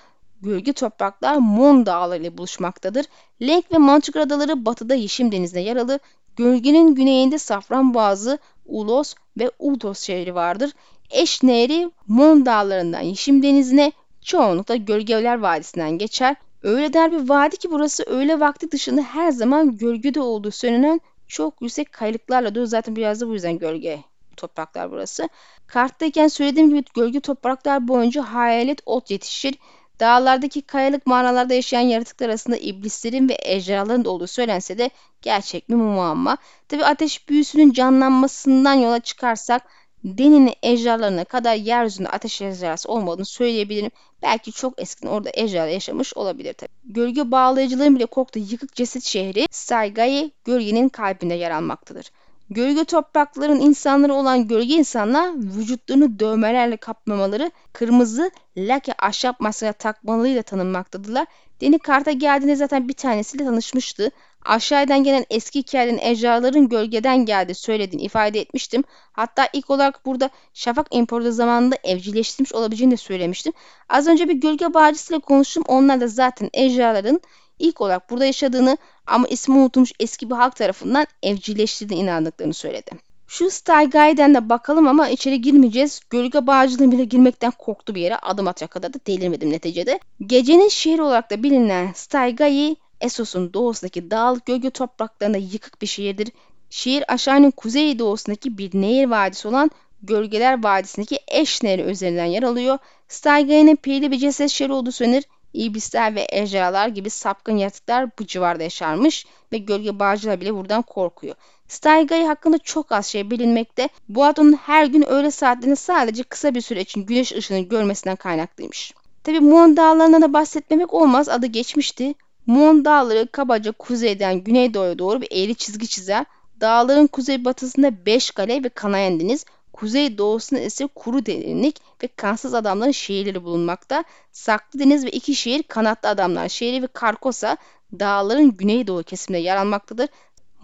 gölge 0.42 0.74
topraklar 0.74 1.36
Mon 1.36 1.86
Dağları 1.86 2.22
ile 2.22 2.38
buluşmaktadır. 2.38 3.06
Lake 3.42 3.68
ve 3.74 3.78
Mantıkır 3.78 4.20
Adaları 4.20 4.66
batıda 4.66 4.96
Yeşim 4.96 5.32
Denizi'nde 5.32 5.60
yer 5.60 5.76
alır. 5.76 6.00
Gölgenin 6.36 6.96
güneyinde 6.96 7.38
Safranboğazı, 7.38 8.38
Ulos 8.66 9.14
ve 9.40 9.52
Ultos 9.60 10.00
şehri 10.00 10.36
vardır. 10.36 10.72
Eş 11.10 11.44
Nehri 11.44 11.92
Mon 12.08 12.46
Dağları'ndan 12.46 13.02
Yeşim 13.02 13.44
Denizi'ne 13.44 13.92
çoğunlukla 14.22 14.76
Gölgeler 14.76 15.40
Vadisi'nden 15.40 15.98
geçer. 15.98 16.36
Öyle 16.64 16.94
der 16.94 17.12
bir 17.12 17.30
vadi 17.30 17.58
ki 17.58 17.72
burası 17.72 18.04
öğle 18.04 18.40
vakti 18.40 18.72
dışında 18.72 19.02
her 19.02 19.32
zaman 19.32 19.78
gölgede 19.78 20.22
olduğu 20.22 20.52
söylenen 20.52 21.02
çok 21.28 21.62
yüksek 21.62 21.92
kayalıklarla 21.92 22.56
dolu 22.56 22.68
zaten 22.68 22.96
biraz 22.96 23.22
da 23.22 23.28
bu 23.28 23.34
yüzden 23.34 23.58
gölge 23.58 24.04
topraklar 24.38 24.92
burası. 24.92 25.30
Karttayken 25.68 26.28
söylediğim 26.28 26.70
gibi 26.70 26.84
gölge 26.96 27.20
topraklar 27.20 27.88
boyunca 27.88 28.24
hayalet 28.24 28.82
ot 28.86 29.12
yetişir. 29.12 29.56
Dağlardaki 30.02 30.62
kayalık 30.62 31.08
mağaralarda 31.08 31.54
yaşayan 31.54 31.82
yaratıklar 31.82 32.30
arasında 32.30 32.58
iblislerin 32.58 33.30
ve 33.30 33.38
ejderhaların 33.42 34.06
da 34.06 34.10
olduğu 34.10 34.28
söylense 34.28 34.78
de 34.78 34.90
gerçek 35.22 35.70
mi 35.70 35.76
muamma. 35.76 36.38
Tabi 36.68 36.86
ateş 36.86 37.30
büyüsünün 37.30 37.72
canlanmasından 37.72 38.74
yola 38.74 39.00
çıkarsak 39.00 39.64
Deni'nin 40.04 40.54
ejderhalarına 40.64 41.24
kadar 41.24 41.56
yeryüzünde 41.56 42.10
ateş 42.10 42.42
ejderhası 42.42 42.90
olmadığını 42.90 43.26
söyleyebilirim. 43.26 43.92
Belki 44.24 44.52
çok 44.52 44.82
eskiden 44.82 45.10
orada 45.10 45.30
ejderha 45.34 45.68
yaşamış 45.68 46.14
olabilir 46.18 46.54
tabi. 46.54 46.70
Gölge 46.84 47.32
bağlayıcıların 47.32 47.96
bile 47.96 48.06
korktuğu 48.06 48.40
yıkık 48.40 48.76
ceset 48.76 49.04
şehri 49.04 49.46
Saigai 49.52 50.32
gölgenin 50.46 50.90
kalbinde 50.90 51.34
yer 51.34 51.52
almaktadır. 51.52 52.12
Gölge 52.52 52.84
toprakların 52.84 53.60
insanları 53.60 54.14
olan 54.14 54.48
gölge 54.48 54.74
insanlar 54.74 55.34
vücutlarını 55.36 56.20
dövmelerle 56.20 56.78
kaplamaları 56.78 57.52
kırmızı 57.74 58.32
lake 58.58 58.94
ahşap 59.00 59.40
maskara 59.40 59.74
takmalıyla 59.74 60.42
tanınmaktadırlar. 60.42 61.28
Deni 61.62 61.80
Kart'a 61.80 62.12
geldiğinde 62.12 62.56
zaten 62.56 62.88
bir 62.88 62.94
tanesiyle 62.94 63.46
tanışmıştı. 63.46 64.12
Aşağıdan 64.46 65.04
gelen 65.04 65.26
eski 65.30 65.60
hikayelerin 65.60 66.00
ejderhaların 66.02 66.70
gölgeden 66.70 67.26
geldiği 67.26 67.56
söylediğini 67.56 68.06
ifade 68.06 68.40
etmiştim. 68.40 68.84
Hatta 69.12 69.48
ilk 69.54 69.70
olarak 69.70 70.06
burada 70.06 70.30
Şafak 70.54 70.88
İmparatoru 70.92 71.32
zamanında 71.32 71.76
evcilleştirilmiş 71.84 72.54
olabileceğini 72.54 72.92
de 72.92 72.98
söylemiştim. 72.98 73.54
Az 73.90 74.08
önce 74.08 74.30
bir 74.30 74.34
gölge 74.34 74.74
bağcısıyla 74.74 75.20
konuştum. 75.20 75.64
Onlar 75.68 76.02
da 76.02 76.08
zaten 76.08 76.50
ejderhaların 76.54 77.22
ilk 77.60 77.82
olarak 77.82 78.10
burada 78.10 78.26
yaşadığını 78.26 78.78
ama 79.08 79.28
ismi 79.28 79.58
unutulmuş 79.58 79.92
eski 80.00 80.30
bir 80.30 80.36
halk 80.36 80.56
tarafından 80.56 81.08
evcilleştirdiğine 81.24 82.04
inandıklarını 82.04 82.54
söyledi. 82.54 82.92
Şu 83.28 83.50
Stygai'den 83.50 84.36
de 84.36 84.50
bakalım 84.50 84.88
ama 84.88 85.10
içeri 85.10 85.42
girmeyeceğiz. 85.42 86.02
Gölge 86.10 86.48
bağcılığına 86.48 86.92
bile 86.92 87.04
girmekten 87.04 87.52
korktu 87.52 87.96
bir 87.96 88.02
yere 88.02 88.16
adım 88.18 88.48
atacak 88.48 88.72
kadar 88.72 88.94
da 88.94 88.98
delirmedim 89.08 89.50
neticede. 89.50 90.00
Gecenin 90.26 90.70
şehri 90.70 91.02
olarak 91.02 91.32
da 91.32 91.44
bilinen 91.44 91.92
Stygai, 91.96 92.76
Essos'un 93.02 93.54
doğusundaki 93.54 94.12
dağlık 94.12 94.46
gölge 94.46 94.70
topraklarında 94.70 95.38
yıkık 95.38 95.82
bir 95.82 95.88
şehirdir. 95.88 96.32
Şehir 96.70 97.14
aşağının 97.14 97.52
kuzey 97.52 98.00
doğusundaki 98.00 98.58
bir 98.58 98.82
nehir 98.82 99.06
vadisi 99.06 99.48
olan 99.48 99.72
Gölgeler 100.04 100.64
Vadisi'ndeki 100.64 101.20
Eş 101.28 101.64
Nehri 101.64 101.82
üzerinden 101.82 102.26
yer 102.26 102.44
alıyor. 102.44 102.78
Stygai'nin 103.08 103.76
peyli 103.76 104.12
bir 104.12 104.18
ceset 104.18 104.50
şehri 104.50 104.74
olduğu 104.74 104.92
söylenir. 104.92 105.24
İblisler 105.54 106.16
ve 106.16 106.28
ejderhalar 106.32 106.88
gibi 106.88 107.10
sapkın 107.10 107.58
yaratıklar 107.58 108.10
bu 108.20 108.28
civarda 108.28 108.64
yaşarmış 108.64 109.26
ve 109.52 109.58
gölge 109.58 110.00
bağcılar 110.00 110.42
bile 110.42 110.56
buradan 110.56 110.82
korkuyor. 110.82 111.36
Stygay 111.68 112.24
hakkında 112.24 112.58
çok 112.58 112.92
az 112.92 113.06
şey 113.06 113.32
bilinmekte. 113.32 113.90
Bu 114.10 114.26
adamın 114.26 114.54
her 114.54 114.86
gün 114.86 115.10
öğle 115.10 115.32
saatlerinde 115.32 115.76
sadece 115.76 116.24
kısa 116.24 116.56
bir 116.56 116.62
süre 116.62 116.82
için 116.82 117.06
güneş 117.06 117.32
ışığını 117.32 117.60
görmesinden 117.60 118.16
kaynaklıymış. 118.16 118.94
Tabi 119.24 119.40
Muon 119.40 119.78
dağlarından 119.78 120.22
da 120.22 120.34
bahsetmemek 120.34 120.94
olmaz. 120.94 121.30
Adı 121.30 121.46
geçmişti. 121.46 122.14
Muon 122.46 122.86
dağları 122.86 123.28
kabaca 123.32 123.72
kuzeyden 123.72 124.44
güneydoğuya 124.44 125.00
doğru 125.00 125.22
bir 125.22 125.28
eğri 125.32 125.56
çizgi 125.56 125.88
çizer. 125.88 126.26
Dağların 126.62 127.08
kuzeybatısında 127.08 128.06
Beş 128.06 128.32
Kale 128.32 128.64
ve 128.64 128.70
Kanayan 128.70 129.20
Deniz, 129.20 129.46
kuzey 129.74 130.18
doğusunda 130.18 130.62
ise 130.62 130.88
Kuru 130.96 131.26
Derinlik 131.26 131.82
ve 132.04 132.08
Kansız 132.08 132.54
Adamların 132.54 132.92
şehirleri 132.92 133.44
bulunmakta. 133.44 134.04
Saklı 134.32 134.80
Deniz 134.80 135.06
ve 135.06 135.12
iki 135.12 135.36
şehir 135.36 135.64
Kanatlı 135.64 136.10
Adamlar 136.10 136.50
şehri 136.50 136.84
ve 136.84 136.88
Karkosa 136.88 137.58
dağların 138.00 138.52
güneydoğu 138.52 139.04
kesiminde 139.04 139.42
yer 139.44 139.58
almaktadır. 139.58 140.10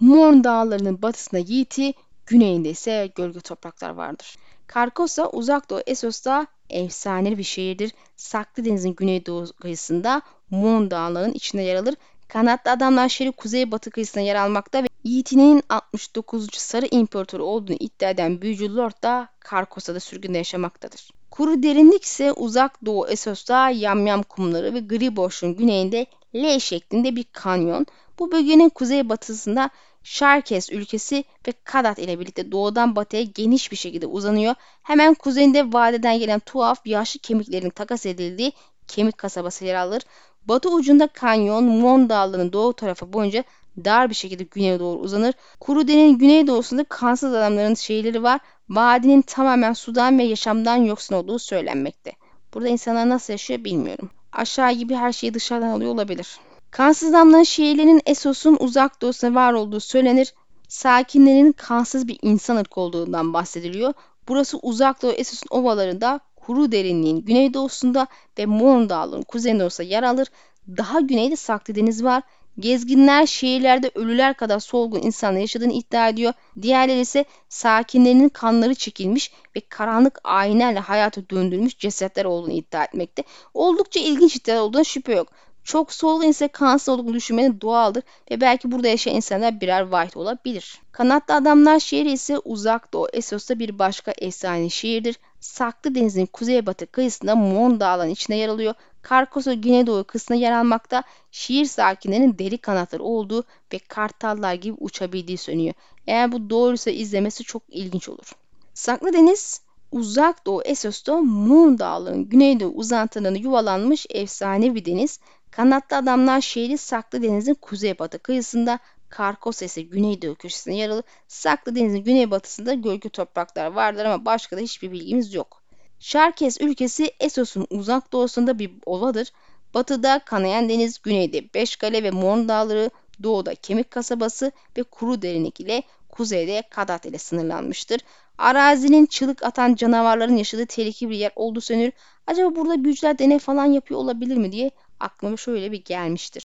Muon 0.00 0.44
dağlarının 0.44 1.02
batısında 1.02 1.40
Yiğiti, 1.40 1.94
güneyinde 2.26 2.70
ise 2.70 3.12
gölge 3.14 3.40
topraklar 3.40 3.90
vardır. 3.90 4.36
Karkosa 4.66 5.28
uzak 5.30 5.70
doğu 5.70 5.80
Esos'ta 5.86 6.46
efsane 6.70 7.38
bir 7.38 7.42
şehirdir. 7.42 7.92
Saklı 8.16 8.64
Deniz'in 8.64 8.94
güneydoğu 8.94 9.46
kıyısında 9.60 10.22
Muon 10.50 10.90
dağlarının 10.90 11.34
içinde 11.34 11.62
yer 11.62 11.76
alır. 11.76 11.94
Kanatlı 12.28 12.70
Adamlar 12.70 13.08
şehri 13.08 13.32
kuzeybatı 13.32 13.90
kıyısında 13.90 14.24
yer 14.24 14.34
almakta 14.34 14.82
ve 14.82 14.86
Yiğit'inin 15.04 15.62
69. 15.68 16.48
Sarı 16.52 16.86
İmparatoru 16.90 17.44
olduğunu 17.44 17.76
iddia 17.80 18.10
eden 18.10 18.42
büyücü 18.42 18.76
Lord 18.76 19.02
da 19.02 19.28
Karkosa'da 19.40 20.00
sürgünde 20.00 20.38
yaşamaktadır. 20.38 21.10
Kuru 21.30 21.62
derinlik 21.62 22.04
ise 22.04 22.32
uzak 22.32 22.86
doğu 22.86 23.08
Esos'ta 23.08 23.70
yamyam 23.70 24.22
kumları 24.22 24.74
ve 24.74 24.80
gri 24.80 25.16
boşluğun 25.16 25.56
güneyinde 25.56 26.06
L 26.34 26.58
şeklinde 26.58 27.16
bir 27.16 27.24
kanyon. 27.32 27.86
Bu 28.18 28.32
bölgenin 28.32 28.68
kuzeybatısında 28.68 29.70
Şarkes 30.02 30.70
ülkesi 30.70 31.24
ve 31.48 31.52
Kadat 31.64 31.98
ile 31.98 32.20
birlikte 32.20 32.52
doğudan 32.52 32.96
batıya 32.96 33.22
geniş 33.22 33.72
bir 33.72 33.76
şekilde 33.76 34.06
uzanıyor. 34.06 34.54
Hemen 34.82 35.14
kuzeyinde 35.14 35.72
vadeden 35.72 36.18
gelen 36.18 36.40
tuhaf 36.40 36.86
yaşlı 36.86 37.20
kemiklerin 37.20 37.70
takas 37.70 38.06
edildiği 38.06 38.52
kemik 38.88 39.18
kasabası 39.18 39.64
yer 39.64 39.74
alır. 39.74 40.02
Batı 40.48 40.70
ucunda 40.70 41.06
kanyon, 41.06 41.64
Mon 41.64 42.08
Dağları'nın 42.08 42.52
doğu 42.52 42.72
tarafı 42.72 43.12
boyunca 43.12 43.44
dar 43.84 44.10
bir 44.10 44.14
şekilde 44.14 44.44
güneye 44.44 44.80
doğru 44.80 44.98
uzanır. 44.98 45.34
Kuru 45.60 45.88
Dere'nin 45.88 46.18
güneydoğusunda 46.18 46.84
kansız 46.84 47.34
adamların 47.34 47.74
şehirleri 47.74 48.22
var. 48.22 48.40
Vadinin 48.68 49.22
tamamen 49.22 49.72
sudan 49.72 50.18
ve 50.18 50.22
yaşamdan 50.24 50.76
yoksun 50.76 51.14
olduğu 51.14 51.38
söylenmekte. 51.38 52.12
Burada 52.54 52.68
insanlar 52.68 53.08
nasıl 53.08 53.32
yaşıyor 53.32 53.64
bilmiyorum. 53.64 54.10
Aşağı 54.32 54.72
gibi 54.72 54.94
her 54.94 55.12
şeyi 55.12 55.34
dışarıdan 55.34 55.68
alıyor 55.68 55.92
olabilir. 55.92 56.38
Kansız 56.70 57.08
adamların 57.08 57.42
şehirlerinin 57.42 58.02
Esos'un 58.06 58.56
uzak 58.60 59.02
doğusunda 59.02 59.34
var 59.34 59.52
olduğu 59.52 59.80
söylenir. 59.80 60.34
Sakinlerin 60.68 61.52
kansız 61.52 62.08
bir 62.08 62.18
insan 62.22 62.56
ırkı 62.56 62.80
olduğundan 62.80 63.32
bahsediliyor. 63.32 63.92
Burası 64.28 64.58
uzak 64.62 65.02
doğu 65.02 65.10
Esos'un 65.12 65.48
ovalarında 65.50 66.20
kuru 66.48 66.72
derinliğin 66.72 67.24
güneydoğusunda 67.24 68.06
ve 68.38 68.46
Mon 68.46 68.88
Dağı'nın 68.88 69.22
kuzeydoğusunda 69.22 69.88
yer 69.88 70.02
alır. 70.02 70.28
Daha 70.76 71.00
güneyde 71.00 71.36
Saklı 71.36 71.74
Deniz 71.74 72.04
var. 72.04 72.22
Gezginler 72.58 73.26
şehirlerde 73.26 73.90
ölüler 73.94 74.34
kadar 74.34 74.58
solgun 74.60 75.02
insanla 75.02 75.38
yaşadığını 75.38 75.72
iddia 75.72 76.08
ediyor. 76.08 76.32
Diğerleri 76.62 77.00
ise 77.00 77.24
sakinlerinin 77.48 78.28
kanları 78.28 78.74
çekilmiş 78.74 79.32
ve 79.56 79.60
karanlık 79.68 80.20
ayinlerle 80.24 80.78
hayata 80.78 81.30
döndürmüş 81.30 81.78
cesetler 81.78 82.24
olduğunu 82.24 82.52
iddia 82.52 82.84
etmekte. 82.84 83.22
Oldukça 83.54 84.00
ilginç 84.00 84.36
iddialar 84.36 84.60
olduğuna 84.60 84.84
şüphe 84.84 85.14
yok. 85.14 85.28
Çok 85.68 85.92
solgun 85.92 86.28
ise 86.28 86.48
kansız 86.48 86.88
olduğunu 86.88 87.14
düşünmenin 87.14 87.60
doğaldır 87.60 88.02
ve 88.30 88.40
belki 88.40 88.72
burada 88.72 88.88
yaşayan 88.88 89.14
insanlar 89.14 89.60
birer 89.60 89.90
white 89.90 90.18
olabilir. 90.18 90.80
Kanatlı 90.92 91.34
Adamlar 91.34 91.80
şehri 91.80 92.12
ise 92.12 92.38
uzak 92.38 92.92
doğu 92.92 93.08
Esos'ta 93.12 93.58
bir 93.58 93.78
başka 93.78 94.12
efsane 94.18 94.68
şehirdir. 94.68 95.16
Saklı 95.40 95.94
Deniz'in 95.94 96.26
kuzeybatı 96.26 96.86
kıyısında 96.86 97.36
Mon 97.36 97.80
Dağları'nın 97.80 98.12
içinde 98.12 98.36
yer 98.36 98.48
alıyor. 98.48 98.74
Karkosu 99.02 99.60
güneydoğu 99.60 100.04
kısmında 100.04 100.40
yer 100.40 100.52
almakta. 100.52 101.02
Şehir 101.30 101.64
sakinlerinin 101.64 102.38
deri 102.38 102.58
kanatları 102.58 103.02
olduğu 103.02 103.44
ve 103.72 103.78
kartallar 103.78 104.54
gibi 104.54 104.76
uçabildiği 104.80 105.38
söyleniyor. 105.38 105.74
Eğer 106.06 106.32
bu 106.32 106.50
doğruysa 106.50 106.90
izlemesi 106.90 107.44
çok 107.44 107.62
ilginç 107.68 108.08
olur. 108.08 108.32
Saklı 108.74 109.12
Deniz 109.12 109.60
uzak 109.92 110.46
doğu 110.46 110.62
Esos'ta 110.62 111.20
Mon 111.20 111.78
Dağları'nın 111.78 112.28
güneydoğu 112.28 112.70
uzantılarında 112.70 113.38
yuvalanmış 113.38 114.06
efsane 114.10 114.74
bir 114.74 114.84
deniz. 114.84 115.20
Kanatlı 115.50 115.96
Adamlar 115.96 116.40
şehri 116.40 116.78
Saklı 116.78 117.22
Deniz'in 117.22 117.54
kuzeybatı 117.54 118.18
kıyısında 118.18 118.78
Karkos 119.08 119.62
ise 119.62 119.82
güneydoğu 119.82 120.34
köşesinde 120.34 120.74
yer 120.74 120.88
alır. 120.88 121.04
Saklı 121.28 121.74
Deniz'in 121.74 122.04
güneybatısında 122.04 122.74
gölge 122.74 123.08
topraklar 123.08 123.66
vardır 123.66 124.04
ama 124.04 124.24
başka 124.24 124.56
da 124.56 124.60
hiçbir 124.60 124.92
bilgimiz 124.92 125.34
yok. 125.34 125.62
Şarkes 126.00 126.60
ülkesi 126.60 127.12
Esos'un 127.20 127.66
uzak 127.70 128.12
doğusunda 128.12 128.58
bir 128.58 128.72
ovadır. 128.86 129.32
Batıda 129.74 130.18
Kanayan 130.18 130.68
Deniz, 130.68 131.02
güneyde 131.02 131.54
Beşkale 131.54 132.02
ve 132.02 132.10
Mon 132.10 132.48
Dağları, 132.48 132.90
doğuda 133.22 133.54
Kemik 133.54 133.90
Kasabası 133.90 134.52
ve 134.76 134.82
Kuru 134.82 135.22
Derinlik 135.22 135.60
ile 135.60 135.82
kuzeyde 136.08 136.62
Kadat 136.70 137.06
ile 137.06 137.18
sınırlanmıştır. 137.18 138.00
Arazinin 138.38 139.06
çığlık 139.06 139.42
atan 139.42 139.74
canavarların 139.74 140.36
yaşadığı 140.36 140.66
tehlikeli 140.66 141.10
bir 141.10 141.16
yer 141.16 141.32
olduğu 141.36 141.60
söylenir. 141.60 141.92
Acaba 142.26 142.56
burada 142.56 142.84
büyücüler 142.84 143.18
deney 143.18 143.38
falan 143.38 143.64
yapıyor 143.64 144.00
olabilir 144.00 144.36
mi 144.36 144.52
diye 144.52 144.70
aklıma 145.00 145.36
şöyle 145.36 145.72
bir 145.72 145.84
gelmiştir. 145.84 146.42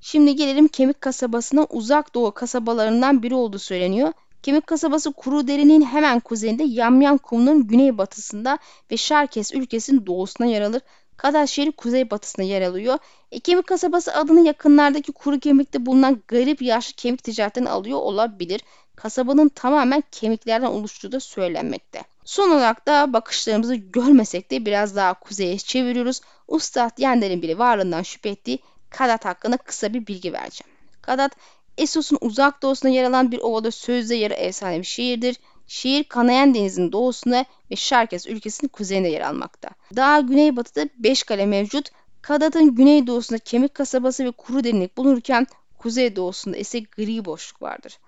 Şimdi 0.00 0.36
gelelim 0.36 0.68
Kemik 0.68 1.00
kasabasına 1.00 1.66
uzak 1.70 2.14
doğu 2.14 2.34
kasabalarından 2.34 3.22
biri 3.22 3.34
olduğu 3.34 3.58
söyleniyor. 3.58 4.12
Kemik 4.42 4.66
kasabası 4.66 5.12
Kuru 5.12 5.46
Deri'nin 5.46 5.82
hemen 5.82 6.20
kuzeyinde 6.20 6.64
Yamyam 6.64 7.18
Kumu'nun 7.18 7.66
güneybatısında 7.66 8.58
ve 8.90 8.96
Şarkes 8.96 9.54
ülkesinin 9.54 10.06
doğusuna 10.06 10.46
yer 10.46 10.62
alır. 10.62 10.82
Kadaş 11.16 11.50
şehri 11.50 11.72
kuzeybatısında 11.72 12.46
yer 12.46 12.62
alıyor. 12.62 12.98
E, 13.32 13.40
kemik 13.40 13.66
kasabası 13.66 14.14
adını 14.14 14.46
yakınlardaki 14.46 15.12
kuru 15.12 15.38
kemikte 15.38 15.86
bulunan 15.86 16.22
garip 16.28 16.62
yaşlı 16.62 16.96
kemik 16.96 17.24
ticaretinden 17.24 17.70
alıyor 17.70 17.98
olabilir. 17.98 18.60
Kasabanın 18.96 19.48
tamamen 19.48 20.02
kemiklerden 20.12 20.66
oluştuğu 20.66 21.12
da 21.12 21.20
söylenmekte. 21.20 22.02
Son 22.24 22.50
olarak 22.50 22.86
da 22.86 23.12
bakışlarımızı 23.12 23.74
görmesek 23.74 24.50
de 24.50 24.66
biraz 24.66 24.96
daha 24.96 25.14
kuzeye 25.14 25.58
çeviriyoruz. 25.58 26.20
Ustad 26.48 26.98
Yender'in 26.98 27.42
bile 27.42 27.58
varlığından 27.58 28.02
şüphe 28.02 28.28
ettiği 28.28 28.58
Kadat 28.90 29.24
hakkında 29.24 29.56
kısa 29.56 29.94
bir 29.94 30.06
bilgi 30.06 30.32
vereceğim. 30.32 30.70
Kadat, 31.02 31.32
Esos'un 31.78 32.18
uzak 32.20 32.62
doğusunda 32.62 32.94
yer 32.94 33.04
alan 33.04 33.32
bir 33.32 33.38
ovada 33.38 33.70
sözde 33.70 34.14
yarı 34.14 34.34
efsane 34.34 34.78
bir 34.78 34.84
şehirdir. 34.84 35.36
Şehir 35.66 36.04
Kanayan 36.04 36.54
Denizi'nin 36.54 36.92
doğusunda 36.92 37.44
ve 37.70 37.76
Şarkes 37.76 38.26
ülkesinin 38.26 38.68
kuzeyinde 38.68 39.08
yer 39.08 39.20
almakta. 39.20 39.70
Daha 39.96 40.20
güneybatıda 40.20 40.88
5 40.98 41.22
kale 41.22 41.46
mevcut. 41.46 41.88
Kadat'ın 42.22 42.74
güneydoğusunda 42.74 43.38
kemik 43.38 43.74
kasabası 43.74 44.24
ve 44.24 44.30
kuru 44.30 44.64
derinlik 44.64 44.96
bulunurken 44.96 45.46
kuzeydoğusunda 45.78 46.56
ise 46.56 46.80
gri 46.80 47.24
boşluk 47.24 47.62
vardır. 47.62 47.98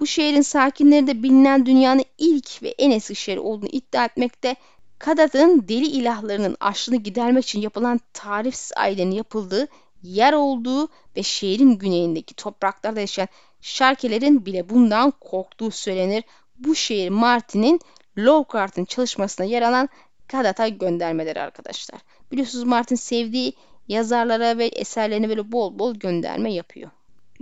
Bu 0.00 0.06
şehrin 0.06 0.40
sakinleri 0.40 1.06
de 1.06 1.22
bilinen 1.22 1.66
dünyanın 1.66 2.04
ilk 2.18 2.62
ve 2.62 2.74
en 2.78 2.90
eski 2.90 3.14
şehri 3.14 3.40
olduğunu 3.40 3.68
iddia 3.72 4.04
etmekte. 4.04 4.56
Kadat'ın 4.98 5.68
deli 5.68 5.86
ilahlarının 5.86 6.56
açlığını 6.60 6.96
gidermek 6.96 7.44
için 7.44 7.60
yapılan 7.60 8.00
tarifsiz 8.12 8.72
ailenin 8.76 9.10
yapıldığı 9.10 9.68
yer 10.02 10.32
olduğu 10.32 10.88
ve 11.16 11.22
şehrin 11.22 11.78
güneyindeki 11.78 12.34
topraklarda 12.34 13.00
yaşayan 13.00 13.28
şarkelerin 13.60 14.46
bile 14.46 14.68
bundan 14.68 15.10
korktuğu 15.20 15.70
söylenir. 15.70 16.24
Bu 16.58 16.74
şehir 16.74 17.08
Martin'in 17.08 17.80
Lowcart'ın 18.18 18.84
çalışmasına 18.84 19.46
yer 19.46 19.62
alan 19.62 19.88
Kadat'a 20.28 20.68
göndermeleri 20.68 21.40
arkadaşlar. 21.40 22.00
Biliyorsunuz 22.32 22.64
Martin 22.64 22.96
sevdiği 22.96 23.52
yazarlara 23.88 24.58
ve 24.58 24.66
eserlerine 24.66 25.28
böyle 25.28 25.52
bol 25.52 25.78
bol 25.78 25.94
gönderme 25.94 26.52
yapıyor. 26.52 26.90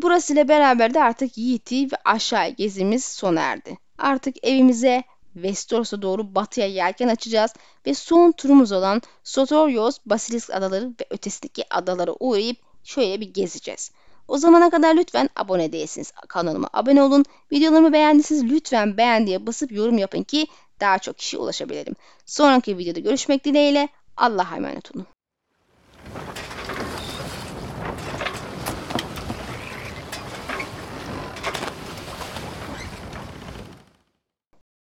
Burası 0.03 0.32
ile 0.32 0.48
beraber 0.48 0.94
de 0.94 1.03
artık 1.03 1.38
Yiğit'i 1.38 1.84
ve 1.92 1.96
aşağı 2.05 2.48
gezimiz 2.48 3.05
sona 3.05 3.40
erdi. 3.40 3.78
Artık 3.98 4.46
evimize 4.46 5.03
Vestoros'a 5.36 6.03
doğru 6.03 6.34
batıya 6.34 6.66
yelken 6.66 7.09
açacağız 7.09 7.55
ve 7.86 7.94
son 7.94 8.32
turumuz 8.32 8.72
olan 8.72 9.03
Sotorios, 9.24 9.98
Basilisk 10.07 10.51
adaları 10.51 10.88
ve 10.88 11.07
ötesindeki 11.11 11.74
adalara 11.74 12.12
uğrayıp 12.20 12.57
şöyle 12.84 13.20
bir 13.20 13.34
gezeceğiz. 13.34 13.90
O 14.28 14.38
zamana 14.38 14.70
kadar 14.70 14.96
lütfen 14.96 15.28
abone 15.36 15.72
değilsiniz. 15.72 16.12
Kanalıma 16.28 16.68
abone 16.72 17.03
olun. 17.03 17.24
Videolarımı 17.53 17.92
beğendiyseniz 17.92 18.44
lütfen 18.44 18.96
beğen 18.96 19.26
diye 19.26 19.46
basıp 19.46 19.72
yorum 19.72 19.98
yapın 19.98 20.22
ki 20.22 20.46
daha 20.80 20.98
çok 20.98 21.18
kişi 21.18 21.38
ulaşabilirim. 21.38 21.94
Sonraki 22.26 22.78
videoda 22.78 23.01
görüşmek 23.01 23.44
dileğiyle. 23.44 23.88
Allah'a 24.16 24.57
emanet 24.57 24.96
olun. 24.96 25.07